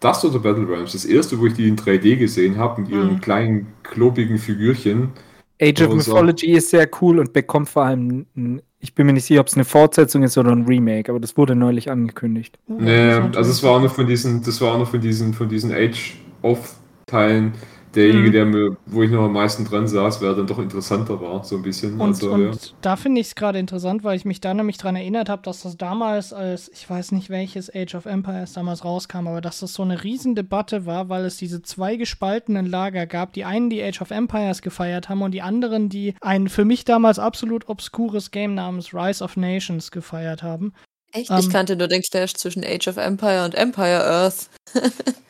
das 0.00 0.24
oder 0.24 0.38
Battle 0.38 0.68
Realms, 0.68 0.92
das 0.92 1.04
erste, 1.04 1.38
wo 1.38 1.46
ich 1.46 1.54
die 1.54 1.68
in 1.68 1.76
3D 1.76 2.16
gesehen 2.16 2.58
habe, 2.58 2.82
mit 2.82 2.90
ihren 2.90 3.14
mhm. 3.14 3.20
kleinen, 3.20 3.66
klobigen 3.82 4.38
Figürchen. 4.38 5.12
Age 5.60 5.82
of 5.82 5.94
Mythology 5.94 6.52
ist 6.52 6.70
sehr 6.70 6.88
cool 7.00 7.18
und 7.18 7.32
bekommt 7.32 7.68
vor 7.68 7.84
allem, 7.84 8.26
ein, 8.36 8.62
ich 8.78 8.94
bin 8.94 9.06
mir 9.06 9.14
nicht 9.14 9.24
sicher, 9.24 9.40
ob 9.40 9.46
es 9.46 9.54
eine 9.54 9.64
Fortsetzung 9.64 10.22
ist 10.22 10.36
oder 10.36 10.52
ein 10.52 10.66
Remake, 10.66 11.10
aber 11.10 11.18
das 11.18 11.36
wurde 11.36 11.56
neulich 11.56 11.90
angekündigt. 11.90 12.58
Nee, 12.68 13.12
also 13.12 13.50
es 13.50 13.62
war 13.62 13.72
auch 13.72 13.82
noch 13.82 13.94
von 13.94 14.06
diesen, 14.06 14.42
das 14.42 14.60
war 14.60 14.74
auch 14.74 14.78
noch 14.78 14.90
von 14.90 15.00
diesen, 15.00 15.32
von 15.32 15.48
diesen 15.48 15.72
Age 15.72 16.18
of 16.42 16.76
Teilen, 17.06 17.52
derjenige, 17.96 18.28
mhm. 18.28 18.32
der 18.32 18.44
mir, 18.44 18.76
wo 18.86 19.02
ich 19.02 19.10
noch 19.10 19.24
am 19.24 19.32
meisten 19.32 19.64
dran 19.64 19.88
saß, 19.88 20.20
wer 20.20 20.34
dann 20.34 20.46
doch 20.46 20.58
interessanter 20.58 21.20
war, 21.20 21.42
so 21.44 21.56
ein 21.56 21.62
bisschen. 21.62 22.00
Und, 22.00 22.08
also, 22.08 22.30
und 22.30 22.54
ja. 22.54 22.70
da 22.82 22.96
finde 22.96 23.20
ich 23.20 23.28
es 23.28 23.34
gerade 23.34 23.58
interessant, 23.58 24.04
weil 24.04 24.16
ich 24.16 24.24
mich 24.24 24.40
da 24.40 24.52
nämlich 24.54 24.78
daran 24.78 24.96
erinnert 24.96 25.28
habe, 25.28 25.42
dass 25.42 25.62
das 25.62 25.76
damals 25.76 26.32
als, 26.32 26.70
ich 26.72 26.88
weiß 26.88 27.12
nicht 27.12 27.30
welches 27.30 27.74
Age 27.74 27.94
of 27.94 28.06
Empires 28.06 28.52
damals 28.52 28.84
rauskam, 28.84 29.26
aber 29.26 29.40
dass 29.40 29.60
das 29.60 29.72
so 29.72 29.82
eine 29.82 30.04
Riesendebatte 30.04 30.86
war, 30.86 31.08
weil 31.08 31.24
es 31.24 31.36
diese 31.36 31.62
zwei 31.62 31.96
gespaltenen 31.96 32.66
Lager 32.66 33.06
gab, 33.06 33.32
die 33.32 33.44
einen, 33.44 33.70
die 33.70 33.82
Age 33.82 34.02
of 34.02 34.10
Empires 34.10 34.62
gefeiert 34.62 35.08
haben 35.08 35.22
und 35.22 35.32
die 35.32 35.42
anderen, 35.42 35.88
die 35.88 36.14
ein 36.20 36.48
für 36.48 36.64
mich 36.64 36.84
damals 36.84 37.18
absolut 37.18 37.68
obskures 37.68 38.30
Game 38.30 38.54
namens 38.54 38.92
Rise 38.92 39.24
of 39.24 39.36
Nations 39.36 39.90
gefeiert 39.90 40.42
haben. 40.42 40.72
Echt? 41.12 41.30
Ähm, 41.30 41.38
ich 41.38 41.50
kannte 41.50 41.76
nur 41.76 41.88
den 41.88 42.02
Clash 42.02 42.34
zwischen 42.34 42.64
Age 42.64 42.88
of 42.88 42.96
Empire 42.96 43.44
und 43.44 43.54
Empire 43.54 44.04
Earth. 44.04 44.50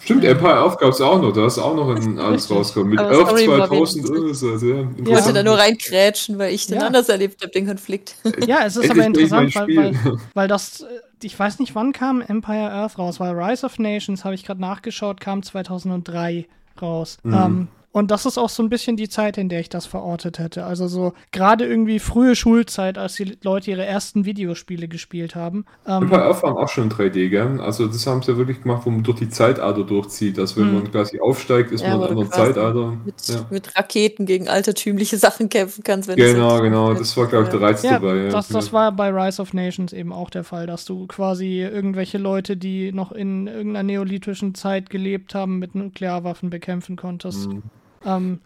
Stimmt, 0.00 0.24
Empire 0.24 0.54
Earth 0.54 0.78
gab 0.78 0.90
es 0.90 1.00
auch 1.00 1.20
noch, 1.20 1.32
da 1.32 1.46
ist 1.46 1.58
auch 1.58 1.74
noch 1.74 1.94
ein 1.94 2.18
alles 2.18 2.50
rausgekommen. 2.50 2.90
Mit 2.90 3.00
Earth 3.00 3.38
2000 3.38 4.08
irgendwas. 4.08 4.42
Ja, 4.42 4.88
ich 4.96 5.06
wollte 5.06 5.32
da 5.32 5.42
nur 5.42 5.58
reinkrätschen, 5.58 6.38
weil 6.38 6.54
ich 6.54 6.66
den 6.66 6.80
ja. 6.80 6.86
anders 6.86 7.08
erlebt 7.08 7.42
habe, 7.42 7.52
den 7.52 7.66
Konflikt. 7.66 8.16
Ja, 8.46 8.64
es 8.64 8.76
ist 8.76 8.90
aber 8.90 9.04
interessant, 9.04 9.54
weil, 9.54 9.76
weil, 9.76 10.18
weil, 10.34 10.48
das, 10.48 10.80
äh, 10.80 10.86
ich 11.22 11.38
weiß 11.38 11.58
nicht, 11.58 11.74
wann 11.74 11.92
kam 11.92 12.20
Empire 12.22 12.70
Earth 12.70 12.98
raus, 12.98 13.20
weil 13.20 13.38
Rise 13.38 13.66
of 13.66 13.78
Nations, 13.78 14.24
habe 14.24 14.34
ich 14.34 14.44
gerade 14.44 14.60
nachgeschaut, 14.60 15.20
kam 15.20 15.42
2003 15.42 16.46
raus. 16.80 17.18
Mhm. 17.22 17.34
Ähm, 17.34 17.68
und 17.92 18.12
das 18.12 18.24
ist 18.24 18.38
auch 18.38 18.48
so 18.48 18.62
ein 18.62 18.68
bisschen 18.68 18.96
die 18.96 19.08
Zeit, 19.08 19.36
in 19.36 19.48
der 19.48 19.58
ich 19.58 19.68
das 19.68 19.84
verortet 19.84 20.38
hätte. 20.38 20.64
Also 20.64 20.86
so 20.86 21.12
gerade 21.32 21.66
irgendwie 21.66 21.98
frühe 21.98 22.36
Schulzeit, 22.36 22.98
als 22.98 23.14
die 23.14 23.36
Leute 23.42 23.72
ihre 23.72 23.84
ersten 23.84 24.24
Videospiele 24.24 24.86
gespielt 24.86 25.34
haben. 25.34 25.64
Ähm, 25.86 26.04
Ein 26.04 26.08
paar 26.08 26.22
Erfahrungen 26.22 26.62
auch 26.62 26.68
schon 26.68 26.88
3D, 26.88 27.30
gell? 27.30 27.60
Also 27.60 27.88
das 27.88 28.06
haben 28.06 28.22
sie 28.22 28.30
ja 28.30 28.38
wirklich 28.38 28.62
gemacht, 28.62 28.82
wo 28.84 28.90
man 28.90 29.02
durch 29.02 29.18
die 29.18 29.28
Zeitalter 29.28 29.82
durchzieht. 29.82 30.38
Also 30.38 30.60
wenn 30.60 30.68
mhm. 30.68 30.74
man 30.74 30.90
quasi 30.92 31.18
aufsteigt, 31.18 31.72
ist 31.72 31.80
ja, 31.80 31.96
man 31.96 31.96
in 31.96 32.02
einem 32.04 32.18
anderen 32.18 32.32
Zeitalter. 32.32 32.96
Mit, 33.04 33.14
ja. 33.26 33.46
mit, 33.50 33.76
Raketen 33.76 34.24
gegen 34.24 34.48
altertümliche 34.48 35.16
Sachen 35.16 35.48
kämpfen 35.48 35.82
kannst. 35.82 36.08
Wenn 36.08 36.16
genau, 36.16 36.60
genau. 36.60 36.94
Das 36.94 37.16
war, 37.16 37.26
glaube 37.26 37.44
ich, 37.44 37.50
der 37.50 37.60
Reiz 37.60 37.82
ja, 37.82 37.98
dabei. 37.98 38.28
Das, 38.28 38.46
das 38.48 38.72
war 38.72 38.92
bei 38.92 39.10
Rise 39.10 39.42
of 39.42 39.52
Nations 39.52 39.92
eben 39.92 40.12
auch 40.12 40.30
der 40.30 40.44
Fall, 40.44 40.68
dass 40.68 40.84
du 40.84 41.08
quasi 41.08 41.60
irgendwelche 41.60 42.18
Leute, 42.18 42.56
die 42.56 42.92
noch 42.92 43.10
in 43.10 43.48
irgendeiner 43.48 43.82
neolithischen 43.82 44.54
Zeit 44.54 44.90
gelebt 44.90 45.34
haben, 45.34 45.58
mit 45.58 45.74
Nuklearwaffen 45.74 46.50
bekämpfen 46.50 46.94
konntest. 46.94 47.48
Mhm. 47.48 47.64
Ähm, 48.04 48.40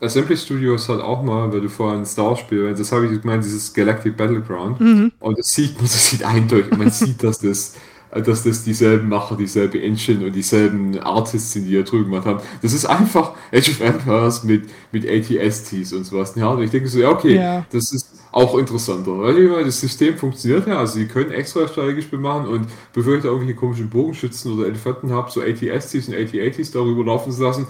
Assembly 0.00 0.36
Studios 0.36 0.88
hat 0.88 1.00
auch 1.00 1.22
mal, 1.22 1.52
weil 1.52 1.60
du 1.60 1.68
vorhin 1.68 2.04
Star 2.04 2.26
Wars 2.26 2.40
spielst, 2.40 2.80
das 2.80 2.92
habe 2.92 3.06
ich 3.06 3.20
gemeint, 3.20 3.44
dieses 3.44 3.72
Galactic 3.72 4.16
Battleground. 4.16 4.80
Mhm. 4.80 5.12
Und 5.20 5.38
das 5.38 5.52
sieht 5.52 5.76
man, 5.76 5.82
das 5.84 6.10
sieht 6.10 6.24
eindeutig, 6.24 6.76
man 6.76 6.90
sieht, 6.90 7.22
dass 7.22 7.38
das, 7.38 7.76
dass 8.10 8.44
das 8.44 8.64
dieselben 8.64 9.08
Macher, 9.08 9.36
dieselbe 9.36 9.82
Engine 9.82 10.26
und 10.26 10.32
dieselben 10.32 10.98
Artists 11.00 11.52
sind, 11.52 11.66
die 11.66 11.74
da 11.74 11.82
drüben 11.82 12.10
gemacht 12.10 12.26
haben. 12.26 12.40
Das 12.62 12.72
ist 12.72 12.84
einfach 12.84 13.32
Age 13.52 13.70
of 13.70 13.80
Empires 13.80 14.44
mit, 14.44 14.68
mit 14.92 15.08
ATSTs 15.08 15.92
und 15.92 16.04
sowas. 16.04 16.34
Ja, 16.36 16.48
und 16.48 16.62
ich 16.62 16.70
denke 16.70 16.88
so, 16.88 16.98
ja, 16.98 17.10
okay, 17.10 17.36
ja. 17.36 17.66
das 17.70 17.92
ist 17.92 18.16
auch 18.32 18.58
interessanter. 18.58 19.18
Weil 19.18 19.64
das 19.64 19.80
System 19.80 20.18
funktioniert 20.18 20.66
ja, 20.66 20.78
also 20.78 20.94
sie 20.98 21.06
können 21.06 21.30
extra 21.30 21.66
strategisch 21.66 22.10
bemachen 22.10 22.46
und 22.46 22.66
bevor 22.92 23.14
ich 23.14 23.22
da 23.22 23.28
irgendwelche 23.28 23.58
komischen 23.58 23.88
Bogenschützen 23.88 24.52
oder 24.52 24.66
Elefanten 24.66 25.10
habe, 25.10 25.30
so 25.30 25.40
ATSTs 25.40 26.08
und 26.08 26.14
AT-80s 26.14 26.70
darüber 26.70 27.02
laufen 27.04 27.32
zu 27.32 27.42
lassen, 27.42 27.66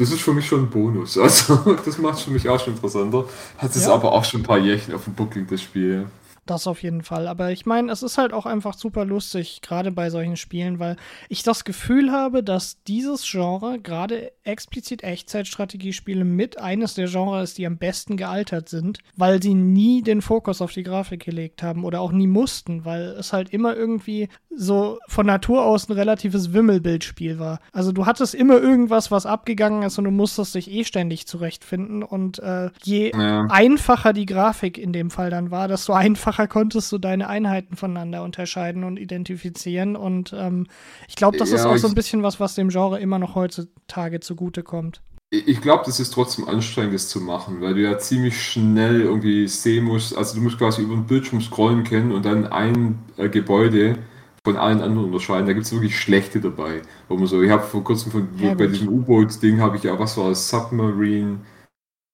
das 0.00 0.10
ist 0.10 0.22
für 0.22 0.32
mich 0.32 0.46
schon 0.46 0.62
ein 0.62 0.70
Bonus. 0.70 1.16
Also, 1.20 1.76
das 1.84 1.98
macht 1.98 2.18
es 2.18 2.22
für 2.22 2.30
mich 2.30 2.48
auch 2.48 2.58
schon 2.58 2.74
interessanter. 2.74 3.24
Hat 3.58 3.76
es 3.76 3.84
ja. 3.84 3.92
aber 3.92 4.12
auch 4.12 4.24
schon 4.24 4.40
ein 4.40 4.44
paar 4.44 4.58
Jährchen 4.58 4.94
auf 4.94 5.04
dem 5.04 5.14
Buckel, 5.14 5.44
das 5.48 5.62
Spiel. 5.62 6.06
Das 6.50 6.66
auf 6.66 6.82
jeden 6.82 7.02
Fall. 7.02 7.28
Aber 7.28 7.52
ich 7.52 7.64
meine, 7.64 7.92
es 7.92 8.02
ist 8.02 8.18
halt 8.18 8.32
auch 8.32 8.44
einfach 8.44 8.74
super 8.74 9.04
lustig, 9.04 9.60
gerade 9.62 9.92
bei 9.92 10.10
solchen 10.10 10.36
Spielen, 10.36 10.80
weil 10.80 10.96
ich 11.28 11.44
das 11.44 11.62
Gefühl 11.62 12.10
habe, 12.10 12.42
dass 12.42 12.82
dieses 12.82 13.24
Genre, 13.30 13.78
gerade 13.78 14.32
explizit 14.42 15.04
Echtzeitstrategiespiele, 15.04 16.24
mit 16.24 16.58
eines 16.58 16.94
der 16.94 17.06
Genres, 17.06 17.54
die 17.54 17.66
am 17.66 17.78
besten 17.78 18.16
gealtert 18.16 18.68
sind, 18.68 18.98
weil 19.16 19.40
sie 19.40 19.54
nie 19.54 20.02
den 20.02 20.22
Fokus 20.22 20.60
auf 20.60 20.72
die 20.72 20.82
Grafik 20.82 21.24
gelegt 21.24 21.62
haben 21.62 21.84
oder 21.84 22.00
auch 22.00 22.10
nie 22.10 22.26
mussten, 22.26 22.84
weil 22.84 23.02
es 23.10 23.32
halt 23.32 23.50
immer 23.50 23.76
irgendwie 23.76 24.28
so 24.52 24.98
von 25.06 25.26
Natur 25.26 25.64
aus 25.64 25.88
ein 25.88 25.92
relatives 25.92 26.52
Wimmelbildspiel 26.52 27.38
war. 27.38 27.60
Also 27.72 27.92
du 27.92 28.06
hattest 28.06 28.34
immer 28.34 28.58
irgendwas, 28.58 29.12
was 29.12 29.24
abgegangen 29.24 29.84
ist 29.84 29.98
und 29.98 30.04
du 30.04 30.10
musstest 30.10 30.56
dich 30.56 30.68
eh 30.68 30.82
ständig 30.82 31.28
zurechtfinden. 31.28 32.02
Und 32.02 32.40
äh, 32.40 32.70
je 32.82 33.12
ja. 33.12 33.46
einfacher 33.48 34.12
die 34.12 34.26
Grafik 34.26 34.78
in 34.78 34.92
dem 34.92 35.10
Fall 35.10 35.30
dann 35.30 35.52
war, 35.52 35.68
desto 35.68 35.92
einfacher 35.92 36.39
einfacher 36.40 36.48
konntest 36.48 36.92
du 36.92 36.98
deine 36.98 37.28
Einheiten 37.28 37.76
voneinander 37.76 38.22
unterscheiden 38.22 38.84
und 38.84 38.98
identifizieren. 38.98 39.96
Und 39.96 40.34
ähm, 40.36 40.66
ich 41.08 41.16
glaube, 41.16 41.36
das 41.36 41.50
ja, 41.50 41.56
ist 41.56 41.66
auch 41.66 41.76
so 41.76 41.88
ein 41.88 41.94
bisschen 41.94 42.22
was, 42.22 42.40
was 42.40 42.54
dem 42.54 42.68
Genre 42.68 42.98
immer 43.00 43.18
noch 43.18 43.34
heutzutage 43.34 44.20
zugutekommt. 44.20 45.02
Ich 45.32 45.60
glaube, 45.60 45.84
das 45.86 46.00
ist 46.00 46.12
trotzdem 46.12 46.48
anstrengend, 46.48 46.94
das 46.94 47.08
zu 47.08 47.20
machen, 47.20 47.60
weil 47.60 47.74
du 47.74 47.82
ja 47.82 47.98
ziemlich 47.98 48.42
schnell 48.42 49.02
irgendwie 49.02 49.46
sehen 49.46 49.84
musst, 49.84 50.16
also 50.16 50.34
du 50.34 50.42
musst 50.42 50.58
quasi 50.58 50.82
über 50.82 50.94
den 50.94 51.06
Bildschirm 51.06 51.40
scrollen 51.40 51.84
können 51.84 52.10
und 52.10 52.24
dann 52.24 52.48
ein 52.48 52.98
äh, 53.16 53.28
Gebäude 53.28 53.98
von 54.44 54.56
allen 54.56 54.80
anderen 54.80 55.04
unterscheiden. 55.06 55.46
Da 55.46 55.52
gibt 55.52 55.66
es 55.66 55.72
wirklich 55.72 55.96
schlechte 55.96 56.40
dabei. 56.40 56.82
Wo 57.08 57.16
man 57.16 57.26
so, 57.26 57.40
ich 57.42 57.50
habe 57.50 57.62
vor 57.62 57.84
kurzem 57.84 58.10
von, 58.10 58.28
ja, 58.38 58.54
bei 58.54 58.66
diesem 58.66 58.88
U-Boot-Ding 58.88 59.60
habe 59.60 59.76
ich 59.76 59.84
ja, 59.84 59.96
was 60.00 60.16
war 60.16 60.30
das, 60.30 60.48
Submarine, 60.48 61.38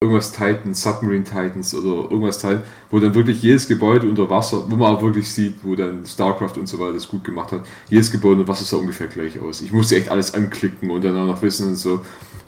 irgendwas 0.03 0.31
Titans, 0.31 0.83
Submarine 0.83 1.25
Titans 1.25 1.75
oder 1.75 2.11
irgendwas 2.11 2.39
Teil, 2.39 2.63
wo 2.91 3.01
dann 3.01 3.15
wirklich 3.15 3.43
jedes 3.43 3.67
Gebäude 3.67 4.07
unter 4.07 4.29
Wasser, 4.29 4.71
wo 4.71 4.77
man 4.77 4.95
auch 4.95 5.03
wirklich 5.03 5.31
sieht, 5.31 5.57
wo 5.63 5.75
dann 5.75 6.05
StarCraft 6.05 6.59
und 6.59 6.67
so 6.67 6.79
weiter 6.79 6.93
das 6.95 7.09
gut 7.09 7.25
gemacht 7.25 7.53
hat, 7.53 7.67
jedes 7.89 8.11
Gebäude 8.11 8.41
unter 8.41 8.53
Wasser 8.53 8.65
sah 8.65 8.77
ungefähr 8.77 9.07
gleich 9.07 9.41
aus. 9.41 9.63
Ich 9.63 9.73
musste 9.73 9.97
echt 9.97 10.11
alles 10.11 10.35
anklicken 10.35 10.91
und 10.91 11.03
dann 11.03 11.17
auch 11.17 11.27
noch 11.27 11.41
wissen 11.41 11.69
und 11.69 11.77
so, 11.77 11.95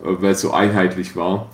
äh, 0.05 0.20
weil 0.20 0.33
es 0.33 0.43
so 0.43 0.53
einheitlich 0.53 1.16
war. 1.16 1.51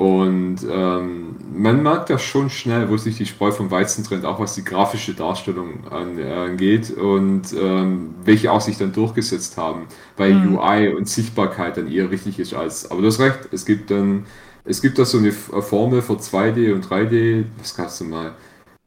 Und 0.00 0.60
ähm, 0.70 1.36
man 1.54 1.82
merkt 1.82 2.08
ja 2.08 2.18
schon 2.18 2.48
schnell, 2.48 2.88
wo 2.88 2.96
sich 2.96 3.18
die 3.18 3.26
Spreu 3.26 3.50
vom 3.50 3.70
Weizen 3.70 4.02
trennt, 4.02 4.24
auch 4.24 4.40
was 4.40 4.54
die 4.54 4.64
grafische 4.64 5.12
Darstellung 5.12 5.86
angeht 5.88 6.90
und 6.90 7.52
ähm, 7.52 8.14
welche 8.24 8.50
auch 8.50 8.62
sich 8.62 8.78
dann 8.78 8.94
durchgesetzt 8.94 9.58
haben, 9.58 9.88
weil 10.16 10.32
mhm. 10.32 10.56
UI 10.56 10.88
und 10.88 11.06
Sichtbarkeit 11.06 11.76
dann 11.76 11.86
eher 11.86 12.10
richtig 12.10 12.38
ist 12.38 12.54
als. 12.54 12.90
Aber 12.90 13.02
du 13.02 13.08
hast 13.08 13.20
recht, 13.20 13.40
es 13.52 13.66
gibt 13.66 13.90
dann, 13.90 14.24
es 14.64 14.82
gibt 14.82 14.98
da 14.98 15.04
so 15.04 15.18
eine 15.18 15.32
Formel 15.32 16.02
für 16.02 16.14
2D 16.14 16.72
und 16.74 16.86
3D, 16.86 17.44
was 17.58 17.74
gab 17.74 17.86
es 17.86 17.98
denn 17.98 18.10
mal? 18.10 18.34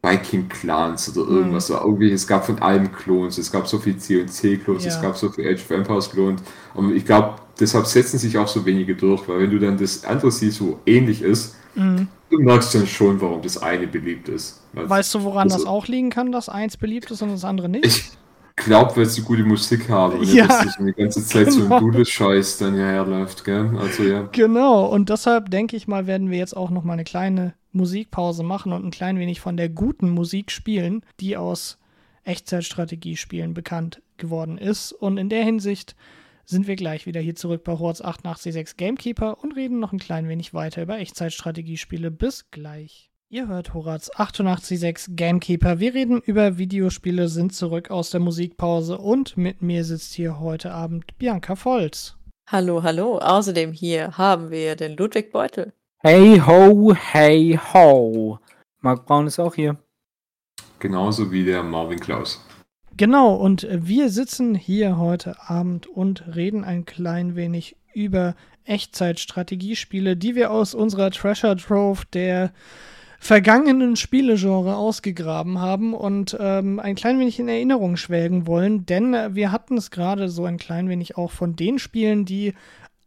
Viking 0.05 0.49
Clans 0.49 1.15
oder 1.15 1.29
irgendwas. 1.29 1.69
Mhm. 1.69 1.75
Irgendwie, 1.75 2.11
es 2.11 2.27
gab 2.27 2.45
von 2.45 2.59
allem 2.59 2.91
Klons, 2.91 3.37
es 3.37 3.51
gab 3.51 3.67
so 3.67 3.79
viel 3.79 3.97
C 3.97 4.21
und 4.21 4.27
C 4.27 4.57
Klons, 4.57 4.83
ja. 4.83 4.91
es 4.91 5.01
gab 5.01 5.17
so 5.17 5.29
viel 5.29 5.47
Age 5.47 5.61
of 5.61 5.71
Empires 5.71 6.11
Klons. 6.11 6.41
Und 6.73 6.93
ich 6.93 7.05
glaube, 7.05 7.35
deshalb 7.59 7.85
setzen 7.85 8.17
sich 8.17 8.37
auch 8.37 8.47
so 8.47 8.65
wenige 8.65 8.95
durch, 8.95 9.27
weil 9.27 9.39
wenn 9.39 9.51
du 9.51 9.59
dann 9.59 9.77
das 9.77 10.03
andere 10.03 10.29
siehst, 10.29 10.61
wo 10.61 10.77
ähnlich 10.85 11.21
ist, 11.21 11.55
mhm. 11.75 12.07
du 12.29 12.39
merkst 12.39 12.75
dann 12.75 12.85
schon, 12.85 13.21
warum 13.21 13.41
das 13.41 13.57
eine 13.57 13.87
beliebt 13.87 14.27
ist. 14.27 14.61
Weißt 14.73 15.15
du, 15.15 15.23
woran 15.23 15.43
also, 15.43 15.59
das 15.59 15.65
auch 15.65 15.87
liegen 15.87 16.09
kann, 16.09 16.33
dass 16.33 16.49
eins 16.49 16.75
beliebt 16.75 17.09
ist 17.09 17.21
und 17.21 17.29
das 17.29 17.45
andere 17.45 17.69
nicht? 17.69 17.85
Ich 17.85 18.11
glaube, 18.55 18.97
weil 18.97 19.05
sie 19.05 19.21
gute 19.21 19.43
Musik 19.43 19.89
haben 19.89 20.19
und 20.19 20.33
ja, 20.33 20.47
dass 20.47 20.77
die 20.77 20.91
ganze 20.93 21.25
Zeit 21.25 21.47
genau. 21.47 21.67
so 21.67 21.73
ein 21.73 21.81
gutes 21.81 22.09
Scheiß 22.09 22.57
dann 22.59 22.75
herläuft, 22.75 23.43
gell? 23.43 23.71
Also 23.79 24.03
ja. 24.03 24.29
Genau, 24.31 24.85
und 24.85 25.09
deshalb 25.09 25.49
denke 25.49 25.75
ich 25.75 25.87
mal, 25.87 26.07
werden 26.07 26.29
wir 26.29 26.37
jetzt 26.37 26.55
auch 26.55 26.69
noch 26.69 26.83
mal 26.83 26.93
eine 26.93 27.03
kleine 27.03 27.53
Musikpause 27.71 28.43
machen 28.43 28.71
und 28.71 28.85
ein 28.85 28.91
klein 28.91 29.17
wenig 29.17 29.39
von 29.39 29.57
der 29.57 29.69
guten 29.69 30.09
Musik 30.09 30.51
spielen, 30.51 31.01
die 31.19 31.37
aus 31.37 31.77
Echtzeitstrategiespielen 32.23 33.53
bekannt 33.53 34.01
geworden 34.17 34.57
ist. 34.57 34.91
Und 34.93 35.17
in 35.17 35.29
der 35.29 35.43
Hinsicht 35.43 35.95
sind 36.45 36.67
wir 36.67 36.75
gleich 36.75 37.05
wieder 37.05 37.21
hier 37.21 37.35
zurück 37.35 37.63
bei 37.63 37.77
Horts 37.77 38.01
886 38.01 38.77
Gamekeeper 38.77 39.41
und 39.43 39.53
reden 39.53 39.79
noch 39.79 39.93
ein 39.93 39.99
klein 39.99 40.27
wenig 40.27 40.53
weiter 40.53 40.83
über 40.83 40.99
Echtzeitstrategiespiele. 40.99 42.11
Bis 42.11 42.49
gleich. 42.51 43.09
Ihr 43.33 43.47
hört 43.47 43.73
Horaz 43.73 44.11
886 44.15 45.15
Gamekeeper. 45.15 45.79
Wir 45.79 45.95
reden 45.95 46.21
über 46.21 46.59
Videospiele, 46.59 47.27
sind 47.27 47.51
zurück 47.51 47.89
aus 47.89 48.11
der 48.11 48.19
Musikpause 48.19 48.99
und 48.99 49.37
mit 49.37 49.63
mir 49.63 49.83
sitzt 49.85 50.13
hier 50.13 50.39
heute 50.39 50.71
Abend 50.71 51.17
Bianca 51.17 51.55
Volz. 51.55 52.15
Hallo, 52.47 52.83
hallo. 52.83 53.17
Außerdem 53.17 53.71
hier 53.71 54.19
haben 54.19 54.51
wir 54.51 54.75
den 54.75 54.95
Ludwig 54.95 55.31
Beutel. 55.31 55.73
Hey 56.03 56.43
ho, 56.45 56.93
hey 56.93 57.59
ho. 57.73 58.37
Marc 58.81 59.07
Braun 59.07 59.25
ist 59.25 59.39
auch 59.39 59.55
hier. 59.55 59.79
Genauso 60.77 61.31
wie 61.31 61.43
der 61.43 61.63
Marvin 61.63 61.99
Klaus. 61.99 62.39
Genau, 62.95 63.33
und 63.33 63.67
wir 63.71 64.11
sitzen 64.11 64.53
hier 64.53 64.99
heute 64.99 65.49
Abend 65.49 65.87
und 65.87 66.35
reden 66.35 66.63
ein 66.63 66.85
klein 66.85 67.35
wenig 67.35 67.77
über 67.95 68.35
Echtzeitstrategiespiele, 68.65 70.17
die 70.17 70.35
wir 70.35 70.51
aus 70.51 70.75
unserer 70.75 71.09
Treasure 71.09 71.57
Trove 71.57 72.03
der 72.13 72.53
vergangenen 73.23 73.95
Spielegenre 73.95 74.75
ausgegraben 74.75 75.59
haben 75.61 75.93
und 75.93 76.35
ähm, 76.41 76.81
ein 76.81 76.95
klein 76.95 77.19
wenig 77.19 77.39
in 77.39 77.47
Erinnerung 77.47 77.95
schwelgen 77.95 78.47
wollen, 78.47 78.85
denn 78.85 79.13
wir 79.33 79.53
hatten 79.53 79.77
es 79.77 79.91
gerade 79.91 80.27
so 80.27 80.43
ein 80.43 80.57
klein 80.57 80.89
wenig 80.89 81.15
auch 81.15 81.31
von 81.31 81.55
den 81.55 81.79
Spielen, 81.79 82.25
die 82.25 82.53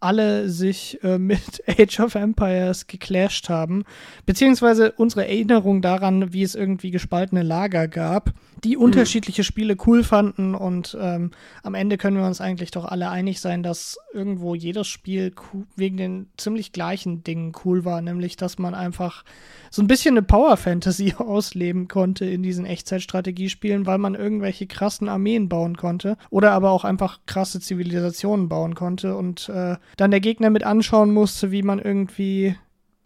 alle 0.07 0.49
sich 0.49 1.03
äh, 1.03 1.19
mit 1.27 1.63
Age 1.67 2.01
of 2.01 2.15
Empires 2.15 2.87
geclasht 2.87 3.49
haben, 3.49 3.85
beziehungsweise 4.25 4.93
unsere 4.93 5.27
Erinnerung 5.27 5.83
daran, 5.83 6.33
wie 6.33 6.43
es 6.43 6.55
irgendwie 6.55 6.91
gespaltene 6.91 7.43
Lager 7.43 7.89
gab, 7.89 8.33
die 8.63 8.77
mhm. 8.77 8.83
unterschiedliche 8.83 9.45
Spiele 9.45 9.77
cool 9.87 10.05
fanden 10.05 10.55
und 10.55 10.97
ähm, 11.01 11.33
am 11.63 11.75
Ende 11.75 11.99
können 11.99 12.17
wir 12.17 12.27
uns 12.27 12.41
eigentlich 12.41 12.71
doch 12.71 12.85
alle 12.85 13.11
einig 13.11 13.41
sein, 13.41 13.63
dass 13.63 13.99
irgendwo 14.13 14.55
jedes 14.55 14.87
Spiel 14.87 15.33
wegen 15.75 15.97
den 15.97 16.27
ziemlich 16.37 16.73
gleichen 16.73 17.25
Dingen 17.25 17.53
cool 17.65 17.85
war, 17.85 18.01
nämlich 18.01 18.37
dass 18.37 18.59
man 18.59 18.75
einfach 18.75 19.25
so 19.71 19.83
ein 19.83 19.89
bisschen 19.89 20.15
eine 20.15 20.23
Power 20.23 20.57
Fantasy 20.57 21.15
ausleben 21.19 21.89
konnte 21.89 22.25
in 22.25 22.43
diesen 22.43 22.65
Echtzeitstrategiespielen, 22.65 23.87
weil 23.87 23.99
man 23.99 24.15
irgendwelche 24.15 24.67
krassen 24.67 25.09
Armeen 25.09 25.49
bauen 25.49 25.77
konnte 25.77 26.17
oder 26.31 26.53
aber 26.53 26.71
auch 26.71 26.85
einfach 26.85 27.21
krasse 27.27 27.61
Zivilisationen 27.61 28.49
bauen 28.49 28.75
konnte 28.75 29.17
und 29.17 29.49
äh, 29.49 29.77
dann 29.97 30.11
der 30.11 30.21
Gegner 30.21 30.51
mit 30.51 30.65
anschauen 30.65 31.13
musste, 31.13 31.51
wie 31.51 31.63
man 31.63 31.79
irgendwie 31.79 32.57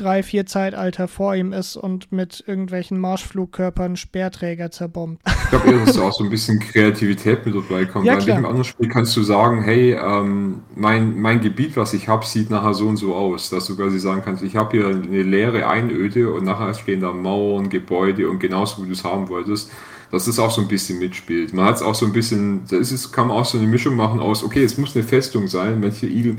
drei, 0.00 0.22
vier 0.22 0.46
Zeitalter 0.46 1.08
vor 1.08 1.34
ihm 1.34 1.52
ist 1.52 1.76
und 1.76 2.10
mit 2.10 2.42
irgendwelchen 2.46 2.98
Marschflugkörpern 2.98 3.96
Speerträger 3.96 4.70
zerbombt. 4.70 5.22
Ich 5.26 5.50
glaube 5.50 5.70
eher, 5.70 5.84
dass 5.84 5.96
da 5.96 6.02
auch 6.02 6.12
so 6.12 6.24
ein 6.24 6.30
bisschen 6.30 6.58
Kreativität 6.58 7.44
mit 7.44 7.54
dabei 7.54 7.84
kommt. 7.84 8.06
Ja, 8.06 8.14
in 8.14 8.30
einem 8.30 8.46
anderen 8.46 8.64
Spiel 8.64 8.88
kannst 8.88 9.16
du 9.16 9.22
sagen, 9.22 9.62
hey, 9.62 9.92
ähm, 9.92 10.62
mein, 10.74 11.20
mein 11.20 11.40
Gebiet, 11.40 11.76
was 11.76 11.92
ich 11.92 12.08
habe, 12.08 12.24
sieht 12.24 12.50
nachher 12.50 12.72
so 12.72 12.88
und 12.88 12.96
so 12.96 13.14
aus. 13.14 13.50
Dass 13.50 13.66
du 13.66 13.76
quasi 13.76 13.98
sagen 13.98 14.22
kannst, 14.24 14.42
ich 14.42 14.56
habe 14.56 14.78
hier 14.78 14.86
eine 14.88 15.22
leere 15.22 15.68
Einöde 15.68 16.32
und 16.32 16.44
nachher 16.44 16.72
stehen 16.74 17.00
da 17.00 17.12
Mauern, 17.12 17.68
Gebäude 17.68 18.30
und 18.30 18.38
genauso 18.38 18.82
wie 18.82 18.86
du 18.86 18.92
es 18.92 19.04
haben 19.04 19.28
wolltest 19.28 19.70
dass 20.10 20.24
das 20.24 20.38
auch 20.38 20.50
so 20.50 20.60
ein 20.60 20.68
bisschen 20.68 20.98
mitspielt. 20.98 21.54
Man 21.54 21.64
hat 21.64 21.76
es 21.76 21.82
auch 21.82 21.94
so 21.94 22.04
ein 22.04 22.12
bisschen, 22.12 22.62
da 22.68 22.76
ist 22.76 22.90
es, 22.90 23.12
kann 23.12 23.28
man 23.28 23.36
auch 23.36 23.44
so 23.44 23.58
eine 23.58 23.66
Mischung 23.66 23.94
machen 23.94 24.20
aus, 24.20 24.42
okay, 24.42 24.64
es 24.64 24.76
muss 24.76 24.96
eine 24.96 25.04
Festung 25.04 25.46
sein, 25.46 25.80
manche 25.80 26.06
Igel, 26.06 26.36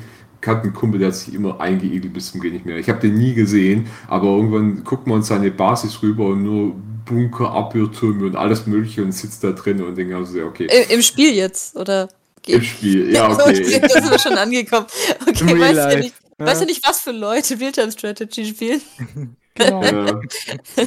hatte 0.47 0.63
einen 0.63 0.73
Kumpel, 0.73 0.99
der 0.99 1.09
hat 1.09 1.15
sich 1.15 1.33
immer 1.33 1.59
eingeigelt 1.59 2.13
bis 2.13 2.31
zum 2.31 2.41
Geh 2.41 2.51
nicht 2.51 2.65
mehr. 2.65 2.77
Ich 2.77 2.89
habe 2.89 2.99
den 2.99 3.15
nie 3.15 3.33
gesehen, 3.33 3.87
aber 4.07 4.27
irgendwann 4.27 4.83
guckt 4.83 5.07
man 5.07 5.23
seine 5.23 5.51
Basis 5.51 6.01
rüber 6.01 6.27
und 6.27 6.43
nur 6.43 6.75
Bunker, 7.05 7.51
Abwehrtürme 7.51 8.25
und 8.25 8.35
alles 8.35 8.67
Mögliche 8.67 9.03
und 9.03 9.11
sitzt 9.11 9.43
da 9.43 9.51
drin 9.51 9.81
und 9.81 9.97
denkt 9.97 10.13
also, 10.13 10.43
okay. 10.43 10.65
Im, 10.65 10.97
Im, 10.97 11.01
Spiel 11.01 11.33
jetzt, 11.33 11.75
oder? 11.75 12.09
Im 12.47 12.61
Spiel, 12.61 13.11
ja, 13.11 13.31
okay. 13.33 13.79
da 13.81 13.89
sind 13.89 14.11
wir 14.11 14.19
schon 14.19 14.37
angekommen. 14.37 14.87
Okay, 15.21 15.59
weißt 15.59 15.75
ja, 15.75 15.95
nicht, 15.97 16.15
ja. 16.39 16.45
weißt 16.45 16.61
du 16.61 16.65
nicht, 16.65 16.87
was 16.87 17.01
für 17.01 17.11
Leute 17.11 17.59
Realtime-Strategy 17.59 18.45
spielen? 18.45 18.81
Genau. 19.55 19.83
Äh, 19.83 20.13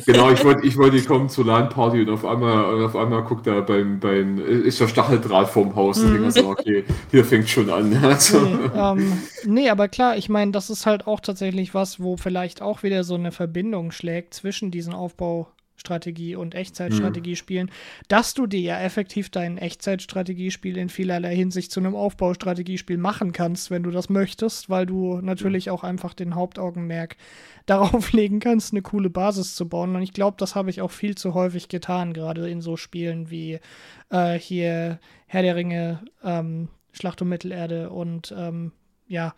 genau, 0.07 0.31
ich 0.31 0.43
wollte 0.45 0.67
ich 0.67 0.77
wollt 0.77 1.07
kommen 1.07 1.29
zur 1.29 1.45
LAN-Party 1.45 2.03
und 2.03 2.11
auf 2.11 2.25
einmal, 2.25 2.85
auf 2.85 2.97
einmal 2.97 3.23
guckt 3.23 3.47
er 3.47 3.62
beim, 3.62 4.01
beim, 4.01 4.39
ist 4.39 4.81
der 4.81 4.89
Stacheldraht 4.89 5.49
vorm 5.49 5.75
Haus 5.77 5.99
und 5.99 6.21
mhm. 6.21 6.31
so, 6.31 6.49
okay, 6.49 6.85
hier 7.11 7.25
fängt 7.25 7.49
schon 7.49 7.69
an. 7.69 7.95
Also. 8.03 8.41
Nee, 8.41 8.71
ähm, 8.75 9.12
nee, 9.45 9.69
aber 9.69 9.89
klar, 9.89 10.17
ich 10.17 10.29
meine, 10.29 10.53
das 10.53 10.71
ist 10.71 10.87
halt 10.87 11.07
auch 11.07 11.21
tatsächlich 11.21 11.75
was, 11.75 12.01
wo 12.01 12.17
vielleicht 12.17 12.62
auch 12.62 12.83
wieder 12.83 13.05
so 13.05 13.15
eine 13.15 13.33
Verbindung 13.33 13.91
schlägt 13.91 14.35
zwischen 14.35 14.71
diesen 14.71 14.95
Aufbau- 14.95 15.49
Strategie 15.77 16.37
und 16.37 16.55
Echtzeitstrategiespielen, 16.55 17.66
mhm. 17.66 18.05
dass 18.09 18.35
du 18.35 18.47
dir 18.47 18.61
ja 18.61 18.81
effektiv 18.81 19.31
dein 19.31 19.59
Echtzeitstrategiespiel 19.59 20.77
in 20.77 20.89
vielerlei 20.89 21.35
Hinsicht 21.35 21.72
zu 21.72 21.81
einem 21.81 21.95
Aufbaustrategiespiel 21.95 22.97
machen 22.97 23.33
kannst, 23.33 23.70
wenn 23.70 23.83
du 23.83 23.91
das 23.91 24.09
möchtest, 24.09 24.70
weil 24.70 24.87
du 24.87 25.20
natürlich 25.20 25.70
auch 25.70 25.83
einfach 25.85 26.14
den 26.14 26.35
Hauptaugenmerk 26.35 27.16
darauf 27.66 28.12
legen 28.12 28.41
kannst, 28.41 28.72
eine 28.72 28.83
coole 28.83 29.11
Basis 29.11 29.55
zu 29.55 29.68
bauen. 29.68 29.97
Und 29.97 30.03
ich 30.03 30.12
glaube, 30.12 30.37
das 30.39 30.55
habe 30.55 30.70
ich 30.70 30.81
auch 30.81 30.91
viel 30.91 31.14
zu 31.14 31.35
häufig 31.35 31.68
getan, 31.68 32.12
gerade 32.12 32.49
in 32.49 32.61
so 32.61 32.77
Spielen 32.77 33.31
wie 33.31 33.59
äh, 34.11 34.39
hier 34.39 35.01
Herr 35.27 35.43
der 35.43 35.57
Ringe, 35.57 36.05
ähm, 36.22 36.68
Schlacht 36.93 37.20
um 37.22 37.29
Mittelerde 37.29 37.91
und 37.91 38.33
ähm, 38.37 38.72
ja, 39.09 39.35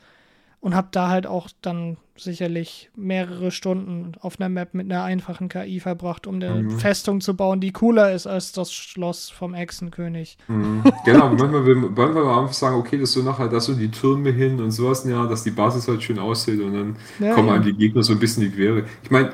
und 0.61 0.75
habe 0.75 0.89
da 0.91 1.09
halt 1.09 1.27
auch 1.27 1.49
dann 1.63 1.97
sicherlich 2.19 2.91
mehrere 2.97 3.51
Stunden 3.51 4.13
auf 4.21 4.41
einer 4.41 4.49
Map 4.49 4.75
mit 4.75 4.91
einer 4.91 5.05
einfachen 5.05 5.49
KI 5.49 5.81
verbracht, 5.81 6.27
um 6.27 6.37
eine 6.37 6.63
mhm. 6.63 6.79
Festung 6.79 7.21
zu 7.21 7.35
bauen, 7.35 7.61
die 7.61 7.73
cooler 7.73 8.13
ist 8.13 8.27
als 8.27 8.53
das 8.53 8.73
Schloss 8.73 9.31
vom 9.31 9.55
Echsenkönig. 9.55 10.39
Mhm. 10.49 10.83
Genau, 11.05 11.29
manchmal 11.29 11.65
wollen 11.65 12.15
wir 12.15 12.37
einfach 12.37 12.53
sagen, 12.53 12.77
okay, 12.77 12.99
das 12.99 13.13
so 13.13 13.23
nachher, 13.23 13.49
da 13.49 13.61
so 13.61 13.75
die 13.75 13.91
Türme 13.91 14.31
hin 14.31 14.61
und 14.61 14.73
sowas, 14.73 15.05
ja, 15.05 15.27
dass 15.27 15.45
die 15.45 15.51
Basis 15.51 15.87
halt 15.87 16.03
schön 16.03 16.19
aussieht 16.19 16.61
und 16.61 16.73
dann 16.73 16.97
ja, 17.21 17.35
kommen 17.35 17.49
ja. 17.49 17.55
einem 17.55 17.65
die 17.65 17.75
Gegner 17.75 18.03
so 18.03 18.13
ein 18.13 18.19
bisschen 18.19 18.43
in 18.43 18.51
die 18.51 18.57
Quere. 18.57 18.85
Ich 19.05 19.11
meine, 19.11 19.31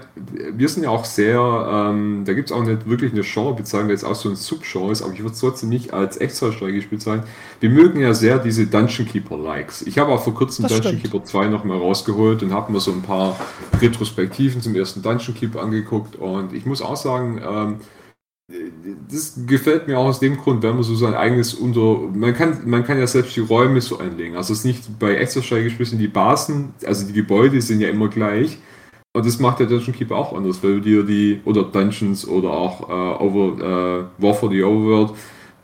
wir 0.52 0.68
sind 0.68 0.82
ja 0.82 0.90
auch 0.90 1.04
sehr, 1.04 1.38
ähm, 1.40 2.24
da 2.26 2.34
gibt 2.34 2.50
es 2.50 2.56
auch 2.56 2.62
nicht 2.62 2.86
wirklich 2.88 3.12
eine 3.12 3.22
Genre-Bezeichnung, 3.22 3.90
jetzt 3.90 4.04
auch 4.04 4.14
so 4.14 4.28
ein 4.28 4.36
Subgenre 4.36 4.92
ist, 4.92 5.02
aber 5.02 5.12
ich 5.12 5.20
würde 5.20 5.32
es 5.32 5.40
trotzdem 5.40 5.70
nicht 5.70 5.94
als 5.94 6.18
Extra-Strategie 6.18 6.86
bezeichnen. 6.86 7.24
Wir 7.60 7.70
mögen 7.70 8.00
ja 8.00 8.12
sehr 8.12 8.38
diese 8.38 8.66
Dungeon 8.66 9.06
Keeper-Likes. 9.06 9.82
Ich 9.82 9.98
habe 9.98 10.12
auch 10.12 10.22
vor 10.22 10.34
kurzem 10.34 10.64
das 10.64 10.72
Dungeon 10.72 10.98
stimmt. 10.98 11.12
Keeper 11.12 11.24
2 11.24 11.46
nochmal 11.48 11.78
rausgeholt 11.78 12.42
und 12.42 12.52
habe 12.52 12.71
mir 12.72 12.80
so 12.80 12.92
ein 12.92 13.02
paar 13.02 13.38
Retrospektiven 13.80 14.60
zum 14.60 14.74
ersten 14.74 15.02
Dungeon 15.02 15.34
Keep 15.34 15.56
angeguckt 15.56 16.16
und 16.16 16.52
ich 16.52 16.66
muss 16.66 16.82
auch 16.82 16.96
sagen, 16.96 17.40
ähm, 17.46 17.76
das 19.10 19.40
gefällt 19.46 19.86
mir 19.86 19.98
auch 19.98 20.06
aus 20.06 20.20
dem 20.20 20.36
Grund, 20.36 20.62
wenn 20.62 20.74
man 20.74 20.82
so 20.82 20.94
sein 20.94 21.14
eigenes 21.14 21.54
unter. 21.54 21.98
Man 22.14 22.34
kann, 22.34 22.68
man 22.68 22.84
kann 22.84 22.98
ja 22.98 23.06
selbst 23.06 23.36
die 23.36 23.40
Räume 23.40 23.80
so 23.80 23.98
einlegen. 23.98 24.36
Also 24.36 24.52
es 24.52 24.60
ist 24.60 24.64
nicht 24.64 24.98
bei 24.98 25.14
Extra-Steigespielen 25.14 25.98
die 25.98 26.08
Basen, 26.08 26.74
also 26.84 27.06
die 27.06 27.12
Gebäude 27.12 27.60
sind 27.60 27.80
ja 27.80 27.88
immer 27.88 28.08
gleich. 28.08 28.58
Und 29.14 29.26
das 29.26 29.38
macht 29.38 29.60
der 29.60 29.66
Dungeon 29.66 29.94
Keeper 29.94 30.16
auch 30.16 30.34
anders, 30.34 30.62
weil 30.62 30.76
du 30.76 30.80
dir 30.80 31.02
die, 31.02 31.40
oder 31.44 31.64
Dungeons 31.64 32.26
oder 32.26 32.50
auch 32.50 32.88
äh, 32.88 33.22
Over, 33.22 34.08
äh, 34.18 34.22
War 34.22 34.34
for 34.34 34.50
the 34.50 34.62
Overworld, 34.62 35.12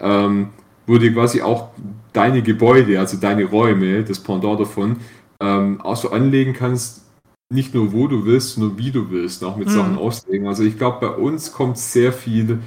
ähm, 0.01 0.49
wo 0.87 0.99
du 0.99 1.11
quasi 1.13 1.41
auch 1.41 1.71
deine 2.13 2.43
Gebäude, 2.43 3.01
also 3.01 3.17
deine 3.17 3.45
Räume, 3.45 4.05
das 4.05 4.21
Pendant 4.21 4.61
davon, 4.61 4.97
ähm, 5.41 5.81
auch 5.81 5.97
so 5.97 6.11
anlegen 6.11 6.53
kannst, 6.53 7.03
nicht 7.51 7.75
nur 7.75 7.93
wo 7.93 8.09
du 8.09 8.25
willst, 8.27 8.55
sondern 8.55 8.79
wie 8.79 8.91
du 8.91 9.11
willst, 9.11 9.43
auch 9.45 9.57
mit 9.57 9.69
mhm. 9.69 9.73
Sachen 9.73 9.99
auslegen. 9.99 10.47
Also 10.47 10.65
ich 10.65 10.77
glaube, 10.77 10.99
bei 11.01 11.15
uns 11.15 11.53
kommt 11.53 11.79
sehr 11.79 12.13
viel 12.13 12.61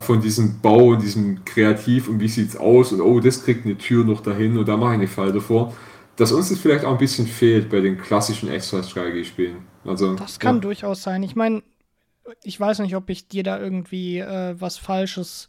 von 0.00 0.20
diesem 0.20 0.60
Bau 0.60 0.88
und 0.90 1.02
diesem 1.02 1.44
Kreativ 1.44 2.08
und 2.08 2.20
wie 2.20 2.28
sieht 2.28 2.50
es 2.50 2.56
aus 2.56 2.92
und 2.92 3.00
oh, 3.00 3.18
das 3.20 3.44
kriegt 3.44 3.64
eine 3.64 3.76
Tür 3.76 4.04
noch 4.04 4.20
dahin 4.20 4.56
und 4.56 4.68
da 4.68 4.76
mache 4.76 4.92
ich 4.92 4.98
eine 4.98 5.08
Falle 5.08 5.32
davor. 5.32 5.74
dass 6.16 6.32
uns 6.32 6.50
das 6.50 6.58
vielleicht 6.58 6.84
auch 6.84 6.92
ein 6.92 6.98
bisschen 6.98 7.26
fehlt 7.26 7.70
bei 7.70 7.80
den 7.80 7.96
klassischen 7.96 8.50
Extra-Strategiespielen. 8.50 9.56
Also, 9.86 10.16
Das 10.16 10.38
kann 10.38 10.56
ja. 10.56 10.60
durchaus 10.60 11.02
sein. 11.02 11.22
Ich 11.22 11.34
meine, 11.34 11.62
ich 12.42 12.60
weiß 12.60 12.80
nicht, 12.80 12.94
ob 12.94 13.08
ich 13.08 13.28
dir 13.28 13.42
da 13.42 13.58
irgendwie 13.58 14.18
äh, 14.18 14.54
was 14.58 14.76
Falsches 14.76 15.48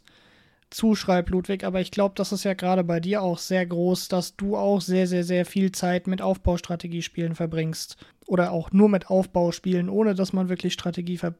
zuschreibe, 0.74 1.30
Ludwig, 1.30 1.64
aber 1.64 1.80
ich 1.80 1.90
glaube, 1.90 2.14
das 2.16 2.32
ist 2.32 2.44
ja 2.44 2.54
gerade 2.54 2.84
bei 2.84 3.00
dir 3.00 3.22
auch 3.22 3.38
sehr 3.38 3.64
groß, 3.66 4.08
dass 4.08 4.36
du 4.36 4.56
auch 4.56 4.80
sehr, 4.80 5.06
sehr, 5.06 5.24
sehr 5.24 5.46
viel 5.46 5.72
Zeit 5.72 6.06
mit 6.06 6.20
Aufbaustrategiespielen 6.22 7.34
verbringst. 7.34 7.96
Oder 8.26 8.52
auch 8.52 8.72
nur 8.72 8.88
mit 8.88 9.08
Aufbauspielen, 9.10 9.88
ohne 9.88 10.14
dass 10.14 10.32
man 10.32 10.48
wirklich 10.48 10.72
Strategie 10.72 11.18
ver 11.18 11.34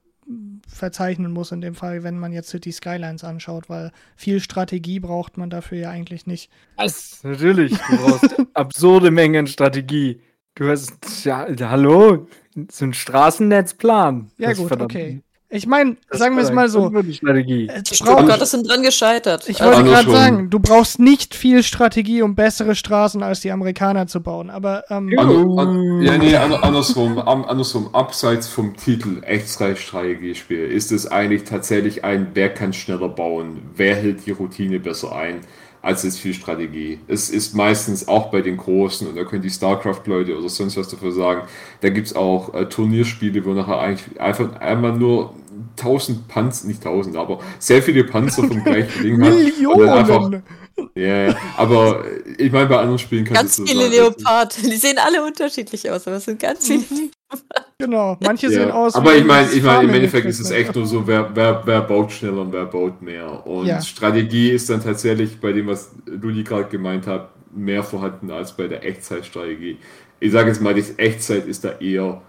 verzeichnen 0.68 1.33
muss, 1.33 1.51
in 1.51 1.61
dem 1.61 1.74
Fall, 1.74 2.05
wenn 2.05 2.16
man 2.16 2.33
jetzt 2.33 2.49
City 2.49 2.70
Skylines 2.70 3.24
anschaut, 3.24 3.68
weil 3.68 3.91
viel 4.14 4.39
Strategie 4.39 5.01
braucht 5.01 5.37
man 5.37 5.51
dafür 5.51 5.78
ja 5.78 5.91
eigentlich 5.91 6.26
nicht. 6.26 6.49
Was? 6.76 7.24
Natürlich, 7.24 7.72
du 7.76 7.97
brauchst 7.97 8.37
absurde 8.55 9.11
Mengen 9.11 9.49
Strategie. 9.49 10.20
Du 10.55 10.68
hast, 10.68 11.24
ja, 11.24 11.47
hallo, 11.62 12.28
so 12.70 12.85
ein 12.85 12.95
Straßennetzplan. 12.95 14.30
Ja, 14.39 14.51
Das 14.51 14.59
gut, 14.59 14.68
verdammt- 14.68 14.93
okay. 14.93 15.22
Ich 15.55 15.66
meine, 15.66 15.96
sagen 16.11 16.34
wir 16.36 16.42
es 16.42 16.50
mal 16.50 16.70
so. 16.70 16.90
Strategie. 17.12 17.70
Stuttgarter 17.92 18.46
sind 18.46 18.66
dran 18.66 18.82
gescheitert. 18.82 19.48
Ich 19.50 19.61
Also, 19.61 19.76
wollte 19.76 19.90
gerade 19.90 20.11
sagen, 20.11 20.48
du 20.48 20.59
brauchst 20.59 20.98
nicht 20.98 21.34
viel 21.34 21.62
Strategie, 21.62 22.22
um 22.22 22.34
bessere 22.34 22.74
Straßen 22.74 23.22
als 23.22 23.40
die 23.40 23.50
Amerikaner 23.50 24.07
zu 24.07 24.22
bauen. 24.22 24.48
Aber 24.48 24.84
ähm, 24.88 25.11
Ja. 25.11 25.20
An, 25.20 25.59
an, 25.59 26.03
ja, 26.03 26.16
nee, 26.16 26.34
an, 26.36 26.55
andersrum, 26.55 27.18
andersrum, 27.18 27.94
abseits 27.94 28.48
vom 28.48 28.76
Titel 28.76 29.22
Echtzeit-Strategiespiel 29.22 30.64
ist 30.64 30.90
es 30.90 31.07
eigentlich 31.07 31.44
tatsächlich 31.44 32.03
ein, 32.03 32.28
wer 32.32 32.48
kann 32.48 32.72
schneller 32.72 33.11
bauen, 33.11 33.61
wer 33.76 33.94
hält 33.94 34.24
die 34.24 34.30
Routine 34.30 34.80
besser 34.80 35.14
ein, 35.14 35.40
als 35.82 36.03
jetzt 36.05 36.20
viel 36.20 36.32
Strategie. 36.32 37.00
Es 37.09 37.28
ist 37.28 37.55
meistens 37.55 38.09
auch 38.09 38.30
bei 38.30 38.40
den 38.40 38.57
Großen, 38.57 39.07
und 39.07 39.16
da 39.16 39.24
können 39.24 39.42
die 39.42 39.50
StarCraft-Leute 39.50 40.38
oder 40.38 40.48
sonst 40.48 40.76
was 40.78 40.88
dafür 40.88 41.12
sagen, 41.12 41.42
da 41.80 41.90
gibt 41.90 42.07
es 42.07 42.16
auch 42.16 42.55
äh, 42.55 42.66
Turnierspiele, 42.66 43.44
wo 43.44 43.53
nachher 43.53 43.80
eigentlich 43.80 44.18
einfach 44.20 44.55
einmal 44.61 44.92
nur 44.92 45.34
1000 45.79 46.29
Panzer, 46.29 46.66
nicht 46.68 46.85
1000, 46.85 47.16
aber 47.16 47.41
sehr 47.59 47.83
viele 47.83 48.05
Panzer 48.05 48.45
vom 48.47 48.62
gleichen 48.64 49.03
Ding 49.03 49.23
hat. 49.23 49.33
einfach- 49.33 50.20
Millionen. 50.29 50.43
Ja, 50.95 51.27
ja, 51.29 51.37
aber 51.59 52.03
ich 52.39 52.51
meine, 52.51 52.66
bei 52.66 52.79
anderen 52.79 52.99
Spielen 52.99 53.25
kann 53.25 53.35
Ganz 53.35 53.51
es 53.51 53.57
so 53.57 53.66
viele 53.66 53.83
sein, 53.83 53.91
dass- 53.91 53.99
Leopard. 53.99 54.57
Die 54.62 54.77
sehen 54.77 54.97
alle 54.99 55.23
unterschiedlich 55.25 55.91
aus, 55.91 56.07
aber 56.07 56.16
es 56.16 56.25
sind 56.25 56.41
ganz 56.41 56.66
viele. 56.66 56.83
Genau, 57.79 58.16
manche 58.23 58.47
Ja, 58.47 58.53
sehen 58.53 58.70
aus 58.70 58.95
aber 58.95 59.12
wie 59.14 59.18
ich 59.18 59.25
meine, 59.25 59.51
ich 59.51 59.62
meine, 59.62 59.85
im 59.85 59.95
Endeffekt 59.95 60.27
ist 60.27 60.41
es 60.41 60.51
echt 60.51 60.75
nur 60.75 60.87
so, 60.87 61.07
wer, 61.07 61.31
wer, 61.35 61.62
wer 61.64 61.81
baut 61.83 62.12
schneller 62.12 62.43
und 62.43 62.53
wer 62.53 62.64
baut 62.66 63.03
mehr. 63.03 63.47
Und 63.47 63.66
Ja. 63.66 63.81
Strategie 63.83 64.51
ist 64.51 64.70
dann 64.70 64.83
tatsächlich 64.83 65.41
bei 65.41 65.53
dem, 65.53 65.66
was 65.66 65.91
Ludi 66.07 66.43
gerade 66.43 66.64
gemeint 66.68 67.07
hat, 67.07 67.31
mehr 67.55 67.83
vorhanden 67.83 68.31
als 68.31 68.57
bei 68.57 68.66
der 68.66 68.85
Echtzeitstrategie. 68.85 69.79
Ich 70.20 70.33
sage 70.33 70.49
jetzt 70.49 70.62
mal, 70.62 70.73
die 70.75 70.85
Echtzeit 70.97 71.47
ist 71.47 71.64
da 71.64 71.73
eher 71.81 72.23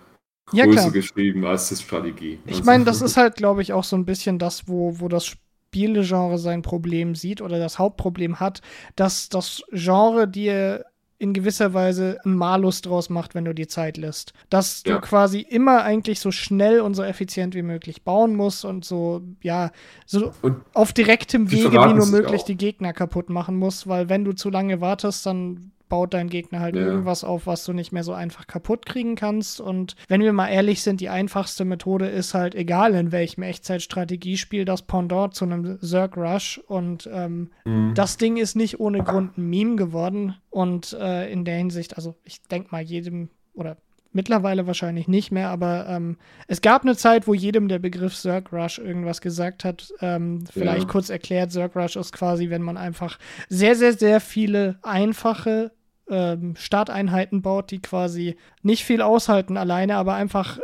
Ja, 0.51 0.67
klar. 0.67 0.91
geschrieben 0.91 1.45
als 1.45 1.69
das 1.69 1.81
Strategie. 1.81 2.39
Ich 2.45 2.51
Also- 2.57 2.63
meine, 2.65 2.83
das 2.83 3.01
ist 3.01 3.17
halt, 3.17 3.35
glaube 3.35 3.61
ich, 3.61 3.73
auch 3.73 3.83
so 3.83 3.95
ein 3.95 4.05
bisschen 4.05 4.39
das, 4.39 4.67
wo, 4.67 4.99
wo 4.99 5.07
das 5.07 5.25
Spielegenre 5.25 6.37
sein 6.37 6.61
Problem 6.61 7.15
sieht 7.15 7.41
oder 7.41 7.57
das 7.59 7.79
Hauptproblem 7.79 8.39
hat, 8.39 8.61
dass 8.95 9.29
das 9.29 9.63
Genre 9.71 10.27
dir 10.27 10.85
in 11.17 11.31
gewisser 11.33 11.73
Weise 11.73 12.17
einen 12.25 12.35
Malus 12.35 12.81
draus 12.81 13.09
macht, 13.09 13.33
wenn 13.33 13.45
du 13.45 13.53
die 13.53 13.67
Zeit 13.67 13.95
lässt. 13.95 14.33
Dass 14.49 14.83
Ja. 14.85 14.95
du 14.95 15.01
quasi 15.01 15.39
immer 15.39 15.83
eigentlich 15.83 16.19
so 16.19 16.31
schnell 16.31 16.81
und 16.81 16.95
so 16.95 17.03
effizient 17.03 17.55
wie 17.55 17.61
möglich 17.61 18.03
bauen 18.03 18.35
musst 18.35 18.65
und 18.65 18.83
so, 18.83 19.21
ja, 19.41 19.71
so 20.05 20.33
Und 20.41 20.57
auf 20.73 20.91
direktem 20.91 21.47
die 21.47 21.63
Wege 21.63 21.71
wie 21.81 21.93
nur 21.93 22.07
möglich 22.07 22.41
auch. 22.41 22.45
die 22.45 22.57
Gegner 22.57 22.91
kaputt 22.91 23.29
machen 23.29 23.55
musst, 23.55 23.87
weil 23.87 24.09
wenn 24.09 24.25
du 24.25 24.33
zu 24.33 24.49
lange 24.49 24.81
wartest, 24.81 25.25
dann 25.25 25.71
baut 25.93 26.15
dein 26.15 26.27
Gegner 26.27 26.59
halt 26.59 26.75
Ja. 26.75 26.81
irgendwas 26.81 27.23
auf, 27.23 27.45
was 27.45 27.65
du 27.65 27.71
nicht 27.71 27.91
mehr 27.91 28.03
so 28.03 28.13
einfach 28.13 28.47
kaputt 28.47 28.87
kriegen 28.87 29.13
kannst. 29.15 29.61
Und 29.61 29.95
wenn 30.07 30.21
wir 30.21 30.33
mal 30.33 30.47
ehrlich 30.49 30.81
sind, 30.81 31.01
die 31.01 31.09
einfachste 31.09 31.65
Methode 31.65 32.07
ist 32.07 32.33
halt, 32.33 32.55
egal 32.55 32.95
in 32.95 33.11
welchem 33.11 33.43
Echtzeitstrategiespiel, 33.43 34.65
das 34.65 34.81
Pendant 34.81 35.35
zu 35.35 35.45
einem 35.45 35.79
Zerg 35.81 36.17
Rush. 36.17 36.59
Und 36.67 37.07
ähm, 37.13 37.51
Mhm. 37.65 37.93
das 37.93 38.17
Ding 38.17 38.37
ist 38.37 38.55
nicht 38.55 38.79
ohne 38.79 39.03
Grund 39.03 39.37
ein 39.37 39.47
Meme 39.49 39.75
geworden. 39.75 40.35
Und 40.49 40.93
äh, 40.99 41.31
in 41.31 41.45
der 41.45 41.57
Hinsicht, 41.57 41.95
also 41.95 42.15
ich 42.23 42.41
denke 42.41 42.69
mal, 42.71 42.81
jedem 42.81 43.29
oder 43.53 43.77
mittlerweile 44.15 44.67
wahrscheinlich 44.67 45.07
nicht 45.07 45.31
mehr, 45.31 45.49
aber 45.49 45.87
ähm, 45.89 46.17
es 46.47 46.61
gab 46.61 46.83
eine 46.83 46.95
Zeit, 46.95 47.27
wo 47.27 47.33
jedem 47.33 47.67
der 47.67 47.79
Begriff 47.79 48.15
Zerg 48.15 48.53
Rush 48.53 48.77
irgendwas 48.77 49.21
gesagt 49.21 49.63
hat. 49.63 49.91
Ähm, 50.01 50.43
vielleicht 50.51 50.83
Ja. 50.85 50.91
kurz 50.91 51.09
erklärt, 51.09 51.51
Zerg 51.51 51.75
Rush 51.75 51.95
ist 51.95 52.13
quasi, 52.13 52.49
wenn 52.51 52.61
man 52.61 52.77
einfach 52.77 53.17
sehr, 53.49 53.75
sehr, 53.75 53.93
sehr 53.93 54.19
viele 54.19 54.77
einfache 54.83 55.71
ähm, 56.09 56.55
Starteinheiten 56.57 57.41
baut, 57.41 57.71
die 57.71 57.81
quasi 57.81 58.35
nicht 58.61 58.83
viel 58.83 59.01
aushalten 59.01 59.57
alleine, 59.57 59.95
aber 59.95 60.13
einfach 60.15 60.59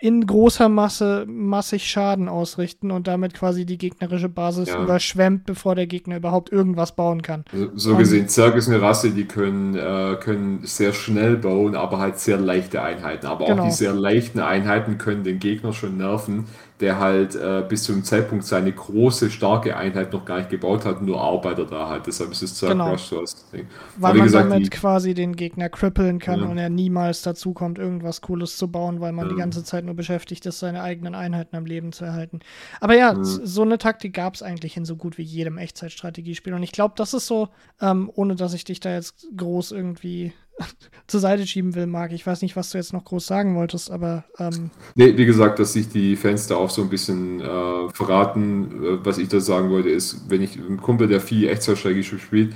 in 0.00 0.24
großer 0.24 0.68
Masse 0.68 1.24
massig 1.28 1.90
Schaden 1.90 2.28
ausrichten 2.28 2.92
und 2.92 3.08
damit 3.08 3.34
quasi 3.34 3.66
die 3.66 3.78
gegnerische 3.78 4.28
Basis 4.28 4.68
Ja. 4.68 4.80
überschwemmt, 4.80 5.44
bevor 5.44 5.74
der 5.74 5.88
Gegner 5.88 6.18
überhaupt 6.18 6.52
irgendwas 6.52 6.94
bauen 6.94 7.20
kann. 7.22 7.44
So- 7.52 7.70
So 7.74 7.96
gesehen, 7.96 8.28
Zerg 8.28 8.54
ist 8.54 8.68
eine 8.68 8.80
Rasse, 8.80 9.10
die 9.10 9.24
können, 9.24 9.74
äh, 9.74 10.16
können 10.20 10.60
sehr 10.62 10.92
schnell 10.92 11.36
bauen, 11.36 11.74
aber 11.74 11.98
halt 11.98 12.18
sehr 12.20 12.38
leichte 12.38 12.80
Einheiten. 12.80 13.26
Aber 13.26 13.46
Genau. 13.46 13.62
auch 13.62 13.66
die 13.66 13.72
sehr 13.74 13.92
leichten 13.92 14.38
Einheiten 14.38 14.98
können 14.98 15.24
den 15.24 15.40
Gegner 15.40 15.72
schon 15.72 15.96
nerven, 15.96 16.44
der 16.80 16.98
halt 17.00 17.34
äh, 17.34 17.64
bis 17.68 17.82
zu 17.84 17.92
dem 17.92 18.04
Zeitpunkt 18.04 18.44
seine 18.44 18.72
große, 18.72 19.30
starke 19.30 19.76
Einheit 19.76 20.12
noch 20.12 20.24
gar 20.24 20.38
nicht 20.38 20.50
gebaut 20.50 20.84
hat, 20.84 21.02
nur 21.02 21.20
arbeitet 21.20 21.72
da 21.72 21.88
halt. 21.88 22.06
Deshalb 22.06 22.30
ist 22.30 22.42
es 22.42 22.54
Zerg 22.54 22.72
Genau. 22.72 22.90
Rush 22.90 23.02
so 23.02 23.18
als 23.20 23.50
Ding. 23.50 23.66
Weil 23.96 24.14
man 24.14 24.24
gesagt, 24.26 24.50
damit 24.50 24.66
die- 24.66 24.70
quasi 24.70 25.14
den 25.14 25.34
Gegner 25.34 25.68
krippeln 25.68 26.18
kann 26.20 26.40
Ja. 26.40 26.46
und 26.46 26.56
er 26.58 26.70
niemals 26.70 27.22
dazu 27.22 27.52
kommt, 27.52 27.78
irgendwas 27.78 28.20
Cooles 28.20 28.56
zu 28.56 28.70
bauen, 28.70 29.00
weil 29.00 29.12
man 29.12 29.26
Ja. 29.26 29.32
die 29.32 29.38
ganze 29.38 29.64
Zeit 29.64 29.84
nur 29.84 29.94
beschäftigt 29.94 30.46
ist, 30.46 30.60
seine 30.60 30.82
eigenen 30.82 31.14
Einheiten 31.14 31.56
am 31.56 31.66
Leben 31.66 31.92
zu 31.92 32.04
erhalten. 32.04 32.40
Aber 32.80 32.94
ja, 32.96 33.12
Ja. 33.12 33.24
so 33.24 33.62
eine 33.62 33.78
Taktik 33.78 34.14
gab 34.14 34.34
es 34.34 34.42
eigentlich 34.42 34.76
in 34.76 34.84
so 34.84 34.94
gut 34.96 35.18
wie 35.18 35.22
jedem 35.22 35.58
Echtzeitstrategiespiel. 35.58 36.54
Und 36.54 36.62
ich 36.62 36.72
glaube, 36.72 36.94
das 36.96 37.12
ist 37.14 37.26
so, 37.26 37.48
ähm, 37.80 38.10
ohne 38.14 38.36
dass 38.36 38.54
ich 38.54 38.64
dich 38.64 38.80
da 38.80 38.92
jetzt 38.92 39.26
groß 39.36 39.72
irgendwie 39.72 40.32
zur 41.06 41.20
Seite 41.20 41.46
schieben 41.46 41.74
will, 41.74 41.86
Marc. 41.86 42.12
Ich 42.12 42.26
weiß 42.26 42.42
nicht, 42.42 42.56
was 42.56 42.70
du 42.70 42.78
jetzt 42.78 42.92
noch 42.92 43.04
groß 43.04 43.26
sagen 43.26 43.56
wolltest, 43.56 43.90
aber 43.90 44.24
ähm, 44.38 44.72
Nee, 44.94 45.16
wie 45.16 45.26
gesagt, 45.26 45.58
dass 45.58 45.74
sich 45.74 45.88
die 45.88 46.16
Fans 46.16 46.46
da 46.48 46.56
auch 46.56 46.70
so 46.70 46.82
ein 46.82 46.88
bisschen 46.88 47.40
äh, 47.40 47.88
verraten. 47.90 48.82
Äh, 48.84 49.04
was 49.04 49.18
ich 49.18 49.28
da 49.28 49.40
sagen 49.40 49.70
wollte, 49.70 49.90
ist, 49.90 50.28
wenn 50.30 50.42
ich 50.42 50.56
ein 50.56 50.78
Kumpel, 50.80 51.06
der 51.08 51.20
viel 51.20 51.48
Echtzeitstrategie 51.48 52.02
spielt 52.02 52.54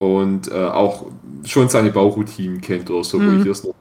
und 0.00 0.48
äh, 0.50 0.54
auch 0.54 1.06
schon 1.44 1.68
seine 1.68 1.92
Bauroutinen 1.92 2.60
kennt 2.60 2.90
oder 2.90 3.04
so, 3.04 3.24
wo 3.26 3.32
Mhm. 3.32 3.40
ich 3.40 3.46
erst 3.46 3.64
noch 3.66 3.74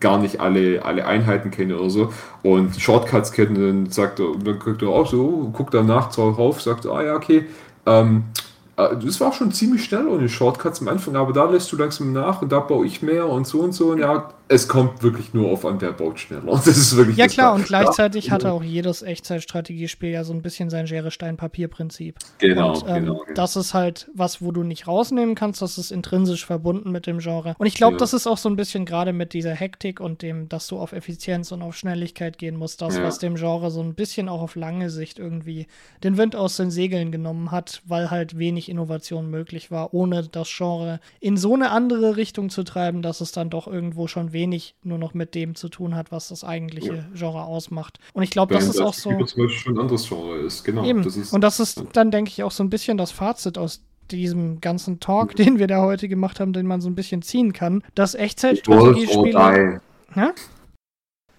gar 0.00 0.18
nicht 0.18 0.40
alle, 0.40 0.84
alle 0.84 1.06
Einheiten 1.06 1.50
kenne 1.52 1.78
oder 1.78 1.90
so 1.90 2.12
und 2.42 2.80
Shortcuts 2.80 3.32
kennt, 3.32 3.58
dann 3.58 3.90
sagt 3.90 4.20
er, 4.20 4.34
dann 4.38 4.58
guckt 4.58 4.82
er 4.82 4.88
auch 4.90 5.08
so, 5.10 5.50
guckt 5.52 5.74
danach 5.74 6.12
drauf, 6.14 6.62
sagt, 6.62 6.86
ah 6.86 7.02
ja, 7.04 7.14
okay, 7.16 7.46
ähm, 7.86 8.24
äh, 8.36 8.47
das 8.78 9.20
war 9.20 9.32
schon 9.32 9.50
ziemlich 9.50 9.84
schnell 9.84 10.06
ohne 10.06 10.28
Shortcuts 10.28 10.80
am 10.80 10.88
Anfang, 10.88 11.16
aber 11.16 11.32
da 11.32 11.50
lässt 11.50 11.72
du 11.72 11.76
langsam 11.76 12.12
nach 12.12 12.42
und 12.42 12.52
da 12.52 12.60
baue 12.60 12.86
ich 12.86 13.02
mehr 13.02 13.28
und 13.28 13.46
so 13.46 13.60
und 13.60 13.72
so. 13.72 13.88
Und 13.90 13.98
ja, 13.98 14.28
es 14.46 14.68
kommt 14.68 15.02
wirklich 15.02 15.34
nur 15.34 15.50
auf 15.50 15.66
an, 15.66 15.80
wer 15.80 15.92
baut 15.92 16.20
schneller. 16.20 16.44
Das 16.64 16.68
ist 16.68 16.96
wirklich 16.96 17.16
ja 17.16 17.26
klar, 17.26 17.54
und 17.54 17.66
gleichzeitig 17.66 18.26
Ja, 18.26 18.32
hatte 18.32 18.52
auch 18.52 18.62
jedes 18.62 19.02
Echtzeitstrategiespiel 19.02 20.10
ja 20.10 20.22
so 20.24 20.32
ein 20.32 20.42
bisschen 20.42 20.70
sein 20.70 20.86
Schere-Stein-Papier-Prinzip. 20.86 22.16
Genau, 22.38 22.74
und, 22.74 22.84
ähm, 22.88 22.94
genau, 23.04 23.14
genau. 23.24 23.34
Das 23.34 23.56
ist 23.56 23.74
halt 23.74 24.08
was, 24.14 24.40
wo 24.42 24.52
du 24.52 24.62
nicht 24.62 24.86
rausnehmen 24.86 25.34
kannst. 25.34 25.60
Das 25.60 25.76
ist 25.78 25.90
intrinsisch 25.90 26.46
verbunden 26.46 26.90
mit 26.92 27.06
dem 27.06 27.18
Genre. 27.18 27.54
Und 27.58 27.66
ich 27.66 27.74
glaube, 27.74 27.94
Ja. 27.94 27.98
das 27.98 28.12
ist 28.14 28.26
auch 28.26 28.38
so 28.38 28.48
ein 28.48 28.56
bisschen 28.56 28.84
gerade 28.84 29.12
mit 29.12 29.32
dieser 29.32 29.52
Hektik 29.54 30.00
und 30.00 30.22
dem, 30.22 30.48
dass 30.48 30.66
du 30.68 30.78
auf 30.78 30.92
Effizienz 30.92 31.52
und 31.52 31.62
auf 31.62 31.76
Schnelligkeit 31.76 32.38
gehen 32.38 32.56
musst, 32.56 32.80
das, 32.80 32.96
Ja. 32.96 33.02
was 33.02 33.18
dem 33.18 33.34
Genre 33.34 33.70
so 33.70 33.82
ein 33.82 33.94
bisschen 33.94 34.28
auch 34.28 34.40
auf 34.40 34.54
lange 34.54 34.90
Sicht 34.90 35.18
irgendwie 35.18 35.66
den 36.04 36.16
Wind 36.16 36.36
aus 36.36 36.56
den 36.56 36.70
Segeln 36.70 37.12
genommen 37.12 37.50
hat, 37.50 37.82
weil 37.86 38.10
halt 38.10 38.38
wenig 38.38 38.67
Innovation 38.68 39.30
möglich 39.30 39.70
war, 39.70 39.94
ohne 39.94 40.22
das 40.24 40.48
Genre 40.54 41.00
in 41.20 41.36
so 41.36 41.54
eine 41.54 41.70
andere 41.70 42.16
Richtung 42.16 42.50
zu 42.50 42.62
treiben, 42.64 43.02
dass 43.02 43.20
es 43.20 43.32
dann 43.32 43.50
doch 43.50 43.66
irgendwo 43.66 44.06
schon 44.06 44.32
wenig 44.32 44.74
nur 44.82 44.98
noch 44.98 45.14
mit 45.14 45.34
dem 45.34 45.54
zu 45.54 45.68
tun 45.68 45.94
hat, 45.94 46.12
was 46.12 46.28
das 46.28 46.44
eigentliche 46.44 46.94
Ja. 46.94 47.04
Genre 47.14 47.44
ausmacht. 47.44 47.98
Und 48.12 48.22
ich 48.22 48.30
glaube, 48.30 48.54
das 48.54 48.68
ist 48.68 48.80
auch 48.80 48.94
so. 48.94 49.10
Zum 49.10 49.18
Beispiel 49.18 49.48
schon 49.50 49.76
ein 49.76 49.80
anderes 49.80 50.08
Genre 50.08 50.38
ist, 50.38 50.64
genau. 50.64 50.84
Eben. 50.84 51.02
Das 51.02 51.16
ist, 51.16 51.32
und 51.32 51.42
das 51.42 51.60
ist 51.60 51.84
dann, 51.92 52.10
denke 52.10 52.30
ich, 52.30 52.42
auch 52.42 52.50
so 52.50 52.62
ein 52.62 52.70
bisschen 52.70 52.98
das 52.98 53.10
Fazit 53.10 53.58
aus 53.58 53.82
diesem 54.10 54.60
ganzen 54.60 55.00
Talk, 55.00 55.36
den 55.36 55.58
wir 55.58 55.66
da 55.66 55.82
heute 55.82 56.08
gemacht 56.08 56.40
haben, 56.40 56.52
den 56.52 56.66
man 56.66 56.80
so 56.80 56.88
ein 56.88 56.94
bisschen 56.94 57.22
ziehen 57.22 57.52
kann. 57.52 57.82
Das 57.94 58.14
Evolve 58.14 58.20
or 58.20 58.24
Echtzeitstrategiespiele. 58.24 59.80
Hä? 60.14 60.26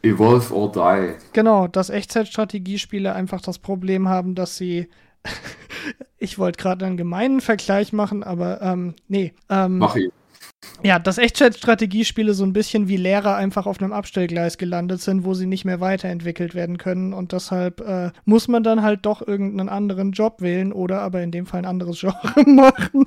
Evolve 0.01 0.53
or 0.53 0.71
Die. 0.71 1.15
Genau, 1.34 1.67
dass 1.67 1.89
Echtzeitstrategiespiele 1.89 3.13
einfach 3.13 3.41
das 3.41 3.59
Problem 3.59 4.07
haben, 4.07 4.36
dass 4.36 4.57
sie. 4.57 4.88
Ich 6.17 6.38
wollte 6.38 6.61
gerade 6.61 6.86
einen 6.86 6.97
gemeinen 6.97 7.41
Vergleich 7.41 7.93
machen, 7.93 8.23
aber 8.23 8.61
ähm, 8.61 8.95
nee. 9.07 9.34
Ähm, 9.49 9.80
Mach 9.80 9.95
ihn. 9.95 10.11
ja, 10.84 10.99
dass 10.99 11.17
Echtzeitstrategiespiele 11.17 12.34
so 12.34 12.43
ein 12.43 12.53
bisschen 12.53 12.88
wie 12.88 12.97
Lehrer 12.97 13.36
einfach 13.36 13.65
auf 13.65 13.82
einem 13.82 13.93
Abstellgleis 13.93 14.57
gelandet 14.57 15.01
sind, 15.01 15.23
wo 15.23 15.34
sie 15.34 15.45
nicht 15.45 15.65
mehr 15.65 15.80
weiterentwickelt 15.80 16.55
werden 16.55 16.77
können. 16.77 17.13
Und 17.13 17.32
deshalb 17.32 17.82
äh, 17.82 18.11
muss 18.25 18.47
man 18.47 18.63
dann 18.63 18.82
halt 18.82 19.05
doch 19.05 19.25
irgendeinen 19.25 19.69
anderen 19.69 20.11
Job 20.11 20.41
wählen 20.41 20.73
oder 20.73 21.01
aber 21.01 21.21
in 21.21 21.32
dem 21.32 21.45
Fall 21.45 21.59
ein 21.59 21.65
anderes 21.65 21.99
Genre 22.01 22.49
machen, 22.49 23.05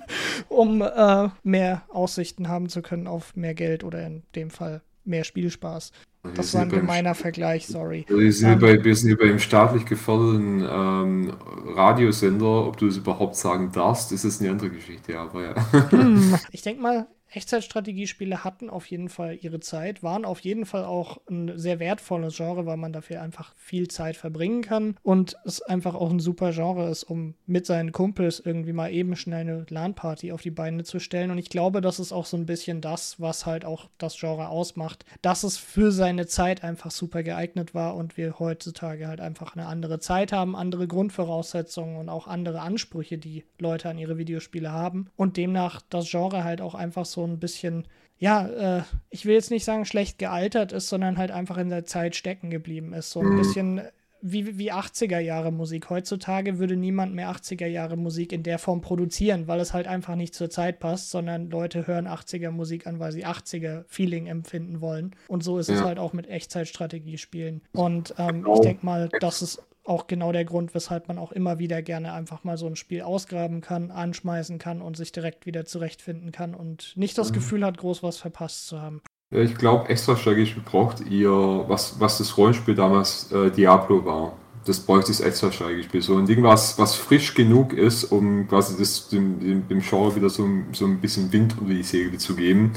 um 0.49 0.83
äh, 0.83 1.29
mehr 1.43 1.83
Aussichten 1.91 2.49
haben 2.49 2.69
zu 2.69 2.83
können 2.83 3.07
auf 3.07 3.37
mehr 3.37 3.55
Geld 3.55 3.85
oder 3.85 4.07
in 4.07 4.23
dem 4.35 4.51
Fall 4.51 4.81
mehr 5.05 5.25
Spielspaß. 5.25 5.93
Das 6.37 6.55
war 6.55 6.63
ein 6.63 6.69
gemeiner 6.69 7.17
Vergleich, 7.17 7.67
sorry. 7.67 8.07
Wir 8.09 8.33
sind, 8.33 8.53
ähm, 8.53 8.59
bei, 8.61 8.85
wir 8.85 8.95
sind 8.95 9.09
hier 9.09 9.19
beim 9.19 9.41
staatlich 9.41 9.85
geförderten 9.85 10.65
ähm, 10.71 11.33
Radiosender. 11.75 12.67
Ob 12.67 12.77
du 12.77 12.87
es 12.87 12.97
überhaupt 12.97 13.35
sagen 13.35 13.73
darfst, 13.73 14.13
ist 14.13 14.23
es 14.23 14.41
eine 14.41 14.51
andere 14.51 14.71
Geschichte, 14.71 15.19
aber 15.19 15.43
ja. 15.43 15.91
Hm, 15.91 16.37
ich 16.53 16.63
denke 16.63 16.81
mal, 16.81 17.09
Echtzeitstrategiespiele 17.35 18.45
hatten 18.45 18.69
auf 18.69 18.87
jeden 18.87 19.09
Fall 19.09 19.39
ihre 19.41 19.61
Zeit, 19.61 20.03
waren 20.03 20.25
auf 20.25 20.41
jeden 20.41 20.67
Fall 20.67 20.85
auch 20.85 21.21
ein 21.31 21.59
sehr 21.59 21.81
wertvolles 21.81 22.37
Genre, 22.37 22.67
weil 22.67 22.77
man 22.77 22.93
dafür 22.93 23.23
einfach 23.23 23.55
viel 23.57 23.89
Zeit 23.89 24.17
verbringen 24.17 24.63
kann 24.63 24.97
und 25.03 25.37
es 25.45 25.63
einfach 25.63 25.95
auch 25.95 26.11
ein 26.11 26.21
super 26.21 26.53
Genre 26.53 26.91
ist, 26.91 27.05
um 27.05 27.35
mit 27.47 27.67
seinen 27.67 27.93
Kumpels 27.93 28.41
irgendwie 28.41 28.73
mal 28.73 28.93
eben 28.93 29.17
schnell 29.17 29.41
eine 29.41 29.67
LAN-Party 29.69 30.33
auf 30.33 30.43
die 30.43 30.51
Beine 30.51 30.85
zu 30.85 30.99
stellen. 30.99 31.31
Und 31.31 31.39
ich 31.39 31.49
glaube, 31.49 31.81
das 31.81 31.99
ist 31.99 32.13
auch 32.13 32.27
so 32.27 32.37
ein 32.37 32.47
bisschen 32.47 32.81
das, 32.81 33.21
was 33.21 33.47
halt 33.47 33.65
auch 33.65 33.89
das 33.99 34.19
Genre 34.19 34.49
ausmacht, 34.49 35.05
dass 35.23 35.43
es 35.43 35.57
für 35.57 35.91
seine 35.91 36.27
Zeit 36.27 36.63
einfach 36.63 36.91
super 36.91 37.23
geeignet 37.23 37.75
war 37.75 37.97
und 37.97 38.17
wir 38.17 38.39
heutzutage 38.39 39.09
halt 39.09 39.21
einfach 39.21 39.57
eine 39.57 39.67
andere 39.67 39.99
Zeit 40.01 40.33
haben, 40.33 40.55
andere 40.55 40.87
Grundvoraussetzungen 40.87 41.97
und 41.97 42.09
auch 42.09 42.27
andere 42.27 42.61
Ansprüche, 42.61 43.19
die 43.19 43.45
Leute 43.59 43.89
an 43.89 43.99
ihre 43.99 44.19
Videospiele 44.19 44.71
haben 44.71 45.09
und 45.17 45.37
demnach 45.37 45.81
das 45.89 46.11
Genre 46.11 46.45
halt 46.45 46.61
auch 46.61 46.75
einfach 46.75 47.07
so 47.07 47.22
ein 47.25 47.39
bisschen, 47.39 47.87
ja, 48.19 48.79
äh, 48.79 48.83
ich 49.11 49.27
will 49.27 49.35
jetzt 49.35 49.51
nicht 49.51 49.65
sagen 49.65 49.85
schlecht 49.85 50.19
gealtert 50.19 50.73
ist, 50.73 50.89
sondern 50.89 51.19
halt 51.19 51.31
einfach 51.31 51.59
in 51.59 51.69
der 51.69 51.85
Zeit 51.85 52.17
stecken 52.17 52.51
geblieben 52.51 52.93
ist. 52.93 53.11
So 53.11 53.21
ein 53.21 53.31
mhm. 53.31 53.37
bisschen 53.39 53.81
wie, 54.23 54.57
wie 54.57 54.73
80er 54.73 55.19
Jahre 55.19 55.51
Musik. 55.51 55.91
Heutzutage 55.91 56.59
würde 56.59 56.77
niemand 56.77 57.15
mehr 57.15 57.31
80er 57.31 57.67
Jahre 57.67 57.97
Musik 57.97 58.33
in 58.33 58.45
der 58.45 58.59
Form 58.59 58.81
produzieren, 58.81 59.49
weil 59.49 59.61
es 59.61 59.75
halt 59.75 59.89
einfach 59.89 60.15
nicht 60.15 60.35
zur 60.35 60.49
Zeit 60.49 60.79
passt, 60.79 61.11
sondern 61.11 61.51
Leute 61.51 61.87
hören 61.87 62.07
80er 62.07 62.53
Musik 62.53 62.87
an, 62.87 63.01
weil 63.01 63.13
sie 63.13 63.27
80er 63.27 63.85
Feeling 63.89 64.27
empfinden 64.27 64.81
wollen. 64.81 65.17
Und 65.27 65.43
so 65.43 65.59
ist 65.59 65.69
ja. 65.69 65.75
es 65.75 65.83
halt 65.83 65.99
auch 65.99 66.13
mit 66.13 66.29
Echtzeitstrategie 66.29 67.19
spielen. 67.19 67.63
Und 67.73 68.15
ähm, 68.17 68.43
genau. 68.43 68.55
ich 68.55 68.61
denke 68.61 68.87
mal, 68.87 69.09
das 69.21 69.43
ist 69.43 69.63
auch 69.85 70.07
genau 70.07 70.31
der 70.31 70.45
Grund, 70.45 70.75
weshalb 70.75 71.09
man 71.09 71.19
auch 71.19 71.33
immer 71.33 71.59
wieder 71.59 71.83
gerne 71.83 72.13
einfach 72.13 72.45
mal 72.45 72.57
so 72.57 72.67
ein 72.67 72.77
Spiel 72.77 73.03
ausgraben 73.03 73.61
kann, 73.61 73.91
anschmeißen 73.91 74.59
kann 74.59 74.81
und 74.81 74.97
sich 74.97 75.11
direkt 75.11 75.45
wieder 75.47 75.65
zurechtfinden 75.65 76.31
kann 76.31 76.55
und 76.55 76.93
nicht 76.97 77.19
das 77.19 77.31
mhm. 77.31 77.35
Gefühl 77.35 77.65
hat, 77.65 77.79
groß 77.79 78.03
was 78.03 78.19
verpasst 78.19 78.69
zu 78.69 78.81
haben. 78.81 79.03
Ja, 79.33 79.41
ich 79.41 79.55
glaube, 79.55 79.89
extra 79.89 80.15
strategisch 80.15 80.55
braucht 80.63 81.01
ihr, 81.09 81.31
was, 81.67 81.99
was 81.99 82.19
das 82.19 82.37
Rollenspiel 82.37 82.75
damals 82.75 83.33
äh, 83.33 83.51
Diablo 83.51 84.05
war. 84.05 84.35
Das 84.67 84.79
bräuchte 84.79 85.11
das 85.11 85.21
extra 85.21 85.51
Strategiespiel. 85.51 86.03
So 86.03 86.19
ein 86.19 86.27
Ding, 86.27 86.43
was, 86.43 86.79
was 86.79 86.95
frisch 86.95 87.35
genug 87.35 87.73
ist, 87.73 88.05
um 88.05 88.47
quasi 88.47 88.77
das, 88.79 89.09
dem, 89.09 89.41
dem, 89.41 89.67
dem 89.69 89.81
Genre 89.81 90.15
wieder 90.15 90.29
so, 90.29 90.47
so 90.73 90.85
ein 90.85 91.01
bisschen 91.01 91.33
Wind 91.33 91.57
unter 91.59 91.73
die 91.73 91.83
Segel 91.83 92.19
zu 92.19 92.37
geben 92.37 92.73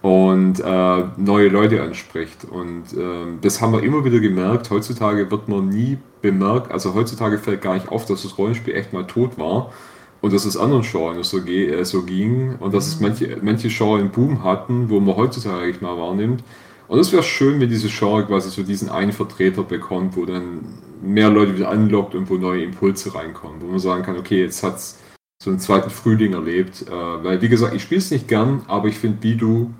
und 0.00 0.60
äh, 0.60 1.04
neue 1.16 1.48
Leute 1.48 1.82
anspricht. 1.82 2.44
Und 2.44 2.92
äh, 2.96 3.36
das 3.42 3.60
haben 3.60 3.72
wir 3.72 3.82
immer 3.82 4.04
wieder 4.04 4.20
gemerkt. 4.20 4.70
Heutzutage 4.70 5.30
wird 5.30 5.48
man 5.48 5.68
nie 5.68 5.98
bemerkt, 6.22 6.70
also 6.70 6.94
heutzutage 6.94 7.38
fällt 7.38 7.60
gar 7.60 7.74
nicht 7.74 7.88
auf, 7.88 8.06
dass 8.06 8.22
das 8.22 8.38
Rollenspiel 8.38 8.74
echt 8.74 8.92
mal 8.92 9.06
tot 9.06 9.36
war 9.36 9.72
und 10.20 10.32
dass 10.32 10.44
es 10.44 10.56
anderen 10.56 10.82
Genres 10.82 11.30
so, 11.30 11.38
äh, 11.38 11.84
so 11.84 12.02
ging 12.02 12.56
und 12.56 12.74
dass 12.74 12.86
es 12.86 13.00
mhm. 13.00 13.06
manche, 13.06 13.38
manche 13.42 13.68
Genres 13.68 14.00
einen 14.00 14.10
Boom 14.10 14.44
hatten, 14.44 14.90
wo 14.90 15.00
man 15.00 15.16
heutzutage 15.16 15.62
eigentlich 15.62 15.80
mal 15.80 15.96
wahrnimmt. 15.96 16.42
Und 16.88 16.98
es 16.98 17.12
wäre 17.12 17.22
schön, 17.22 17.60
wenn 17.60 17.68
diese 17.68 17.88
Genre 17.88 18.24
quasi 18.24 18.48
so 18.50 18.62
diesen 18.62 18.88
einen 18.88 19.12
Vertreter 19.12 19.62
bekommt, 19.62 20.16
wo 20.16 20.24
dann 20.24 20.64
mehr 21.02 21.28
Leute 21.28 21.54
wieder 21.54 21.68
anlockt 21.68 22.14
und 22.14 22.30
wo 22.30 22.36
neue 22.36 22.64
Impulse 22.64 23.14
reinkommen, 23.14 23.60
wo 23.60 23.66
man 23.66 23.78
sagen 23.78 24.02
kann, 24.02 24.16
okay, 24.16 24.40
jetzt 24.40 24.62
hat 24.62 24.76
es 24.76 24.98
so 25.42 25.50
einen 25.50 25.60
zweiten 25.60 25.90
Frühling 25.90 26.32
erlebt. 26.32 26.86
Äh, 26.88 26.90
weil, 26.90 27.42
wie 27.42 27.48
gesagt, 27.48 27.74
ich 27.74 27.82
spiele 27.82 28.00
es 28.00 28.10
nicht 28.10 28.26
gern, 28.26 28.62
aber 28.66 28.88
ich 28.88 28.98
finde 28.98 29.18
Bidu 29.18 29.70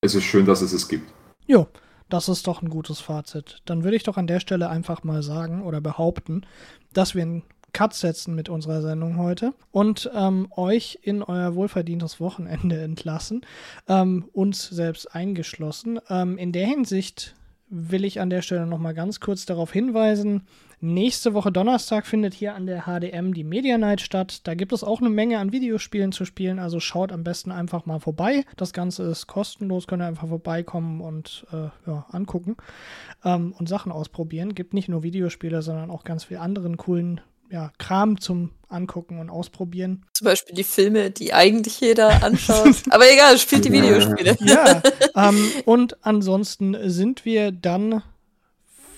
es 0.00 0.14
ist 0.14 0.24
schön, 0.24 0.46
dass 0.46 0.62
es 0.62 0.72
es 0.72 0.88
gibt. 0.88 1.12
Jo, 1.46 1.66
das 2.08 2.28
ist 2.28 2.46
doch 2.46 2.62
ein 2.62 2.70
gutes 2.70 3.00
Fazit. 3.00 3.62
Dann 3.64 3.82
würde 3.82 3.96
ich 3.96 4.04
doch 4.04 4.16
an 4.16 4.26
der 4.26 4.40
Stelle 4.40 4.68
einfach 4.68 5.02
mal 5.02 5.22
sagen 5.22 5.62
oder 5.62 5.80
behaupten, 5.80 6.46
dass 6.92 7.14
wir 7.14 7.22
einen 7.22 7.42
Cut 7.72 7.94
setzen 7.94 8.34
mit 8.34 8.48
unserer 8.48 8.82
Sendung 8.82 9.18
heute 9.18 9.54
und 9.70 10.10
ähm, 10.14 10.48
euch 10.56 10.98
in 11.02 11.22
euer 11.22 11.54
wohlverdientes 11.54 12.20
Wochenende 12.20 12.80
entlassen, 12.82 13.42
ähm, 13.88 14.28
uns 14.32 14.68
selbst 14.68 15.14
eingeschlossen. 15.14 16.00
Ähm, 16.08 16.38
in 16.38 16.52
der 16.52 16.66
Hinsicht 16.66 17.34
will 17.68 18.04
ich 18.04 18.20
an 18.20 18.30
der 18.30 18.42
Stelle 18.42 18.66
noch 18.66 18.78
mal 18.78 18.94
ganz 18.94 19.20
kurz 19.20 19.44
darauf 19.46 19.72
hinweisen, 19.72 20.42
Nächste 20.80 21.34
Woche 21.34 21.50
Donnerstag 21.50 22.06
findet 22.06 22.34
hier 22.34 22.54
an 22.54 22.66
der 22.66 22.82
HDM 22.82 23.34
die 23.34 23.42
Media 23.42 23.78
Night 23.78 24.00
statt. 24.00 24.46
Da 24.46 24.54
gibt 24.54 24.72
es 24.72 24.84
auch 24.84 25.00
eine 25.00 25.10
Menge 25.10 25.40
an 25.40 25.50
Videospielen 25.50 26.12
zu 26.12 26.24
spielen, 26.24 26.60
also 26.60 26.78
schaut 26.78 27.10
am 27.10 27.24
besten 27.24 27.50
einfach 27.50 27.84
mal 27.84 27.98
vorbei. 27.98 28.44
Das 28.56 28.72
Ganze 28.72 29.02
ist 29.02 29.26
kostenlos, 29.26 29.88
könnt 29.88 30.02
ihr 30.02 30.06
einfach 30.06 30.28
vorbeikommen 30.28 31.00
und 31.00 31.46
äh, 31.50 31.70
ja, 31.90 32.06
angucken 32.12 32.56
ähm, 33.24 33.54
und 33.58 33.68
Sachen 33.68 33.90
ausprobieren. 33.90 34.54
Gibt 34.54 34.72
nicht 34.72 34.88
nur 34.88 35.02
Videospiele, 35.02 35.62
sondern 35.62 35.90
auch 35.90 36.04
ganz 36.04 36.22
viel 36.22 36.36
anderen 36.36 36.76
coolen 36.76 37.20
ja, 37.50 37.72
Kram 37.78 38.20
zum 38.20 38.50
Angucken 38.68 39.18
und 39.18 39.30
Ausprobieren. 39.30 40.04
Zum 40.12 40.26
Beispiel 40.26 40.54
die 40.54 40.64
Filme, 40.64 41.10
die 41.10 41.32
eigentlich 41.32 41.80
jeder 41.80 42.22
anschaut. 42.22 42.76
Aber 42.90 43.10
egal, 43.10 43.38
spielt 43.38 43.64
die 43.64 43.72
Videospiele. 43.72 44.36
Ja, 44.40 44.82
ähm, 45.16 45.50
und 45.64 46.04
ansonsten 46.04 46.76
sind 46.88 47.24
wir 47.24 47.50
dann 47.52 48.02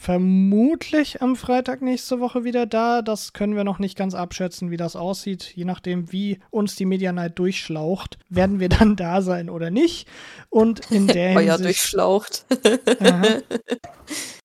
vermutlich 0.00 1.20
am 1.20 1.36
Freitag 1.36 1.82
nächste 1.82 2.20
Woche 2.20 2.42
wieder 2.42 2.64
da. 2.66 3.02
Das 3.02 3.32
können 3.34 3.54
wir 3.54 3.64
noch 3.64 3.78
nicht 3.78 3.98
ganz 3.98 4.14
abschätzen, 4.14 4.70
wie 4.70 4.78
das 4.78 4.96
aussieht. 4.96 5.52
Je 5.54 5.66
nachdem, 5.66 6.10
wie 6.10 6.40
uns 6.50 6.74
die 6.74 6.86
Media 6.86 7.12
Night 7.12 7.38
durchschlaucht, 7.38 8.18
werden 8.30 8.60
wir 8.60 8.70
dann 8.70 8.96
da 8.96 9.20
sein 9.20 9.50
oder 9.50 9.70
nicht. 9.70 10.08
Und 10.48 10.90
in 10.90 11.06
der 11.06 11.28
Hinsicht... 11.38 11.48
ja 11.48 11.58
durchschlaucht. 11.58 12.46